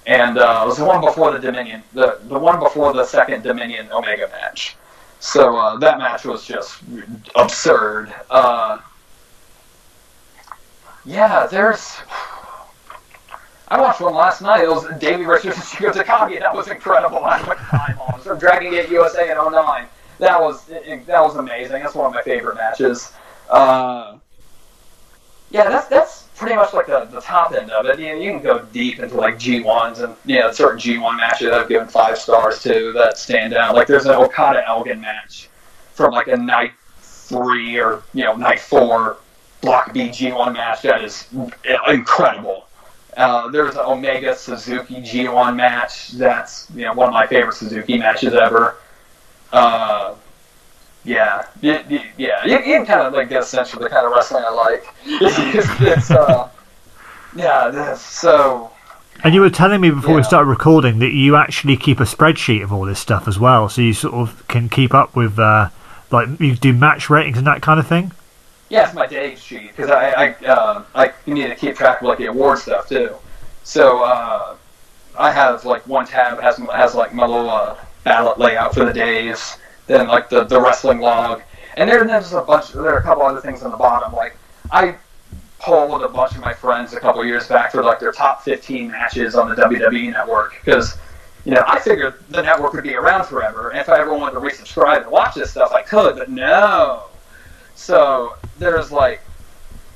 and 0.07 0.37
uh, 0.37 0.61
it 0.63 0.67
was 0.67 0.77
the 0.77 0.85
one 0.85 1.01
before 1.01 1.33
the 1.33 1.39
Dominion, 1.39 1.83
the 1.95 2.19
the 2.25 2.39
one 2.39 2.59
before 2.59 2.93
the 2.93 3.05
second 3.05 3.43
Dominion 3.43 3.91
Omega 3.93 4.29
match. 4.29 4.77
So 5.21 5.57
uh, 5.57 5.77
that 5.79 5.99
match 5.99 6.25
was 6.25 6.45
just 6.45 6.83
absurd. 7.37 8.13
Uh, 8.29 8.79
yeah, 11.05 11.47
there's. 11.47 11.99
I 13.69 13.81
watched 13.81 14.01
one 14.01 14.15
last 14.15 14.43
night. 14.43 14.65
It 14.65 14.69
was 14.69 14.87
Davey 14.99 15.25
versus 15.25 15.55
Shingo 15.55 15.93
Takagi. 15.93 16.39
That 16.39 16.55
was 16.55 16.69
incredible. 16.69 17.25
I 17.25 17.43
went 17.43 18.01
on 18.01 18.21
from 18.21 18.39
Dragon 18.39 18.71
Gate 18.71 18.91
USA 18.91 19.31
in 19.31 19.37
09. 19.37 19.87
That 20.19 20.41
was 20.41 20.67
that 20.67 21.07
was 21.09 21.37
amazing. 21.37 21.83
That's 21.83 21.95
one 21.95 22.07
of 22.07 22.13
my 22.13 22.23
favorite 22.23 22.57
matches. 22.57 23.13
Uh, 23.49 24.19
yeah, 25.51 25.69
that's 25.69 25.89
that's 25.89 26.23
pretty 26.37 26.55
much 26.55 26.73
like 26.75 26.87
the, 26.87 27.05
the 27.07 27.21
top 27.21 27.53
end 27.53 27.71
of 27.71 27.87
it. 27.87 27.99
You, 27.99 28.09
know, 28.09 28.21
you 28.21 28.31
can 28.31 28.43
go 28.43 28.61
deep 28.73 28.99
into 28.99 29.17
like 29.17 29.37
G1s 29.37 30.03
and 30.03 30.15
you 30.27 30.41
know 30.41 30.53
certain 30.53 30.79
G1 30.79 31.17
matches 31.17 31.51
I've 31.51 31.69
given 31.69 31.89
five 31.89 32.19
stars 32.19 32.63
to 32.63 32.93
that 32.93 33.19
stand 33.19 33.55
out. 33.55 33.75
Like 33.75 33.87
there's 33.87 34.07
an 34.07 34.13
Okada 34.13 34.67
Elgin 34.69 35.01
match 35.01 35.49
from 35.93 36.13
like 36.13 36.29
a 36.29 36.37
night 36.37 36.73
three 37.01 37.79
or 37.79 38.03
you 38.13 38.25
know 38.25 38.35
night 38.35 38.61
four 38.61 39.17
Block 39.63 39.93
B 39.95 40.09
G1 40.09 40.53
match 40.53 40.83
that 40.83 41.03
is 41.03 41.29
incredible. 41.89 42.67
Uh, 43.17 43.49
there's 43.49 43.75
an 43.77 43.83
Omega 43.87 44.35
Suzuki 44.35 44.97
G1 44.97 45.57
match 45.57 46.11
that's 46.13 46.69
you 46.75 46.85
know 46.85 46.93
one 46.95 47.09
of 47.09 47.15
my 47.15 47.27
favorite 47.27 47.55
Suzuki 47.55 47.97
matches 47.99 48.35
ever. 48.35 48.77
Uh, 49.53 50.15
yeah, 51.05 51.47
yeah, 51.61 51.83
yeah. 52.17 52.45
You, 52.45 52.53
you 52.59 52.59
can 52.65 52.87
kind 52.87 53.01
of 53.03 53.13
like 53.13 53.29
get 53.29 53.43
a 53.43 53.45
sense 53.45 53.71
for 53.71 53.81
the 53.81 53.89
kind 53.89 54.07
of 54.07 54.13
wrestling 54.13 54.45
I 54.47 54.51
like. 54.51 54.85
it's, 55.05 55.81
it's 55.81 56.11
uh, 56.11 56.49
yeah, 57.35 57.95
so. 57.97 58.71
And 59.25 59.35
you 59.35 59.41
were 59.41 59.51
telling 59.51 59.81
me 59.81 59.91
before 59.91 60.11
Yeah. 60.11 60.17
we 60.17 60.23
started 60.25 60.49
recording 60.49 60.99
that 61.01 61.13
you 61.13 61.37
actually 61.37 61.77
keep 61.77 62.01
a 62.01 62.05
spreadsheet 62.05 62.63
of 62.63 62.73
all 62.73 62.85
this 62.85 62.99
stuff 62.99 63.29
as 63.29 63.39
well, 63.39 63.69
so 63.69 63.81
you 63.83 63.93
sort 63.93 64.15
of 64.15 64.47
can 64.49 64.69
keep 64.69 64.95
up 64.95 65.15
with, 65.15 65.39
uh, 65.39 65.69
like, 66.11 66.41
you 66.41 66.57
do 66.57 66.73
match 66.73 67.09
ratings 67.11 67.39
and 67.39 67.47
that 67.47 67.63
kind 67.63 67.79
of 67.79 67.87
thing. 67.87 68.13
Yeah, 68.73 68.87
it's 68.87 68.95
my 68.95 69.07
day 69.07 69.35
sheet 69.35 69.77
because 69.77 69.91
I 69.91 70.13
I, 70.13 70.47
uh, 70.47 70.85
I 70.95 71.13
need 71.27 71.49
to 71.49 71.55
keep 71.55 71.77
track 71.77 72.01
of 72.01 72.09
like 72.09 72.17
the 72.17 72.25
award 72.25 72.59
stuff 72.59 72.89
too. 72.89 73.15
So 73.65 74.03
uh, 74.03 74.57
I 75.19 75.31
have 75.31 75.67
like 75.67 75.87
one 75.87 76.07
tab 76.07 76.41
has 76.41 76.57
has 76.57 76.95
like 76.95 77.13
my 77.13 77.27
little 77.27 77.51
uh, 77.51 77.77
ballot 78.03 78.39
layout 78.39 78.73
for 78.73 78.87
the 78.87 78.93
days, 78.95 79.59
then 79.89 80.09
like 80.09 80.31
the, 80.31 80.45
the 80.45 80.59
wrestling 80.59 81.01
log, 81.01 81.43
and 81.77 81.87
there, 81.87 82.03
there's 82.07 82.33
a 82.33 82.41
bunch. 82.41 82.73
There 82.73 82.87
are 82.87 82.97
a 82.97 83.03
couple 83.03 83.25
other 83.25 83.43
things 83.43 83.63
on 83.63 83.73
the 83.73 83.77
bottom. 83.77 84.15
Like 84.15 84.39
I 84.71 84.97
polled 85.59 86.03
a 86.03 86.09
bunch 86.09 86.35
of 86.35 86.41
my 86.41 86.55
friends 86.55 86.95
a 86.95 87.01
couple 87.01 87.23
years 87.27 87.47
back 87.47 87.73
for 87.73 87.83
like 87.83 88.01
their 88.01 88.11
top 88.11 88.43
15 88.43 88.91
matches 88.91 89.35
on 89.35 89.51
the 89.51 89.55
WWE 89.55 90.13
network 90.13 90.55
because. 90.65 90.97
You 91.45 91.51
know, 91.51 91.65
I 91.67 91.81
figured 91.81 92.15
the 92.29 92.41
network 92.41 92.73
would 92.73 92.85
be 92.85 92.95
around 92.95 93.25
forever, 93.25 93.71
and 93.71 93.81
if 93.81 93.89
I 93.89 93.99
ever 93.99 94.15
wanted 94.15 94.35
to 94.35 94.41
resubscribe 94.41 95.03
and 95.03 95.11
watch 95.11 95.35
this 95.35 95.51
stuff, 95.51 95.73
I 95.73 95.83
could, 95.83 96.15
but 96.15 96.31
no. 96.31 97.07
So 97.75 98.37
there's 98.59 98.93
like 98.93 99.21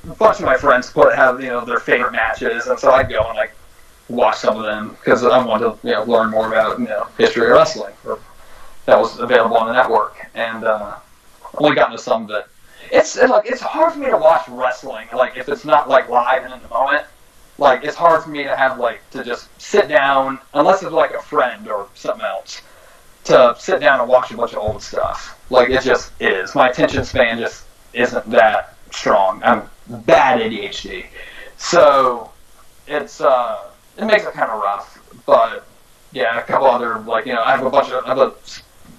a 0.09 0.15
bunch 0.15 0.39
of 0.39 0.45
my 0.45 0.57
friends 0.57 0.89
put 0.89 1.13
have 1.15 1.41
you 1.41 1.49
know 1.49 1.63
their 1.65 1.79
favorite 1.79 2.11
matches, 2.11 2.67
and 2.67 2.79
so 2.79 2.91
I 2.91 3.03
go 3.03 3.23
and 3.27 3.37
like 3.37 3.51
watch 4.09 4.37
some 4.37 4.57
of 4.57 4.63
them 4.63 4.91
because 4.91 5.23
I 5.23 5.43
want 5.43 5.61
to 5.61 5.87
you 5.87 5.93
know 5.93 6.03
learn 6.03 6.31
more 6.31 6.47
about 6.47 6.79
you 6.79 6.87
know 6.87 7.07
history 7.17 7.45
of 7.45 7.51
wrestling 7.51 7.93
or, 8.05 8.19
that 8.85 8.97
was 8.97 9.19
available 9.19 9.57
on 9.57 9.67
the 9.67 9.73
network, 9.73 10.15
and 10.33 10.63
uh, 10.63 10.95
only 11.57 11.75
got 11.75 11.91
into 11.91 12.01
some 12.01 12.23
of 12.23 12.29
it. 12.31 12.45
It's 12.89 13.17
it, 13.17 13.29
like 13.29 13.45
it's 13.45 13.61
hard 13.61 13.93
for 13.93 13.99
me 13.99 14.09
to 14.09 14.17
watch 14.17 14.47
wrestling 14.47 15.07
like 15.13 15.35
if 15.35 15.49
it's 15.49 15.65
not 15.65 15.89
like 15.89 16.09
live 16.09 16.43
and 16.43 16.53
in 16.53 16.61
the 16.61 16.69
moment. 16.69 17.05
Like 17.59 17.83
it's 17.83 17.95
hard 17.95 18.23
for 18.23 18.29
me 18.29 18.43
to 18.43 18.55
have 18.55 18.79
like 18.79 19.01
to 19.11 19.23
just 19.23 19.49
sit 19.59 19.87
down 19.89 20.39
unless 20.53 20.83
it's 20.83 20.91
like 20.91 21.11
a 21.11 21.21
friend 21.21 21.67
or 21.67 21.87
something 21.95 22.25
else 22.25 22.61
to 23.25 23.55
sit 23.59 23.81
down 23.81 23.99
and 23.99 24.07
watch 24.07 24.31
a 24.31 24.37
bunch 24.37 24.53
of 24.53 24.59
old 24.59 24.81
stuff. 24.81 25.37
Like 25.49 25.69
it 25.69 25.81
just 25.81 26.11
is. 26.21 26.55
My 26.55 26.69
attention 26.69 27.03
span 27.03 27.39
just 27.39 27.65
isn't 27.97 28.29
that 28.29 28.75
strong. 28.91 29.41
I'm 29.43 29.63
bad 30.05 30.41
at 30.41 30.51
ADHD, 30.51 31.05
so 31.57 32.31
it's 32.87 33.21
uh, 33.21 33.69
it 33.97 34.05
makes 34.05 34.25
it 34.25 34.33
kind 34.33 34.51
of 34.51 34.61
rough. 34.61 34.99
But 35.25 35.67
yeah, 36.11 36.39
a 36.39 36.43
couple 36.43 36.67
other 36.67 36.99
like 36.99 37.25
you 37.25 37.33
know, 37.33 37.43
I 37.43 37.51
have 37.51 37.65
a 37.65 37.69
bunch 37.69 37.91
of 37.91 38.03
I 38.05 38.09
have 38.09 38.17
a, 38.19 38.33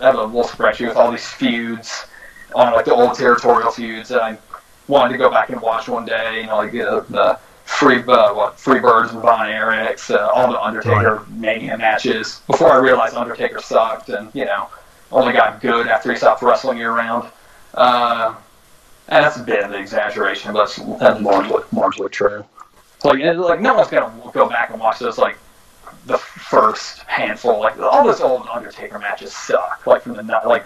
I 0.01 0.07
have 0.07 0.15
a 0.17 0.25
little 0.25 0.45
spreadsheet 0.45 0.89
with 0.89 0.97
all 0.97 1.11
these 1.11 1.27
feuds 1.27 2.07
on 2.55 2.73
like 2.73 2.85
the 2.85 2.95
old 2.95 3.15
territorial 3.15 3.71
feuds 3.71 4.09
that 4.09 4.23
I 4.23 4.39
wanted 4.87 5.13
to 5.13 5.19
go 5.19 5.31
back 5.31 5.51
and 5.51 5.61
watch 5.61 5.89
one 5.89 6.05
day. 6.05 6.41
You 6.41 6.47
know, 6.47 6.57
like 6.57 6.73
the, 6.73 7.05
the 7.09 7.39
free 7.65 7.99
uh, 7.99 8.35
what 8.35 8.59
free 8.59 8.81
birds 8.81 9.13
and 9.13 9.21
Von 9.21 9.47
Erichs, 9.47 10.15
uh, 10.15 10.31
all 10.35 10.51
the 10.51 10.61
Undertaker 10.61 11.25
Mania 11.29 11.77
matches. 11.77 12.43
Before 12.47 12.73
I 12.73 12.79
realized 12.79 13.15
Undertaker 13.15 13.61
sucked, 13.61 14.09
and 14.09 14.35
you 14.35 14.45
know, 14.45 14.69
only 15.13 15.33
got 15.33 15.61
good 15.61 15.87
after 15.87 16.11
he 16.11 16.17
stopped 16.17 16.43
wrestling 16.43 16.79
year 16.79 16.93
round. 16.93 17.31
Uh, 17.75 18.35
that's 19.09 19.37
a 19.37 19.43
bit 19.43 19.65
of 19.65 19.73
an 19.73 19.81
exaggeration, 19.81 20.53
but 20.53 20.67
that's 21.01 21.21
largely, 21.21 21.63
largely 21.73 22.09
true. 22.09 22.45
Like, 23.05 23.21
it- 23.21 23.37
like 23.39 23.61
no 23.61 23.75
one's 23.75 23.89
gonna 23.89 24.13
go 24.33 24.49
back 24.49 24.71
and 24.71 24.81
watch 24.81 24.99
those 24.99 25.19
like 25.19 25.37
the 26.07 26.19
first 26.19 27.01
handful. 27.03 27.61
Like 27.61 27.79
all 27.79 28.05
those 28.05 28.21
old 28.21 28.47
Undertaker 28.53 28.99
matches 28.99 29.33
suck. 29.35 29.87
Like 29.87 30.03
from 30.03 30.15
the 30.15 30.23
like 30.47 30.65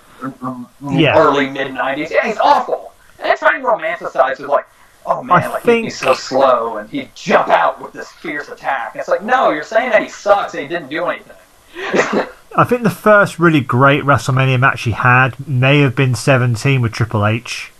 Yeah. 0.91 1.19
early 1.19 1.49
mid 1.51 1.69
'90s. 1.73 2.11
Yeah, 2.11 2.27
he's 2.27 2.39
awful. 2.39 2.93
And 3.19 3.31
it's 3.31 3.41
trying 3.41 3.61
to 3.63 3.67
romanticize 3.69 4.41
it 4.41 4.49
like, 4.49 4.67
oh 5.07 5.23
man, 5.23 5.43
I 5.45 5.49
like 5.49 5.63
think- 5.63 5.85
he's 5.85 5.99
so 5.99 6.15
slow 6.15 6.77
and 6.79 6.89
he'd 6.91 7.15
jump 7.15 7.49
out 7.49 7.81
with 7.81 7.93
this 7.93 8.11
fierce 8.11 8.49
attack. 8.49 8.93
It's 8.97 9.09
like, 9.09 9.23
no, 9.23 9.51
you're 9.51 9.63
saying 9.63 9.91
that 9.91 10.03
he 10.03 10.09
sucks 10.09 10.55
and 10.55 10.63
he 10.63 10.69
didn't 10.69 10.89
do 10.89 11.05
anything. 11.07 11.37
I 12.55 12.65
think 12.65 12.83
the 12.83 12.91
first 12.91 13.39
really 13.39 13.61
great 13.63 14.05
WrestleMania 14.05 14.61
match 14.61 14.83
he 14.83 14.91
had 14.91 15.49
may 15.49 15.81
have 15.81 15.97
been 15.97 16.15
17 16.15 16.83
with 16.83 16.93
Triple 16.93 17.25
H. 17.27 17.72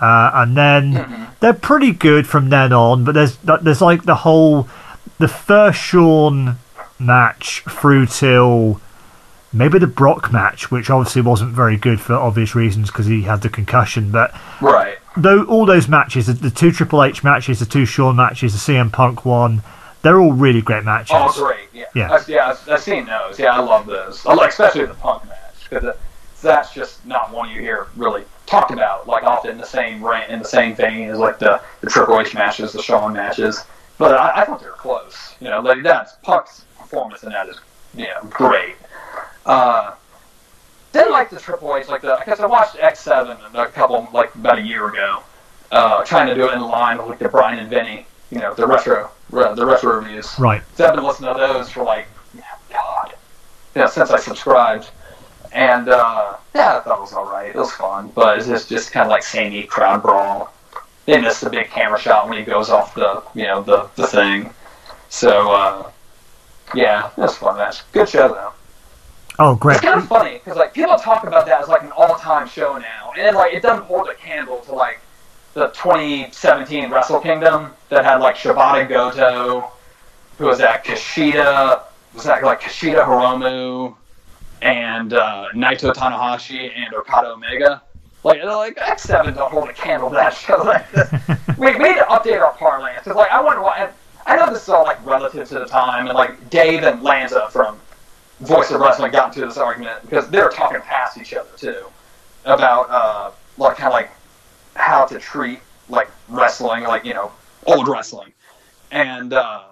Uh, 0.00 0.30
and 0.34 0.56
then 0.56 0.92
Mm-hmm. 0.94 1.24
they're 1.40 1.52
pretty 1.52 1.92
good 1.92 2.26
from 2.26 2.50
then 2.50 2.72
on, 2.72 3.04
but 3.04 3.12
there's 3.14 3.36
there's 3.62 3.80
like 3.80 4.04
the 4.04 4.14
whole 4.16 4.68
the 5.18 5.28
first 5.28 5.78
Shawn 5.80 6.56
match 7.00 7.62
through 7.68 8.06
till 8.06 8.80
maybe 9.52 9.78
the 9.78 9.86
Brock 9.88 10.32
match, 10.32 10.70
which 10.70 10.90
obviously 10.90 11.22
wasn't 11.22 11.50
very 11.52 11.76
good 11.76 12.00
for 12.00 12.14
obvious 12.14 12.54
reasons 12.54 12.90
because 12.90 13.06
he 13.06 13.22
had 13.22 13.42
the 13.42 13.48
concussion. 13.48 14.10
But 14.12 14.32
right. 14.60 14.98
though 15.16 15.44
all 15.44 15.66
those 15.66 15.88
matches, 15.88 16.26
the, 16.26 16.34
the 16.34 16.50
two 16.50 16.70
Triple 16.70 17.02
H 17.02 17.24
matches, 17.24 17.58
the 17.58 17.66
two 17.66 17.84
Shawn 17.84 18.14
matches, 18.16 18.52
the 18.52 18.72
CM 18.72 18.92
Punk 18.92 19.24
one, 19.24 19.62
they're 20.02 20.20
all 20.20 20.32
really 20.32 20.62
great 20.62 20.84
matches. 20.84 21.10
Oh, 21.18 21.32
great. 21.34 21.68
Yeah. 21.72 21.84
Yeah. 21.94 22.12
I've, 22.12 22.28
yeah, 22.28 22.48
I've, 22.50 22.68
I've 22.68 22.80
seen 22.82 23.06
those. 23.06 23.38
Yeah, 23.38 23.54
I 23.56 23.60
love 23.60 23.86
those. 23.86 24.24
I 24.26 24.34
like, 24.34 24.50
especially 24.50 24.86
the 24.86 24.94
punk 24.94 25.24
match 25.26 25.68
because 25.68 25.96
that's 26.42 26.72
just 26.72 27.04
not 27.04 27.32
one 27.32 27.50
you 27.50 27.60
hear 27.60 27.88
really 27.96 28.22
talked 28.48 28.70
about 28.70 29.06
like 29.06 29.22
often 29.22 29.58
the 29.58 29.66
same 29.66 30.02
ra- 30.02 30.24
in 30.28 30.38
the 30.38 30.44
same 30.44 30.74
vein 30.74 31.08
as 31.08 31.18
like 31.18 31.38
the, 31.38 31.60
the 31.80 31.88
Triple 31.88 32.20
H 32.20 32.34
matches, 32.34 32.72
the 32.72 32.82
Shawn 32.82 33.12
matches. 33.12 33.64
But 33.98 34.14
I, 34.14 34.42
I 34.42 34.44
thought 34.44 34.60
they 34.60 34.66
were 34.66 34.72
close. 34.72 35.34
You 35.40 35.48
know, 35.48 35.60
like 35.60 35.82
that's 35.82 36.14
Punk's 36.22 36.64
performance 36.78 37.22
in 37.22 37.30
that 37.30 37.48
is 37.48 37.60
you 37.94 38.04
know 38.04 38.22
great. 38.30 38.76
Uh, 39.46 39.94
didn't 40.92 41.12
like 41.12 41.30
the 41.30 41.38
Triple 41.38 41.76
H 41.76 41.88
like 41.88 42.02
the 42.02 42.16
because 42.18 42.40
I 42.40 42.46
watched 42.46 42.76
X 42.78 43.00
Seven 43.00 43.36
a 43.54 43.66
couple 43.66 44.08
like 44.12 44.34
about 44.34 44.58
a 44.58 44.62
year 44.62 44.88
ago, 44.88 45.22
uh, 45.70 46.04
trying 46.04 46.28
to 46.28 46.34
do 46.34 46.48
it 46.48 46.54
in 46.54 46.60
line 46.60 46.98
with 46.98 47.06
like 47.06 47.18
the 47.18 47.28
Bryan 47.28 47.58
and 47.58 47.68
Vinny, 47.68 48.06
you 48.30 48.38
know, 48.38 48.54
the 48.54 48.66
retro 48.66 49.10
the 49.30 49.66
retro 49.66 49.96
reviews. 49.96 50.38
Right. 50.38 50.62
So 50.74 50.86
I've 50.86 50.94
been 50.94 51.04
listening 51.04 51.32
to 51.32 51.38
those 51.38 51.70
for 51.70 51.84
like, 51.84 52.06
God, 52.70 53.14
yeah, 53.74 53.86
since 53.86 54.10
I 54.10 54.18
subscribed. 54.18 54.90
And 55.52 55.88
uh, 55.88 56.36
yeah, 56.54 56.78
I 56.78 56.80
thought 56.80 56.98
it 56.98 57.00
was 57.00 57.12
all 57.12 57.30
right. 57.30 57.48
It 57.48 57.56
was 57.56 57.72
fun, 57.72 58.12
but 58.14 58.38
it's 58.38 58.46
just, 58.46 58.68
just 58.68 58.92
kind 58.92 59.04
of 59.04 59.10
like 59.10 59.22
samey 59.22 59.62
crowd 59.64 60.02
brawl. 60.02 60.52
They 61.06 61.20
missed 61.20 61.40
the 61.40 61.50
big 61.50 61.68
camera 61.68 61.98
shot 61.98 62.28
when 62.28 62.38
he 62.38 62.44
goes 62.44 62.68
off 62.68 62.94
the 62.94 63.22
you 63.34 63.44
know 63.44 63.62
the 63.62 63.88
the 63.96 64.06
thing. 64.06 64.50
So 65.08 65.50
uh, 65.52 65.90
yeah, 66.74 67.10
it 67.16 67.18
was 67.18 67.36
fun 67.36 67.56
match. 67.56 67.90
Good 67.92 68.08
show 68.08 68.28
though. 68.28 68.52
Oh, 69.38 69.54
great. 69.54 69.76
It's 69.76 69.84
kind 69.84 70.00
of 70.00 70.08
funny 70.08 70.34
because 70.34 70.56
like 70.56 70.74
people 70.74 70.96
talk 70.96 71.24
about 71.24 71.46
that 71.46 71.62
as 71.62 71.68
like 71.68 71.82
an 71.82 71.92
all-time 71.92 72.48
show 72.48 72.76
now, 72.76 73.12
and 73.16 73.36
like 73.36 73.54
it 73.54 73.62
doesn't 73.62 73.84
hold 73.84 74.08
a 74.08 74.14
candle 74.14 74.58
to 74.60 74.74
like 74.74 75.00
the 75.54 75.68
2017 75.68 76.90
Wrestle 76.90 77.20
Kingdom 77.20 77.72
that 77.88 78.04
had 78.04 78.16
like 78.16 78.36
Shibata 78.36 78.88
Goto, 78.88 79.70
who 80.36 80.46
was 80.46 80.58
that 80.58 80.84
Kushida, 80.84 81.82
was 82.14 82.24
that 82.24 82.42
like 82.42 82.60
Kushida 82.60 83.04
Hiromu, 83.04 83.94
and 84.62 85.12
uh, 85.12 85.46
Naito 85.54 85.92
Tanahashi 85.92 86.72
and 86.74 86.94
Okada 86.94 87.28
Omega. 87.28 87.82
Like, 88.24 88.42
like 88.42 88.76
X7 88.76 89.34
don't 89.34 89.50
hold 89.50 89.68
a 89.68 89.72
candle 89.72 90.10
to 90.10 90.14
that 90.16 90.34
show. 90.34 90.62
Like, 90.64 90.90
this. 90.92 91.10
we, 91.58 91.72
we 91.76 91.84
need 91.84 91.94
to 91.94 92.06
update 92.10 92.40
our 92.40 92.52
parlance 92.54 92.98
because 93.04 93.16
like 93.16 93.30
I 93.30 93.40
wonder 93.40 93.62
why. 93.62 93.78
and 93.78 93.92
I 94.26 94.36
know 94.36 94.52
this 94.52 94.64
is 94.64 94.68
all 94.68 94.84
like 94.84 95.04
relative 95.06 95.48
to 95.48 95.58
the 95.60 95.66
time, 95.66 96.06
and 96.06 96.16
like 96.16 96.50
Dave 96.50 96.82
and 96.82 97.02
Lanza 97.02 97.48
from 97.50 97.78
Voice 98.40 98.70
of 98.70 98.80
Wrestling 98.80 99.12
got 99.12 99.34
into 99.34 99.46
this 99.46 99.56
argument 99.56 100.02
because 100.02 100.28
they 100.28 100.40
were 100.42 100.50
talking 100.50 100.80
past 100.80 101.16
each 101.16 101.32
other 101.32 101.48
too 101.56 101.86
about 102.44 102.90
uh, 102.90 103.30
like 103.56 103.76
kind 103.76 103.88
of 103.88 103.92
like 103.94 104.10
how 104.74 105.06
to 105.06 105.18
treat 105.18 105.60
like 105.88 106.10
wrestling, 106.28 106.84
like 106.84 107.04
you 107.04 107.14
know 107.14 107.32
old 107.66 107.88
wrestling, 107.88 108.32
and 108.90 109.32
uh, 109.32 109.64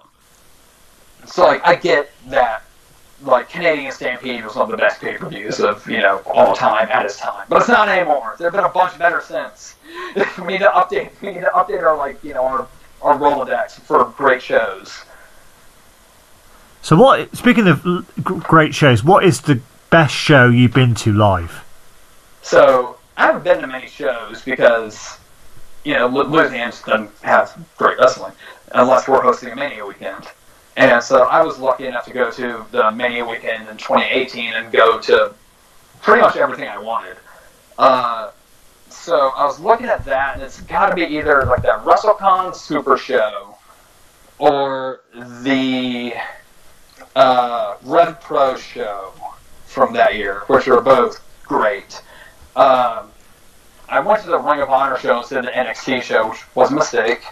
so 1.27 1.45
like 1.45 1.61
I 1.67 1.75
get 1.75 2.11
that 2.29 2.63
like 3.23 3.49
Canadian 3.49 3.93
Stampede 3.93 4.45
was 4.45 4.55
one 4.55 4.67
of 4.67 4.71
the 4.71 4.77
best 4.77 5.01
pay 5.01 5.17
per 5.17 5.29
views 5.29 5.61
of 5.61 5.89
you 5.89 5.99
know 5.99 6.21
all 6.27 6.55
time 6.55 6.89
at 6.91 7.05
its 7.05 7.19
time, 7.19 7.47
but 7.49 7.61
it's 7.61 7.69
not 7.69 7.89
anymore. 7.89 8.37
There've 8.39 8.53
been 8.53 8.65
a 8.65 8.69
bunch 8.69 8.99
better 8.99 9.21
since. 9.21 9.77
we 10.39 10.47
need 10.47 10.59
to 10.59 10.71
update. 10.75 11.11
We 11.21 11.33
need 11.33 11.41
to 11.41 11.51
update 11.55 11.83
our 11.83 11.97
like 11.97 12.23
you 12.23 12.35
know 12.35 12.45
our 12.45 12.69
our 13.03 13.19
Rolodex 13.19 13.81
for 13.81 14.05
great 14.17 14.43
shows. 14.43 15.03
So, 16.83 16.97
what? 16.97 17.37
Speaking 17.37 17.67
of 17.67 17.83
great 18.23 18.75
shows, 18.75 19.03
what 19.03 19.25
is 19.25 19.41
the 19.41 19.61
best 19.91 20.15
show 20.15 20.49
you've 20.49 20.73
been 20.73 20.95
to 20.97 21.13
live? 21.13 21.65
So 22.43 22.97
I 23.17 23.27
haven't 23.27 23.43
been 23.43 23.61
to 23.61 23.67
many 23.67 23.89
shows 23.89 24.43
because, 24.43 25.19
you 25.85 25.95
know, 25.95 26.07
Louisiana 26.07 26.73
doesn't 26.87 27.11
have 27.23 27.59
great 27.77 27.99
wrestling 27.99 28.33
unless 28.73 29.09
we're 29.09 29.21
hosting 29.21 29.51
a 29.51 29.57
Mania 29.57 29.85
weekend. 29.85 30.29
And 30.77 31.03
so 31.03 31.23
I 31.23 31.43
was 31.43 31.59
lucky 31.59 31.87
enough 31.87 32.05
to 32.05 32.13
go 32.13 32.31
to 32.31 32.65
the 32.71 32.91
Mania 32.91 33.25
weekend 33.25 33.69
in 33.69 33.77
2018 33.79 34.53
and 34.53 34.71
go 34.71 35.01
to 35.01 35.35
pretty 36.03 36.21
much 36.21 36.37
everything 36.37 36.69
I 36.69 36.79
wanted. 36.79 37.17
Uh, 37.79 38.31
so 38.91 39.31
I 39.37 39.45
was 39.45 39.59
looking 39.59 39.87
at 39.87 40.05
that, 40.05 40.35
and 40.35 40.43
it's 40.43 40.61
got 40.63 40.91
to 40.91 40.95
be 40.95 41.03
either 41.03 41.47
like 41.47 41.63
that 41.63 41.83
WrestleCon 41.85 42.55
Super 42.55 42.99
Show 42.99 43.57
or 44.39 45.01
the 45.15 46.15
uh, 47.15 47.77
Rev 47.83 48.21
Pro 48.21 48.57
Show 48.57 49.15
from 49.65 49.95
that 49.95 50.15
year, 50.17 50.43
which 50.47 50.69
are 50.69 50.83
both 50.83 51.25
great. 51.43 52.03
Um, 52.55 53.11
I 53.89 54.01
went 54.01 54.23
to 54.23 54.29
the 54.29 54.39
Ring 54.39 54.61
of 54.61 54.69
Honor 54.69 54.99
show 54.99 55.19
instead 55.19 55.39
of 55.39 55.45
the 55.47 55.53
NXT 55.53 56.03
show, 56.03 56.31
which 56.31 56.55
was 56.55 56.71
a 56.71 56.75
mistake. 56.75 57.25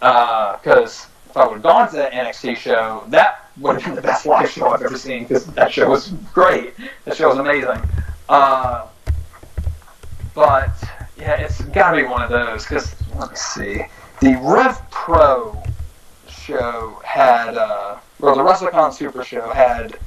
Because 0.00 1.07
I 1.38 1.46
would 1.46 1.54
have 1.54 1.62
gone 1.62 1.88
to 1.90 1.96
the 1.96 2.10
NXT 2.12 2.56
show, 2.56 3.04
that 3.08 3.50
would 3.58 3.76
have 3.76 3.84
been 3.84 3.94
the 3.94 4.02
best 4.02 4.26
live 4.26 4.50
show 4.50 4.68
I've 4.68 4.82
ever 4.82 4.98
seen. 4.98 5.22
Because 5.24 5.46
that 5.46 5.72
show 5.72 5.88
was 5.88 6.10
great. 6.32 6.74
That 7.04 7.16
show 7.16 7.28
was 7.28 7.38
amazing. 7.38 7.80
Uh, 8.28 8.86
but 10.34 10.70
yeah, 11.16 11.40
it's 11.40 11.60
got 11.62 11.92
to 11.92 11.96
be 11.96 12.04
one 12.04 12.22
of 12.22 12.30
those. 12.30 12.64
Because 12.64 12.94
let 13.16 13.30
me 13.30 13.36
see, 13.36 13.82
the 14.20 14.38
Rev 14.42 14.78
Pro 14.90 15.60
show 16.28 17.00
had, 17.04 17.56
uh, 17.56 17.98
well, 18.20 18.34
the 18.34 18.42
WrestleCon 18.42 18.92
Super 18.92 19.24
Show 19.24 19.50
had 19.50 19.98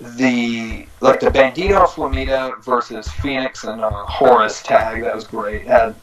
the 0.00 0.86
like 1.00 1.20
the 1.20 1.30
Bandido 1.30 1.86
Flamita 1.86 2.62
versus 2.64 3.08
Fenix 3.08 3.64
and 3.64 3.80
uh, 3.82 4.48
tag. 4.64 5.02
That 5.02 5.14
was 5.14 5.24
great. 5.24 5.66
Had 5.66 5.94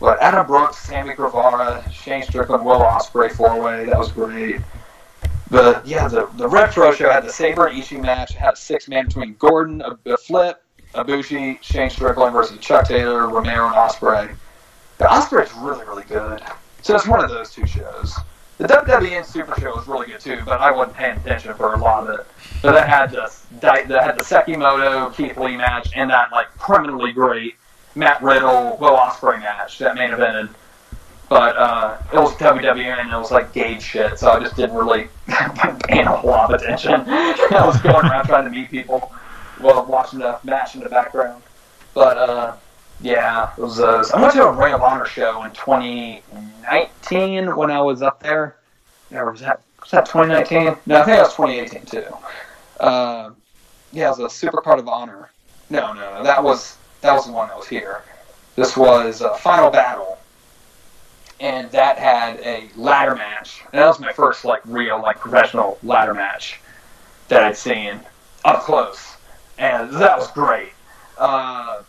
what 0.00 0.20
Adam 0.20 0.46
Brooks, 0.46 0.78
Sammy 0.78 1.14
Guevara, 1.14 1.84
Shane 1.92 2.22
Strickland, 2.22 2.64
Will 2.64 2.80
Ospreay 2.80 3.30
four 3.30 3.60
way. 3.60 3.84
That 3.84 3.98
was 3.98 4.10
great. 4.10 4.60
But 5.50 5.86
yeah, 5.86 6.08
the 6.08 6.26
the 6.36 6.48
Retro 6.48 6.92
Show 6.92 7.10
had 7.10 7.24
the 7.24 7.32
Sabre 7.32 7.66
and 7.66 7.80
Ishii 7.80 8.00
match. 8.00 8.30
It 8.32 8.38
had 8.38 8.56
six 8.56 8.88
man 8.88 9.06
between 9.06 9.34
Gordon, 9.34 9.82
a, 9.82 9.98
a 10.10 10.16
Flip, 10.16 10.62
Abushi, 10.94 11.62
Shane 11.62 11.90
Strickland 11.90 12.32
versus 12.32 12.58
Chuck 12.58 12.86
Taylor, 12.86 13.28
Romero, 13.28 13.66
and 13.66 13.74
Ospreay. 13.74 14.34
The 14.98 15.04
Ospreay's 15.04 15.52
really 15.54 15.84
really 15.84 16.04
good. 16.04 16.40
So 16.82 16.94
it's 16.94 17.06
one 17.06 17.22
of 17.22 17.30
those 17.30 17.52
two 17.52 17.66
shows. 17.66 18.14
The 18.56 18.68
WWN 18.68 19.24
Super 19.24 19.58
Show 19.60 19.74
was 19.74 19.88
really 19.88 20.06
good 20.06 20.20
too, 20.20 20.40
but 20.44 20.60
I 20.60 20.70
wasn't 20.70 20.96
paying 20.96 21.16
attention 21.16 21.54
for 21.54 21.74
a 21.74 21.78
lot 21.78 22.06
of 22.06 22.20
it. 22.20 22.26
But 22.62 22.72
that 22.72 22.88
had 22.88 23.10
the 23.10 23.32
that 23.60 23.88
had 23.88 24.18
the 24.18 24.24
Sekimoto 24.24 25.14
Keith 25.14 25.36
Lee 25.36 25.56
match 25.56 25.90
and 25.94 26.10
that 26.10 26.30
like 26.32 26.46
criminally 26.58 27.12
great 27.12 27.56
Matt 27.94 28.22
Riddle 28.22 28.76
Will 28.80 28.96
Ospreay 28.96 29.40
match 29.40 29.78
that 29.78 29.94
main 29.94 30.10
evented. 30.10 30.50
But 31.28 31.56
uh, 31.56 31.98
it 32.12 32.16
was 32.16 32.34
WWN 32.34 33.00
and 33.00 33.12
it 33.12 33.16
was 33.16 33.30
like 33.30 33.52
gauge 33.52 33.82
shit, 33.82 34.18
so 34.18 34.30
I 34.30 34.40
just 34.40 34.56
didn't 34.56 34.74
really 34.74 35.08
pay 35.84 36.00
a 36.00 36.06
whole 36.06 36.30
lot 36.30 36.52
of 36.52 36.60
attention. 36.60 36.92
I 37.06 37.62
was 37.64 37.80
going 37.80 38.04
around 38.04 38.26
trying 38.26 38.44
to 38.44 38.50
meet 38.50 38.68
people 38.68 39.12
while 39.58 39.84
watching 39.86 40.18
the 40.18 40.40
match 40.42 40.74
in 40.74 40.80
the 40.80 40.88
background. 40.88 41.40
But 41.94 42.18
uh, 42.18 42.56
yeah, 43.00 43.52
it 43.56 43.60
was 43.60 43.76
those. 43.76 44.10
I 44.10 44.20
went 44.20 44.34
to 44.34 44.44
a 44.44 44.52
Ring 44.52 44.74
of 44.74 44.82
Honor 44.82 45.06
show 45.06 45.44
in 45.44 45.52
2019 45.52 47.54
when 47.54 47.70
I 47.70 47.80
was 47.80 48.02
up 48.02 48.20
there. 48.20 48.56
Or 49.12 49.30
was 49.30 49.40
that 49.40 49.60
was 49.80 49.90
that 49.92 50.06
2019? 50.06 50.76
No, 50.86 51.00
I 51.00 51.04
think 51.04 51.16
that 51.16 51.22
was 51.22 51.36
2018 51.36 51.86
too. 51.86 52.04
Uh, 52.80 53.30
yeah, 53.92 54.06
it 54.06 54.10
was 54.10 54.18
a 54.18 54.30
Super 54.30 54.60
Card 54.60 54.80
of 54.80 54.88
Honor. 54.88 55.30
No, 55.68 55.92
no, 55.92 56.14
no, 56.14 56.24
that 56.24 56.42
was 56.42 56.76
that 57.00 57.12
was 57.12 57.26
the 57.26 57.32
one 57.32 57.48
that 57.48 57.56
was 57.56 57.68
here. 57.68 58.02
This 58.56 58.76
was 58.76 59.22
uh, 59.22 59.34
Final 59.36 59.70
Battle, 59.70 60.18
and 61.38 61.70
that 61.70 61.98
had 61.98 62.40
a 62.40 62.68
ladder 62.76 63.14
match. 63.14 63.62
And 63.72 63.80
that 63.80 63.86
was 63.86 64.00
my 64.00 64.12
first 64.12 64.44
like 64.44 64.60
real 64.64 65.00
like 65.00 65.18
professional 65.18 65.78
ladder 65.82 66.14
match 66.14 66.60
that 67.28 67.42
I'd 67.42 67.56
seen 67.56 68.00
up 68.44 68.62
close, 68.62 69.16
and 69.58 69.90
that 69.94 70.18
was 70.18 70.30
great. 70.32 70.72
Uh, 71.16 71.82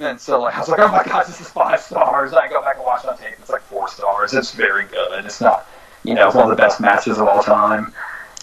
and 0.00 0.20
so 0.20 0.40
like 0.40 0.54
I 0.54 0.60
was 0.60 0.68
like, 0.68 0.80
oh 0.80 0.88
my 0.88 1.04
gosh, 1.04 1.26
this 1.26 1.40
is 1.40 1.48
five 1.48 1.80
stars. 1.80 2.32
And 2.32 2.40
I 2.40 2.48
go 2.48 2.60
back 2.62 2.76
and 2.76 2.84
watch 2.84 3.04
it 3.04 3.10
on 3.10 3.18
tape. 3.18 3.34
It's 3.38 3.50
like 3.50 3.62
four 3.62 3.88
stars. 3.88 4.34
It's 4.34 4.52
very 4.52 4.84
good. 4.84 5.24
It's 5.24 5.40
not, 5.40 5.66
you 6.04 6.14
know, 6.14 6.30
one 6.30 6.44
of 6.44 6.50
the 6.50 6.56
best 6.56 6.80
matches 6.80 7.18
of 7.18 7.28
all 7.28 7.42
time. 7.42 7.92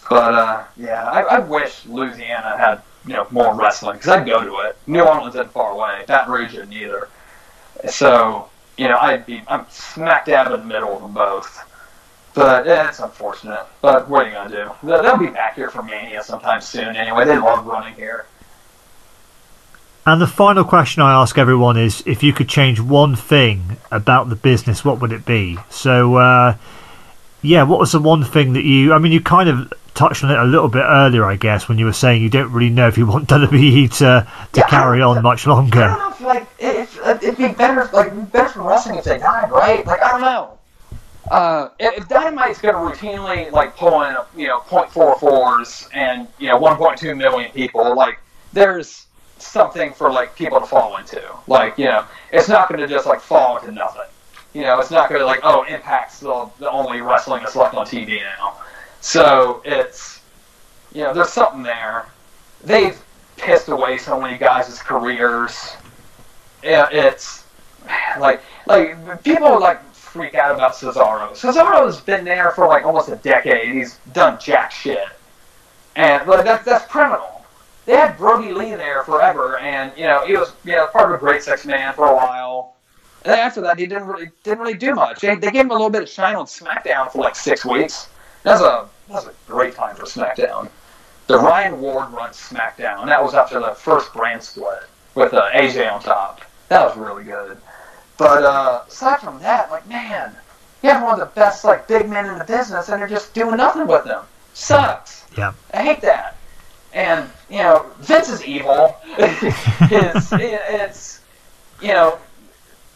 But 0.10 0.34
uh, 0.34 0.64
yeah, 0.76 1.04
I, 1.06 1.22
I 1.22 1.40
wish 1.40 1.86
Louisiana 1.86 2.58
had 2.58 2.82
you 3.10 3.16
know 3.16 3.28
more 3.32 3.56
wrestling 3.56 3.98
because 3.98 4.10
I'd 4.10 4.28
go 4.28 4.44
to 4.44 4.70
it. 4.70 4.78
New 4.86 5.02
Orleans 5.02 5.34
isn't 5.34 5.52
far 5.52 5.72
away. 5.72 6.04
Baton 6.06 6.32
Rouge 6.32 6.54
isn't 6.54 6.72
either. 6.72 7.10
So 7.90 8.50
you 8.78 8.88
know, 8.88 8.98
I'd 8.98 9.26
be 9.26 9.42
I'm 9.48 9.66
smack 9.70 10.26
dab 10.26 10.52
in 10.52 10.60
the 10.60 10.66
middle 10.66 10.96
of 10.96 11.02
them 11.02 11.14
both. 11.14 11.66
But 12.36 12.68
yeah, 12.68 12.88
it's 12.88 13.00
unfortunate. 13.00 13.66
But 13.82 14.08
what 14.08 14.26
are 14.26 14.30
you 14.30 14.36
gonna 14.36 14.50
do? 14.50 14.88
They'll, 14.88 15.18
be 15.18 15.28
back 15.28 15.56
here 15.56 15.72
for 15.72 15.82
Mania 15.82 16.22
sometime 16.22 16.62
soon. 16.62 16.96
Anyway, 16.96 17.26
they 17.26 17.40
love 17.40 17.66
running 17.66 17.96
here. 17.96 18.28
And 20.06 20.22
the 20.22 20.28
final 20.28 20.64
question 20.64 21.02
I 21.02 21.20
ask 21.20 21.38
everyone 21.38 21.78
is 21.78 22.04
if 22.06 22.22
you 22.22 22.32
could 22.32 22.48
change 22.48 22.80
one 22.80 23.16
thing 23.16 23.78
about 23.92 24.30
the 24.30 24.36
business, 24.36 24.86
what 24.86 25.02
would 25.02 25.12
it 25.12 25.26
be? 25.26 25.58
So, 25.70 26.16
uh, 26.16 26.58
yeah, 27.42 27.64
what 27.64 27.80
was 27.80 27.92
the 27.92 28.00
one 28.00 28.24
thing 28.24 28.54
that 28.54 28.64
you, 28.64 28.94
I 28.94 29.00
mean, 29.00 29.12
you 29.12 29.22
kind 29.22 29.50
of 29.50 29.74
touched 30.00 30.24
on 30.24 30.32
it 30.32 30.40
a 30.40 30.46
little 30.46 30.70
bit 30.70 30.84
earlier, 30.86 31.26
I 31.26 31.36
guess, 31.36 31.68
when 31.68 31.78
you 31.78 31.86
were 31.86 31.94
saying 31.94 32.22
you 32.22 32.30
don't 32.30 32.52
really 32.54 32.70
know 32.70 32.88
if 32.88 32.98
you 32.98 33.06
want 33.06 33.28
WWE 33.30 33.92
to, 33.98 34.26
to 34.54 34.60
Yeah, 34.60 34.68
carry 34.68 35.02
on 35.02 35.22
much 35.22 35.46
longer. 35.46 35.84
I 35.84 35.88
don't 35.88 36.00
know 36.00 36.10
if 36.10 36.22
like 36.22 36.48
if, 36.58 36.98
if 37.06 37.24
it'd 37.24 37.38
be 37.38 37.50
better 37.50 37.90
like 37.92 38.32
better 38.32 38.50
for 38.50 38.62
wrestling 38.62 38.98
if 38.98 39.04
they 39.04 39.18
died, 39.18 39.52
right? 39.52 39.86
Like 39.86 40.02
I 40.02 40.12
don't 40.12 40.22
know. 40.22 40.58
Uh, 41.30 41.70
if, 41.80 42.08
Dynamite's 42.08 42.60
going 42.60 42.74
to 42.74 42.80
routinely 42.80 43.52
like 43.52 43.76
pull 43.76 44.02
in 44.04 44.16
you 44.36 44.48
know 44.48 44.62
.44s 44.62 45.90
and 45.94 46.28
you 46.40 46.48
know 46.48 46.58
1.2 46.58 47.16
million 47.16 47.52
people, 47.52 47.94
like 47.94 48.20
there's 48.54 49.06
something 49.38 49.92
for 49.92 50.10
like 50.12 50.34
people 50.34 50.62
to 50.62 50.66
fall 50.66 50.96
into. 50.96 51.22
Like 51.48 51.78
you 51.78 51.86
know, 51.86 52.06
it's 52.32 52.48
not 52.48 52.70
going 52.70 52.80
to 52.80 52.88
just 52.88 53.06
like 53.06 53.20
fall 53.20 53.58
into 53.58 53.74
nothing. 53.74 54.10
You 54.54 54.62
know, 54.62 54.80
it's 54.80 54.92
not 54.92 55.10
going 55.10 55.20
to 55.20 55.26
like 55.26 55.42
oh 55.44 55.66
Impact's 55.68 56.22
the, 56.22 56.50
the 56.58 56.72
only 56.72 57.02
wrestling 57.02 57.44
that's 57.44 57.58
left 57.58 57.76
on 57.76 57.86
TV 57.86 58.22
now. 58.22 58.56
So 59.02 59.62
it's 59.66 60.22
you 60.94 61.04
know 61.04 61.14
there's 61.14 61.30
something 61.30 61.64
there. 61.64 62.06
They've 62.64 63.00
pissed 63.38 63.70
away 63.70 63.98
so 63.98 64.20
many 64.20 64.38
guys' 64.38 64.80
careers. 64.80 65.76
It's 66.64 67.46
like 68.20 68.42
like 68.68 69.24
people 69.24 69.60
like 69.60 69.84
freak 69.94 70.36
out 70.36 70.54
about 70.54 70.74
Cesaro. 70.74 71.32
Cesaro's 71.32 72.02
been 72.02 72.26
there 72.26 72.52
for 72.52 72.68
like 72.68 72.84
almost 72.84 73.10
a 73.10 73.16
decade. 73.18 73.74
He's 73.74 73.98
done 74.14 74.40
jack 74.40 74.72
shit, 74.72 75.08
and 75.96 76.28
like 76.28 76.44
that's 76.44 76.66
that's 76.66 76.86
criminal. 76.86 77.46
They 77.86 77.96
had 77.96 78.18
Brodie 78.18 78.54
Lee 78.54 78.76
there 78.76 79.04
forever, 79.04 79.58
and 79.60 79.92
you 79.98 80.04
know 80.04 80.26
he 80.26 80.36
was 80.36 80.54
you 80.66 80.74
know 80.74 80.88
part 80.88 81.10
of 81.10 81.16
a 81.16 81.20
great 81.20 81.44
six 81.44 81.66
man 81.66 81.94
for 81.94 82.08
a 82.08 82.16
while. 82.16 82.76
And 83.24 83.34
after 83.34 83.62
that, 83.62 83.78
he 83.78 83.86
didn't 83.86 84.08
really 84.08 84.30
didn't 84.44 84.60
really 84.60 84.78
do 84.78 84.94
much. 84.94 85.22
They, 85.22 85.36
they 85.36 85.52
gave 85.52 85.66
him 85.66 85.72
a 85.72 85.74
little 85.74 85.90
bit 85.90 86.04
of 86.04 86.10
shine 86.10 86.36
on 86.36 86.46
SmackDown 86.46 87.12
for 87.12 87.22
like 87.22 87.36
six 87.36 87.66
weeks. 87.66 88.10
That 88.44 88.54
was 88.54 88.62
a 88.62 88.90
that 89.08 89.14
was 89.14 89.28
a 89.28 89.34
great 89.48 89.76
time 89.76 89.96
for 89.96 90.06
SmackDown. 90.06 90.70
The 91.28 91.38
Ryan 91.38 91.80
Ward 91.82 92.12
run 92.12 92.32
SmackDown. 92.32 93.06
That 93.06 93.24
was 93.24 93.34
after 93.34 93.60
the 93.60 93.72
first 93.72 94.14
brand 94.14 94.42
split 94.42 94.84
with 95.16 95.34
uh, 95.34 95.50
AJ 95.54 95.92
on 95.92 96.02
top. 96.02 96.42
That 96.70 96.86
was 96.86 96.98
really 96.98 97.24
good. 97.24 97.58
But 98.18 98.44
uh, 98.44 98.84
aside 98.88 99.20
from 99.20 99.40
that, 99.40 99.72
like 99.72 99.88
man, 99.88 100.36
you 100.82 100.90
have 100.90 101.04
one 101.04 101.14
of 101.14 101.20
the 101.20 101.34
best 101.36 101.64
like 101.64 101.88
big 101.88 102.10
men 102.10 102.26
in 102.26 102.38
the 102.38 102.46
business, 102.46 102.90
and 102.90 103.02
they're 103.02 103.08
just 103.08 103.34
doing 103.34 103.58
nothing 103.58 103.88
with 103.88 104.06
them. 104.06 104.26
Sucks. 104.54 105.26
Yeah. 105.38 105.54
I 105.74 105.84
hate 105.84 106.02
that. 106.02 106.36
And 106.94 107.30
you 107.50 107.60
know, 107.60 107.86
Vince 108.00 108.30
is 108.30 108.44
evil. 108.44 108.96
His 109.18 110.30
it's 110.34 111.22
you 111.82 111.90
know 111.90 112.20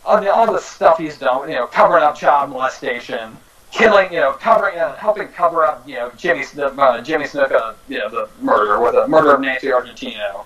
all 0.05 0.19
the, 0.19 0.33
all 0.33 0.51
the 0.51 0.59
stuff 0.59 0.97
he's 0.97 1.17
done. 1.17 1.49
You 1.49 1.55
know, 1.55 1.67
covering 1.67 2.03
up 2.03 2.15
child 2.15 2.49
molestation, 2.49 3.37
killing. 3.73 4.13
You 4.13 4.19
know, 4.19 4.33
covering 4.33 4.77
uh, 4.77 4.95
helping 4.95 5.27
cover 5.29 5.65
up. 5.65 5.87
You 5.87 5.95
know, 5.95 6.11
Jimmy 6.15 6.45
uh, 6.57 7.01
Jimmy 7.01 7.25
Snuka. 7.25 7.75
You 7.89 7.99
know, 7.99 8.09
the 8.09 8.29
murder 8.41 8.79
with 8.79 8.93
the 8.93 9.07
murder 9.07 9.33
of 9.33 9.41
Nancy 9.41 9.67
Argentino, 9.67 10.45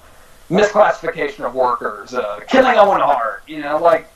misclassification 0.49 1.45
of 1.45 1.53
workers, 1.53 2.13
uh, 2.13 2.39
killing 2.47 2.78
Owen 2.78 3.01
Hart. 3.01 3.43
You 3.47 3.59
know, 3.61 3.78
like 3.78 4.07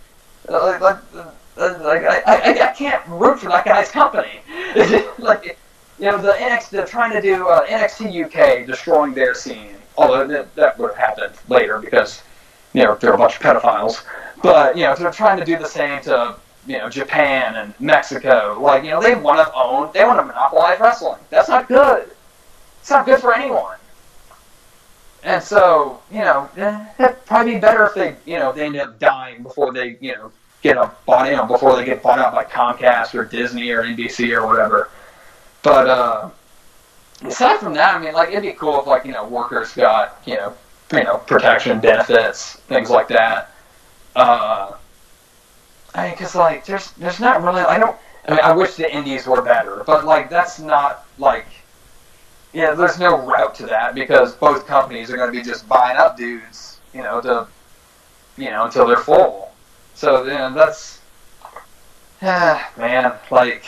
like 0.50 0.82
like. 0.82 0.98
Uh, 1.16 1.26
like 1.58 2.02
I, 2.04 2.22
I, 2.26 2.70
I 2.70 2.74
can't 2.74 3.06
root 3.10 3.42
for 3.42 3.50
that 3.50 3.66
guy's 3.66 3.92
company. 3.92 4.40
like 5.20 5.58
you 6.02 6.10
know, 6.10 6.18
the 6.18 6.32
NXT, 6.32 6.70
they're 6.72 6.86
trying 6.86 7.12
to 7.12 7.22
do 7.22 7.48
uh, 7.48 7.66
NXT 7.68 8.26
UK 8.26 8.66
destroying 8.66 9.14
their 9.14 9.36
scene. 9.36 9.76
Although 9.98 10.26
that, 10.28 10.56
that 10.56 10.80
would 10.80 10.96
have 10.96 10.98
happened 10.98 11.34
later 11.48 11.78
because, 11.78 12.24
you 12.74 12.84
know, 12.84 12.96
they're 12.96 13.14
a 13.14 13.18
bunch 13.18 13.36
of 13.36 13.42
pedophiles. 13.42 14.04
But, 14.42 14.76
you 14.76 14.84
know, 14.84 14.96
they're 14.96 15.12
trying 15.12 15.38
to 15.38 15.46
do 15.46 15.60
the 15.60 15.68
same 15.68 16.02
to 16.04 16.36
you 16.68 16.78
know 16.78 16.90
Japan 16.90 17.56
and 17.56 17.74
Mexico. 17.80 18.58
Like 18.60 18.84
you 18.84 18.92
know 18.92 19.02
they 19.02 19.16
want 19.16 19.46
to 19.46 19.54
own, 19.54 19.90
they 19.94 20.04
want 20.04 20.20
to 20.20 20.26
monopolize 20.26 20.80
wrestling. 20.80 21.20
That's 21.30 21.50
not 21.50 21.68
good. 21.68 22.12
It's 22.80 22.90
not 22.90 23.06
good 23.06 23.20
for 23.20 23.34
anyone. 23.34 23.78
And 25.24 25.44
so 25.44 26.02
you 26.12 26.20
know 26.20 26.50
eh, 26.58 26.86
it'd 27.00 27.26
probably 27.26 27.56
be 27.56 27.60
better 27.60 27.86
if 27.86 27.96
they 27.96 28.16
you 28.26 28.40
know 28.40 28.52
they 28.52 28.66
end 28.66 28.78
up 28.78 29.00
dying 29.00 29.44
before 29.44 29.72
they 29.74 29.98
you 30.02 30.16
know 30.16 30.32
get 30.62 30.78
bought 31.06 31.32
know 31.32 31.46
before 31.46 31.76
they 31.76 31.86
get 31.86 32.02
bought 32.02 32.20
out 32.20 32.34
by 32.34 32.44
Comcast 32.44 33.14
or 33.16 33.26
Disney 33.26 33.70
or 33.72 33.84
NBC 33.84 34.36
or 34.36 34.48
whatever. 34.48 34.90
But 35.64 35.88
uh, 35.90 36.30
aside 37.24 37.60
from 37.60 37.74
that, 37.76 37.96
I 37.96 38.00
mean, 38.00 38.14
like 38.14 38.30
it'd 38.30 38.44
be 38.44 38.54
cool 38.54 38.80
if 38.80 38.88
like 38.88 39.06
you 39.06 39.12
know 39.12 39.28
workers 39.28 39.74
got 39.74 40.22
you 40.26 40.36
know 40.36 40.54
you 40.94 41.04
know 41.04 41.18
protection 41.18 41.80
benefits 41.80 42.56
things 42.68 42.90
like 42.90 43.08
that. 43.10 43.52
Uh, 44.16 44.74
I 45.94 46.04
mean, 46.06 46.12
because 46.12 46.36
like 46.36 46.66
there's 46.66 46.92
there's 46.92 47.20
not 47.20 47.42
really 47.44 47.62
I 47.62 47.78
don't 47.78 47.96
I 48.28 48.32
mean 48.32 48.40
I 48.42 48.54
wish 48.54 48.76
the 48.76 48.94
indies 48.94 49.28
were 49.28 49.42
better, 49.42 49.84
but 49.86 50.06
like 50.06 50.30
that's 50.30 50.60
not 50.60 51.06
like 51.18 51.46
yeah 52.54 52.74
there's 52.74 53.00
no 53.00 53.26
route 53.26 53.56
to 53.56 53.66
that 53.68 53.96
because 53.96 54.36
both 54.36 54.68
companies 54.68 55.10
are 55.10 55.18
going 55.18 55.32
to 55.32 55.38
be 55.38 55.44
just 55.44 55.68
buying 55.68 55.98
up 55.98 56.18
dudes 56.18 56.80
you 56.94 57.02
know 57.02 57.22
to 57.22 57.48
you 58.38 58.50
know 58.50 58.66
until 58.66 58.88
they're 58.88 58.98
full. 58.98 59.52
So 59.96 60.24
you 60.24 60.34
know 60.34 60.54
that's 60.54 61.00
ah 62.22 62.72
man 62.78 63.14
like 63.30 63.64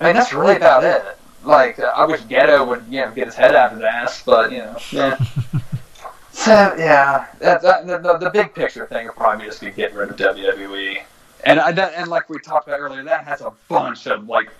I 0.00 0.06
mean 0.06 0.14
that's 0.14 0.32
really 0.32 0.56
about 0.56 0.84
it. 0.84 1.18
Like 1.44 1.80
I 1.80 2.06
wish 2.06 2.20
Gedo 2.22 2.66
would 2.68 2.84
you 2.88 3.00
know 3.00 3.10
get 3.10 3.26
his 3.26 3.34
head 3.34 3.56
out 3.56 3.72
of 3.72 3.78
his 3.78 3.84
ass, 3.84 4.22
but 4.24 4.52
you 4.52 4.58
know 4.58 4.76
yeah. 4.92 5.18
So 6.44 6.74
yeah, 6.76 7.28
that, 7.38 7.62
that, 7.62 7.86
the, 7.86 7.98
the, 7.98 8.18
the 8.18 8.30
big 8.30 8.52
picture 8.52 8.84
thing 8.86 9.06
would 9.06 9.14
probably 9.14 9.46
just 9.46 9.60
be 9.60 9.70
getting 9.70 9.96
rid 9.96 10.10
of 10.10 10.16
WWE, 10.16 11.00
and 11.44 11.60
I, 11.60 11.70
that, 11.70 11.92
and 11.94 12.08
like 12.08 12.28
we 12.28 12.40
talked 12.40 12.66
about 12.66 12.80
earlier, 12.80 13.04
that 13.04 13.24
has 13.26 13.42
a 13.42 13.52
bunch 13.68 14.08
of 14.08 14.28
like, 14.28 14.50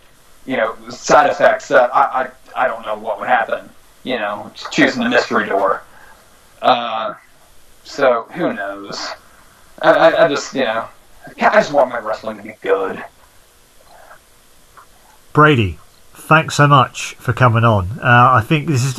you 0.47 0.57
know, 0.57 0.77
side 0.91 1.29
effects 1.29 1.67
that 1.69 1.93
I 1.93 2.31
I, 2.55 2.65
I 2.65 2.69
don't 2.69 2.87
know 2.87 2.97
what 2.97 3.19
would 3.19 3.29
happen. 3.29 3.69
You 4.05 4.19
know, 4.19 4.53
choosing 4.71 5.03
the 5.03 5.09
mystery 5.09 5.47
door. 5.47 5.83
Uh, 6.61 7.15
so 7.83 8.29
who 8.31 8.53
knows? 8.53 9.09
I, 9.83 9.91
I, 9.91 10.25
I 10.27 10.29
just 10.29 10.55
you 10.55 10.63
know, 10.63 10.87
I 11.27 11.55
just 11.55 11.73
want 11.73 11.91
my 11.91 11.99
wrestling 11.99 12.37
to 12.37 12.45
be 12.45 12.55
good. 12.61 13.05
Brady, 15.33 15.81
thanks 16.15 16.55
so 16.55 16.69
much 16.69 17.15
for 17.15 17.33
coming 17.33 17.65
on. 17.65 17.99
Uh, 17.99 18.35
I 18.35 18.45
think 18.47 18.69
this 18.69 18.85
is 18.85 18.95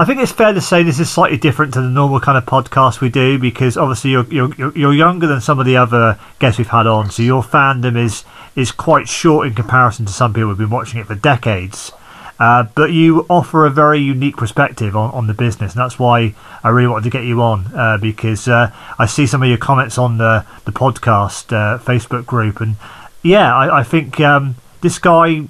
I 0.00 0.04
think 0.04 0.20
it's 0.20 0.30
fair 0.30 0.52
to 0.52 0.60
say 0.60 0.84
this 0.84 1.00
is 1.00 1.10
slightly 1.10 1.38
different 1.38 1.74
to 1.74 1.80
the 1.80 1.88
normal 1.88 2.20
kind 2.20 2.38
of 2.38 2.46
podcast 2.46 3.00
we 3.00 3.08
do 3.08 3.36
because 3.36 3.76
obviously 3.76 4.12
you're 4.12 4.32
you're, 4.32 4.72
you're 4.76 4.94
younger 4.94 5.26
than 5.26 5.40
some 5.40 5.58
of 5.58 5.66
the 5.66 5.76
other 5.76 6.20
guests 6.38 6.56
we've 6.56 6.68
had 6.68 6.86
on, 6.86 7.10
so 7.10 7.20
your 7.24 7.42
fandom 7.42 7.96
is 7.96 8.22
is 8.54 8.70
quite 8.70 9.08
short 9.08 9.48
in 9.48 9.54
comparison 9.54 10.06
to 10.06 10.12
some 10.12 10.32
people 10.32 10.50
who've 10.50 10.58
been 10.58 10.70
watching 10.70 11.00
it 11.00 11.06
for 11.06 11.16
decades. 11.16 11.90
Uh, 12.38 12.62
but 12.76 12.92
you 12.92 13.26
offer 13.28 13.66
a 13.66 13.70
very 13.70 13.98
unique 13.98 14.36
perspective 14.36 14.94
on, 14.96 15.10
on 15.10 15.26
the 15.26 15.34
business, 15.34 15.72
and 15.72 15.80
that's 15.80 15.98
why 15.98 16.32
I 16.62 16.68
really 16.68 16.86
wanted 16.86 17.02
to 17.02 17.10
get 17.10 17.24
you 17.24 17.42
on 17.42 17.66
uh, 17.74 17.98
because 17.98 18.46
uh, 18.46 18.70
I 19.00 19.06
see 19.06 19.26
some 19.26 19.42
of 19.42 19.48
your 19.48 19.58
comments 19.58 19.98
on 19.98 20.18
the 20.18 20.46
the 20.64 20.70
podcast 20.70 21.52
uh, 21.52 21.78
Facebook 21.78 22.24
group, 22.24 22.60
and 22.60 22.76
yeah, 23.24 23.52
I, 23.52 23.80
I 23.80 23.82
think 23.82 24.20
um, 24.20 24.54
this 24.80 25.00
guy 25.00 25.48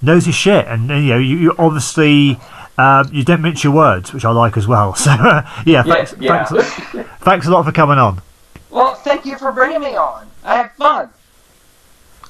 knows 0.00 0.24
his 0.24 0.34
shit, 0.34 0.66
and, 0.66 0.88
you 0.88 1.10
know, 1.10 1.18
you, 1.18 1.36
you 1.36 1.54
obviously. 1.58 2.40
Um, 2.78 3.08
you 3.12 3.22
don't 3.24 3.42
mince 3.42 3.62
your 3.62 3.72
words, 3.72 4.12
which 4.12 4.24
I 4.24 4.30
like 4.30 4.56
as 4.56 4.66
well. 4.66 4.94
So, 5.02 5.10
uh, 5.10 5.48
yeah, 5.66 5.82
thanks, 5.82 6.14
yeah, 6.18 6.44
thanks, 6.44 6.68
thanks 7.20 7.46
a 7.46 7.50
lot 7.50 7.64
for 7.64 7.72
coming 7.72 7.98
on. 7.98 8.22
Well, 8.70 8.94
thank 8.94 9.26
you 9.26 9.36
for 9.36 9.52
bringing 9.52 9.80
me 9.80 9.96
on. 9.96 10.28
I 10.44 10.56
had 10.56 10.72
fun. 10.72 11.10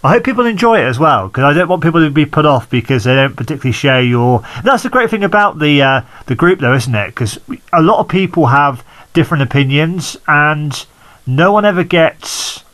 I 0.05 0.11
hope 0.15 0.25
people 0.25 0.47
enjoy 0.47 0.81
it 0.81 0.85
as 0.85 0.99
well 0.99 1.29
because 1.29 1.45
I 1.45 1.53
don't 1.53 1.69
want 1.69 1.83
people 1.83 2.01
to 2.01 2.11
be 2.11 2.27
put 2.27 2.45
off 2.45 2.69
because 2.69 3.05
they 3.05 3.15
don't 3.15 3.37
particularly 3.37 3.73
share 3.73 4.03
your. 4.03 4.43
That's 4.65 4.83
the 4.83 4.89
great 4.89 5.11
thing 5.11 5.23
about 5.23 5.61
the 5.61 5.81
uh, 5.81 6.01
the 6.27 6.35
group, 6.35 6.59
though, 6.59 6.75
isn't 6.75 6.95
it? 6.95 7.09
Because 7.09 7.39
a 7.73 7.81
lot 7.83 8.01
of 8.01 8.09
people 8.09 8.47
have 8.47 8.85
different 9.13 9.45
opinions, 9.45 10.17
and 10.27 10.85
no 11.25 11.53
one 11.53 11.65
ever 11.65 11.85
gets 11.85 12.65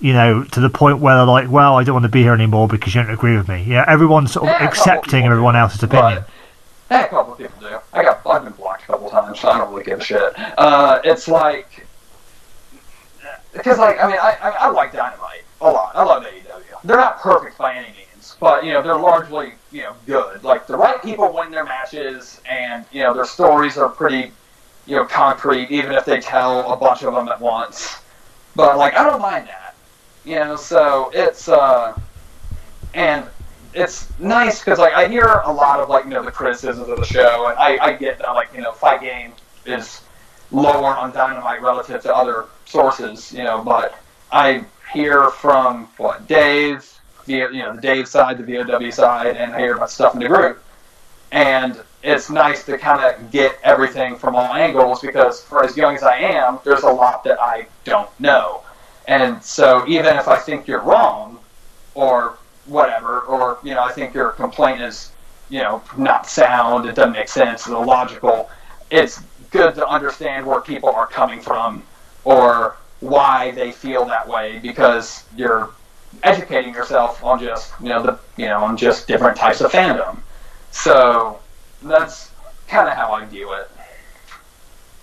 you 0.00 0.12
know, 0.12 0.44
to 0.44 0.60
the 0.60 0.68
point 0.68 0.98
where 0.98 1.16
they're 1.16 1.24
like, 1.24 1.50
well, 1.50 1.76
I 1.76 1.84
don't 1.84 1.94
want 1.94 2.04
to 2.04 2.10
be 2.10 2.22
here 2.22 2.34
anymore 2.34 2.68
because 2.68 2.94
you 2.94 3.02
don't 3.02 3.10
agree 3.12 3.36
with 3.36 3.48
me. 3.48 3.64
Yeah, 3.66 3.84
everyone's 3.88 4.32
sort 4.32 4.48
of 4.48 4.60
Yeah, 4.60 4.68
accepting 4.68 5.24
everyone 5.24 5.56
else's 5.56 5.82
opinion. 5.82 6.24
But, 6.26 6.30
a 6.90 7.08
couple 7.08 7.32
of 7.32 7.38
people 7.38 7.60
do. 7.60 7.78
I 7.92 8.02
got 8.02 8.26
I've 8.26 8.44
been 8.44 8.52
blocked 8.52 8.84
a 8.84 8.86
couple 8.86 9.10
times, 9.10 9.40
so 9.40 9.48
I 9.48 9.58
don't 9.58 9.70
really 9.70 9.84
give 9.84 10.00
a 10.00 10.04
shit. 10.04 10.32
Uh, 10.58 11.00
it's 11.04 11.28
like 11.28 11.86
because 13.52 13.78
like 13.78 14.02
I 14.02 14.06
mean 14.06 14.18
I, 14.20 14.36
I 14.40 14.50
I 14.50 14.68
like 14.70 14.92
Dynamite 14.92 15.44
a 15.60 15.70
lot. 15.70 15.96
I 15.96 16.04
love 16.04 16.24
AEW. 16.24 16.80
They're 16.84 16.96
not 16.96 17.20
perfect 17.20 17.58
by 17.58 17.74
any 17.74 17.88
means, 17.88 18.36
but 18.38 18.64
you 18.64 18.72
know 18.72 18.82
they're 18.82 18.98
largely 18.98 19.52
you 19.72 19.82
know 19.82 19.96
good. 20.06 20.44
Like 20.44 20.66
the 20.66 20.76
right 20.76 21.02
people 21.02 21.32
win 21.32 21.50
their 21.50 21.64
matches, 21.64 22.40
and 22.48 22.84
you 22.92 23.02
know 23.02 23.14
their 23.14 23.24
stories 23.24 23.76
are 23.76 23.88
pretty 23.88 24.32
you 24.86 24.96
know 24.96 25.04
concrete, 25.04 25.70
even 25.70 25.92
if 25.92 26.04
they 26.04 26.20
tell 26.20 26.72
a 26.72 26.76
bunch 26.76 27.02
of 27.02 27.14
them 27.14 27.28
at 27.28 27.40
once. 27.40 27.98
But 28.54 28.78
like 28.78 28.94
I 28.94 29.04
don't 29.04 29.20
mind 29.20 29.48
that. 29.48 29.74
You 30.24 30.36
know, 30.36 30.56
so 30.56 31.10
it's 31.14 31.48
uh, 31.48 31.98
and 32.94 33.24
it's 33.76 34.08
nice 34.18 34.60
because 34.60 34.78
like 34.78 34.94
I 34.94 35.06
hear 35.06 35.42
a 35.44 35.52
lot 35.52 35.80
of 35.80 35.88
like 35.88 36.04
you 36.04 36.10
know 36.10 36.24
the 36.24 36.32
criticisms 36.32 36.88
of 36.88 36.98
the 36.98 37.04
show, 37.04 37.48
and 37.48 37.58
I, 37.58 37.76
I 37.84 37.92
get 37.92 38.18
that 38.18 38.32
like 38.32 38.48
you 38.54 38.62
know 38.62 38.72
Fight 38.72 39.02
Game 39.02 39.32
is 39.66 40.00
lower 40.50 40.96
on 40.96 41.12
Dynamite 41.12 41.60
relative 41.60 42.02
to 42.02 42.14
other 42.14 42.46
sources, 42.64 43.32
you 43.32 43.44
know, 43.44 43.62
but 43.62 43.98
I 44.32 44.64
hear 44.92 45.30
from 45.30 45.88
what 45.98 46.26
Dave, 46.26 46.90
you 47.26 47.50
know 47.52 47.74
the 47.74 47.82
Dave 47.82 48.08
side, 48.08 48.38
the 48.38 48.44
VOW 48.44 48.90
side, 48.90 49.36
and 49.36 49.54
I 49.54 49.58
hear 49.58 49.74
about 49.76 49.90
stuff 49.90 50.14
in 50.14 50.20
the 50.20 50.28
group, 50.28 50.62
and 51.32 51.78
it's 52.02 52.30
nice 52.30 52.64
to 52.64 52.78
kind 52.78 53.04
of 53.04 53.30
get 53.30 53.58
everything 53.62 54.16
from 54.16 54.36
all 54.36 54.54
angles 54.54 55.02
because 55.02 55.42
for 55.42 55.64
as 55.64 55.76
young 55.76 55.96
as 55.96 56.02
I 56.02 56.16
am, 56.16 56.60
there's 56.64 56.84
a 56.84 56.90
lot 56.90 57.24
that 57.24 57.40
I 57.40 57.66
don't 57.84 58.08
know. 58.18 58.62
And 59.06 59.42
so 59.42 59.84
even 59.86 60.16
if 60.16 60.28
I 60.28 60.36
think 60.36 60.66
you're 60.66 60.80
wrong, 60.80 61.38
or 61.94 62.38
whatever, 62.66 63.20
or 63.20 63.58
you 63.62 63.74
know, 63.74 63.82
I 63.82 63.92
think 63.92 64.14
your 64.14 64.30
complaint 64.30 64.80
is, 64.80 65.12
you 65.48 65.60
know, 65.60 65.82
not 65.96 66.28
sound, 66.28 66.86
it 66.86 66.94
doesn't 66.94 67.12
make 67.12 67.28
sense, 67.28 67.62
it's 67.62 67.68
illogical. 67.68 68.50
It's 68.90 69.20
good 69.50 69.74
to 69.76 69.86
understand 69.86 70.46
where 70.46 70.60
people 70.60 70.90
are 70.90 71.06
coming 71.06 71.40
from, 71.40 71.82
or 72.24 72.76
why 73.00 73.52
they 73.52 73.72
feel 73.72 74.04
that 74.06 74.28
way, 74.28 74.58
because 74.58 75.24
you're 75.36 75.70
educating 76.22 76.74
yourself 76.74 77.22
on 77.22 77.40
just, 77.40 77.72
you 77.80 77.88
know, 77.88 78.02
the, 78.02 78.18
you 78.36 78.46
know, 78.46 78.62
on 78.64 78.76
just 78.76 79.06
different 79.06 79.36
types 79.36 79.60
of 79.60 79.70
fandom. 79.70 80.18
So 80.70 81.40
that's 81.82 82.30
kind 82.68 82.88
of 82.88 82.94
how 82.94 83.12
I 83.12 83.24
view 83.24 83.52
it. 83.54 83.70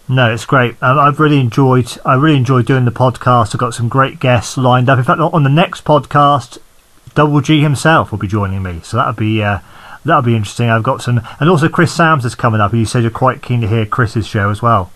No, 0.09 0.33
it's 0.33 0.45
great. 0.45 0.75
Um, 0.83 0.99
I've 0.99 1.19
really 1.19 1.39
enjoyed. 1.39 1.97
I 2.05 2.15
really 2.15 2.37
enjoyed 2.37 2.65
doing 2.65 2.83
the 2.85 2.91
podcast. 2.91 3.55
I've 3.55 3.59
got 3.59 3.73
some 3.73 3.87
great 3.87 4.19
guests 4.19 4.57
lined 4.57 4.89
up. 4.89 4.97
In 4.97 5.05
fact, 5.05 5.21
on 5.21 5.43
the 5.43 5.49
next 5.49 5.85
podcast, 5.85 6.57
Double 7.15 7.41
G 7.41 7.61
himself 7.61 8.11
will 8.11 8.19
be 8.19 8.27
joining 8.27 8.63
me. 8.63 8.81
So 8.83 8.97
that'll 8.97 9.13
be 9.13 9.43
uh, 9.43 9.59
that'll 10.05 10.21
be 10.21 10.35
interesting. 10.35 10.69
I've 10.69 10.83
got 10.83 11.01
some, 11.01 11.21
and 11.39 11.49
also 11.49 11.69
Chris 11.69 11.93
Sams 11.93 12.25
is 12.25 12.35
coming 12.35 12.61
up. 12.61 12.71
And 12.71 12.79
you 12.79 12.85
said 12.85 13.03
you're 13.03 13.11
quite 13.11 13.41
keen 13.41 13.61
to 13.61 13.67
hear 13.67 13.85
Chris's 13.85 14.27
show 14.27 14.49
as 14.49 14.61
well. 14.61 14.91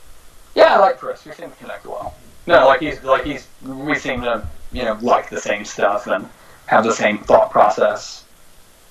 Yeah, 0.55 0.75
I 0.75 0.79
like 0.79 0.97
Chris. 0.97 1.23
We 1.25 1.31
seem 1.31 1.49
to 1.49 1.55
connect 1.57 1.85
well. 1.85 2.15
No, 2.47 2.65
like 2.65 2.79
he's 2.79 3.03
like 3.03 3.25
he's 3.25 3.47
we 3.63 3.95
seem 3.95 4.21
to 4.21 4.47
you 4.71 4.83
know 4.83 4.97
like 5.01 5.29
the 5.29 5.39
same 5.39 5.65
stuff 5.65 6.07
and 6.07 6.27
have 6.65 6.83
the 6.83 6.93
same 6.93 7.19
thought 7.19 7.51
process, 7.51 8.25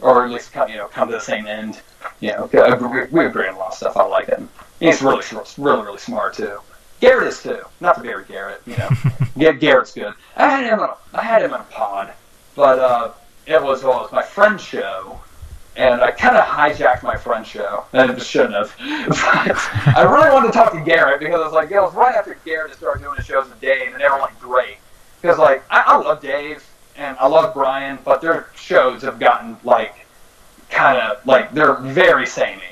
or 0.01 0.25
at 0.25 0.31
least 0.31 0.53
come 0.53 0.69
you 0.69 0.77
know 0.77 0.89
come 0.89 1.09
to 1.09 1.15
the 1.15 1.21
same 1.21 1.47
end. 1.47 1.81
You 2.21 2.33
know, 2.33 2.49
we, 2.53 3.05
we 3.11 3.27
agree 3.27 3.49
on 3.49 3.55
a 3.55 3.59
lot 3.59 3.69
of 3.69 3.75
stuff. 3.75 3.97
I 3.97 4.05
like 4.05 4.27
him. 4.27 4.49
He's 4.79 5.03
really 5.03 5.25
really 5.59 5.83
really 5.83 5.99
smart 5.99 6.35
too. 6.35 6.61
Garrett 7.01 7.29
is 7.29 7.43
too. 7.43 7.61
Not 7.81 7.97
to 7.97 8.03
Barry 8.03 8.25
Garrett, 8.27 8.63
you 8.67 8.77
know. 8.77 8.89
yeah, 9.37 9.53
Garrett's 9.53 9.93
good. 9.93 10.15
I 10.37 10.49
had 10.49 10.65
him 10.65 10.81
on 10.81 10.91
a, 10.91 10.97
I 11.17 11.23
had 11.23 11.43
him 11.43 11.53
in 11.53 11.61
a 11.61 11.65
pod, 11.65 12.13
but 12.57 12.79
uh, 12.79 13.13
it 13.47 13.63
was 13.63 13.85
well, 13.85 13.99
it 14.01 14.03
was 14.03 14.13
my 14.13 14.23
friend's 14.23 14.63
show, 14.63 15.21
and 15.77 16.01
I 16.01 16.11
kind 16.11 16.37
of 16.37 16.45
hijacked 16.45 17.03
my 17.03 17.17
friend's 17.17 17.47
show. 17.47 17.85
And 17.93 18.21
shouldn't 18.21 18.55
have. 18.55 18.75
But 19.09 19.97
I 19.97 20.03
really 20.03 20.31
wanted 20.31 20.49
to 20.49 20.53
talk 20.53 20.73
to 20.73 20.81
Garrett 20.81 21.21
because 21.21 21.41
I 21.41 21.45
was 21.45 21.53
like, 21.53 21.71
it 21.71 21.81
was 21.81 21.95
right 21.95 22.17
after 22.17 22.37
Garrett 22.45 22.75
started 22.75 23.03
doing 23.03 23.17
the 23.17 23.23
shows 23.23 23.49
with 23.49 23.61
Dave, 23.61 23.93
and 23.93 24.01
they 24.01 24.09
were 24.09 24.19
like 24.19 24.39
great. 24.41 24.79
Because 25.21 25.39
like 25.39 25.63
I, 25.71 25.83
I 25.87 25.97
love 25.99 26.21
Dave 26.21 26.65
and 26.97 27.17
I 27.19 27.29
love 27.29 27.55
Bryan, 27.55 27.99
but 28.05 28.21
their 28.21 28.47
shows 28.55 29.03
have 29.03 29.19
gotten 29.19 29.57
like 29.63 30.07
kind 30.71 30.99
of 30.99 31.25
like 31.27 31.53
they're 31.53 31.75
very 31.75 32.27
samey. 32.27 32.63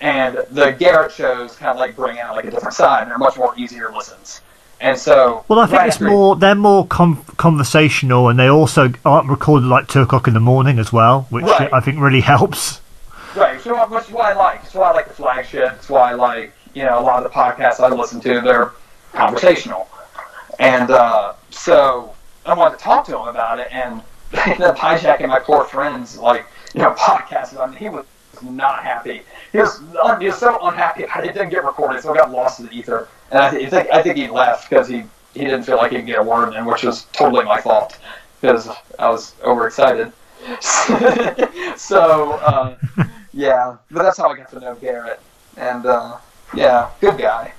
And 0.00 0.38
the 0.50 0.72
Garrett 0.72 1.12
shows 1.12 1.54
kind 1.54 1.70
of 1.70 1.76
like 1.76 1.94
bring 1.94 2.18
out 2.18 2.34
like 2.34 2.44
a 2.44 2.50
different 2.50 2.74
side, 2.74 3.02
and 3.02 3.10
they're 3.10 3.18
much 3.18 3.36
more 3.36 3.54
easier 3.56 3.92
listens. 3.92 4.40
And 4.82 4.98
so, 4.98 5.44
Well, 5.46 5.60
I 5.60 5.66
think 5.66 5.78
right 5.78 5.88
it's 5.88 6.00
more. 6.00 6.34
They're 6.34 6.56
more 6.56 6.86
com- 6.88 7.24
conversational, 7.36 8.28
and 8.28 8.36
they 8.38 8.48
also 8.48 8.92
aren't 9.04 9.28
recorded 9.30 9.66
like 9.68 9.86
two 9.86 10.00
o'clock 10.00 10.26
in 10.26 10.34
the 10.34 10.40
morning 10.40 10.80
as 10.80 10.92
well, 10.92 11.26
which 11.30 11.44
Right. 11.46 11.72
I 11.72 11.78
think 11.78 12.00
really 12.00 12.20
helps. 12.34 12.80
Right, 13.36 13.60
so 13.60 13.74
which 13.86 14.04
is 14.08 14.10
why 14.10 14.32
I 14.32 14.34
like. 14.34 14.60
It's 14.64 14.74
why 14.74 14.90
I 14.90 14.92
like 14.92 15.06
the 15.06 15.14
flagship. 15.14 15.72
It's 15.76 15.88
why 15.88 16.10
I 16.10 16.14
like, 16.14 16.52
you 16.74 16.84
know, 16.84 16.98
a 16.98 17.00
lot 17.00 17.24
of 17.24 17.30
the 17.30 17.30
podcasts 17.30 17.78
I 17.78 17.88
listen 17.88 18.20
to. 18.22 18.40
They're 18.40 18.72
conversational, 19.14 19.88
and 20.58 20.90
uh, 20.90 21.34
so 21.50 22.12
I 22.44 22.52
wanted 22.54 22.78
to 22.78 22.82
talk 22.84 23.06
to 23.06 23.16
him 23.16 23.28
about 23.28 23.60
it, 23.60 23.68
and 23.70 24.02
they 24.32 24.40
ended 24.42 24.62
up 24.62 24.76
hijacking 24.76 25.28
my 25.28 25.38
poor 25.38 25.64
friend's 25.64 26.18
like 26.18 26.44
you 26.74 26.82
know 26.82 26.90
podcast. 26.98 27.56
I 27.58 27.66
mean, 27.66 27.76
he 27.76 27.88
was 27.88 28.04
not 28.42 28.82
happy. 28.82 29.22
He 29.52 29.58
was 29.58 29.80
he 30.18 30.26
was 30.26 30.38
so 30.38 30.58
unhappy 30.66 31.02
it 31.02 31.34
didn't 31.34 31.50
get 31.50 31.64
recorded, 31.64 32.02
so 32.02 32.14
it 32.14 32.16
got 32.16 32.30
lost 32.30 32.60
in 32.60 32.66
the 32.66 32.72
ether. 32.72 33.08
And 33.30 33.40
I 33.40 33.50
th- 33.50 33.70
think 33.70 33.88
I 33.92 34.02
think 34.02 34.16
he 34.16 34.28
left 34.28 34.68
because 34.68 34.88
he 34.88 35.04
he 35.34 35.40
didn't 35.40 35.64
feel 35.64 35.76
like 35.76 35.92
he 35.92 35.98
could 35.98 36.06
get 36.06 36.18
a 36.18 36.22
word 36.22 36.54
in, 36.54 36.64
which 36.64 36.82
was 36.82 37.04
totally 37.12 37.44
my 37.44 37.60
fault 37.60 37.98
because 38.40 38.68
I 38.98 39.10
was 39.10 39.34
overexcited. 39.44 40.12
so 41.76 42.32
uh, 42.32 42.76
yeah, 43.32 43.76
but 43.90 44.02
that's 44.02 44.16
how 44.16 44.28
I 44.28 44.36
got 44.36 44.50
to 44.50 44.60
know 44.60 44.74
Garrett, 44.76 45.20
and 45.56 45.84
uh, 45.84 46.16
yeah, 46.54 46.90
good 47.00 47.18
guy. 47.18 47.52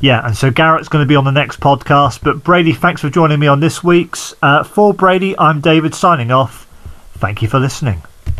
Yeah, 0.00 0.26
and 0.26 0.36
so 0.36 0.50
Garrett's 0.50 0.88
going 0.88 1.04
to 1.04 1.08
be 1.08 1.14
on 1.14 1.24
the 1.24 1.30
next 1.30 1.60
podcast. 1.60 2.22
But 2.24 2.42
Brady, 2.42 2.72
thanks 2.72 3.00
for 3.00 3.08
joining 3.08 3.38
me 3.38 3.46
on 3.46 3.60
this 3.60 3.84
week's. 3.84 4.34
Uh, 4.42 4.64
for 4.64 4.92
Brady, 4.92 5.38
I'm 5.38 5.60
David 5.60 5.94
signing 5.94 6.32
off. 6.32 6.66
Thank 7.14 7.40
you 7.40 7.46
for 7.46 7.60
listening. 7.60 8.02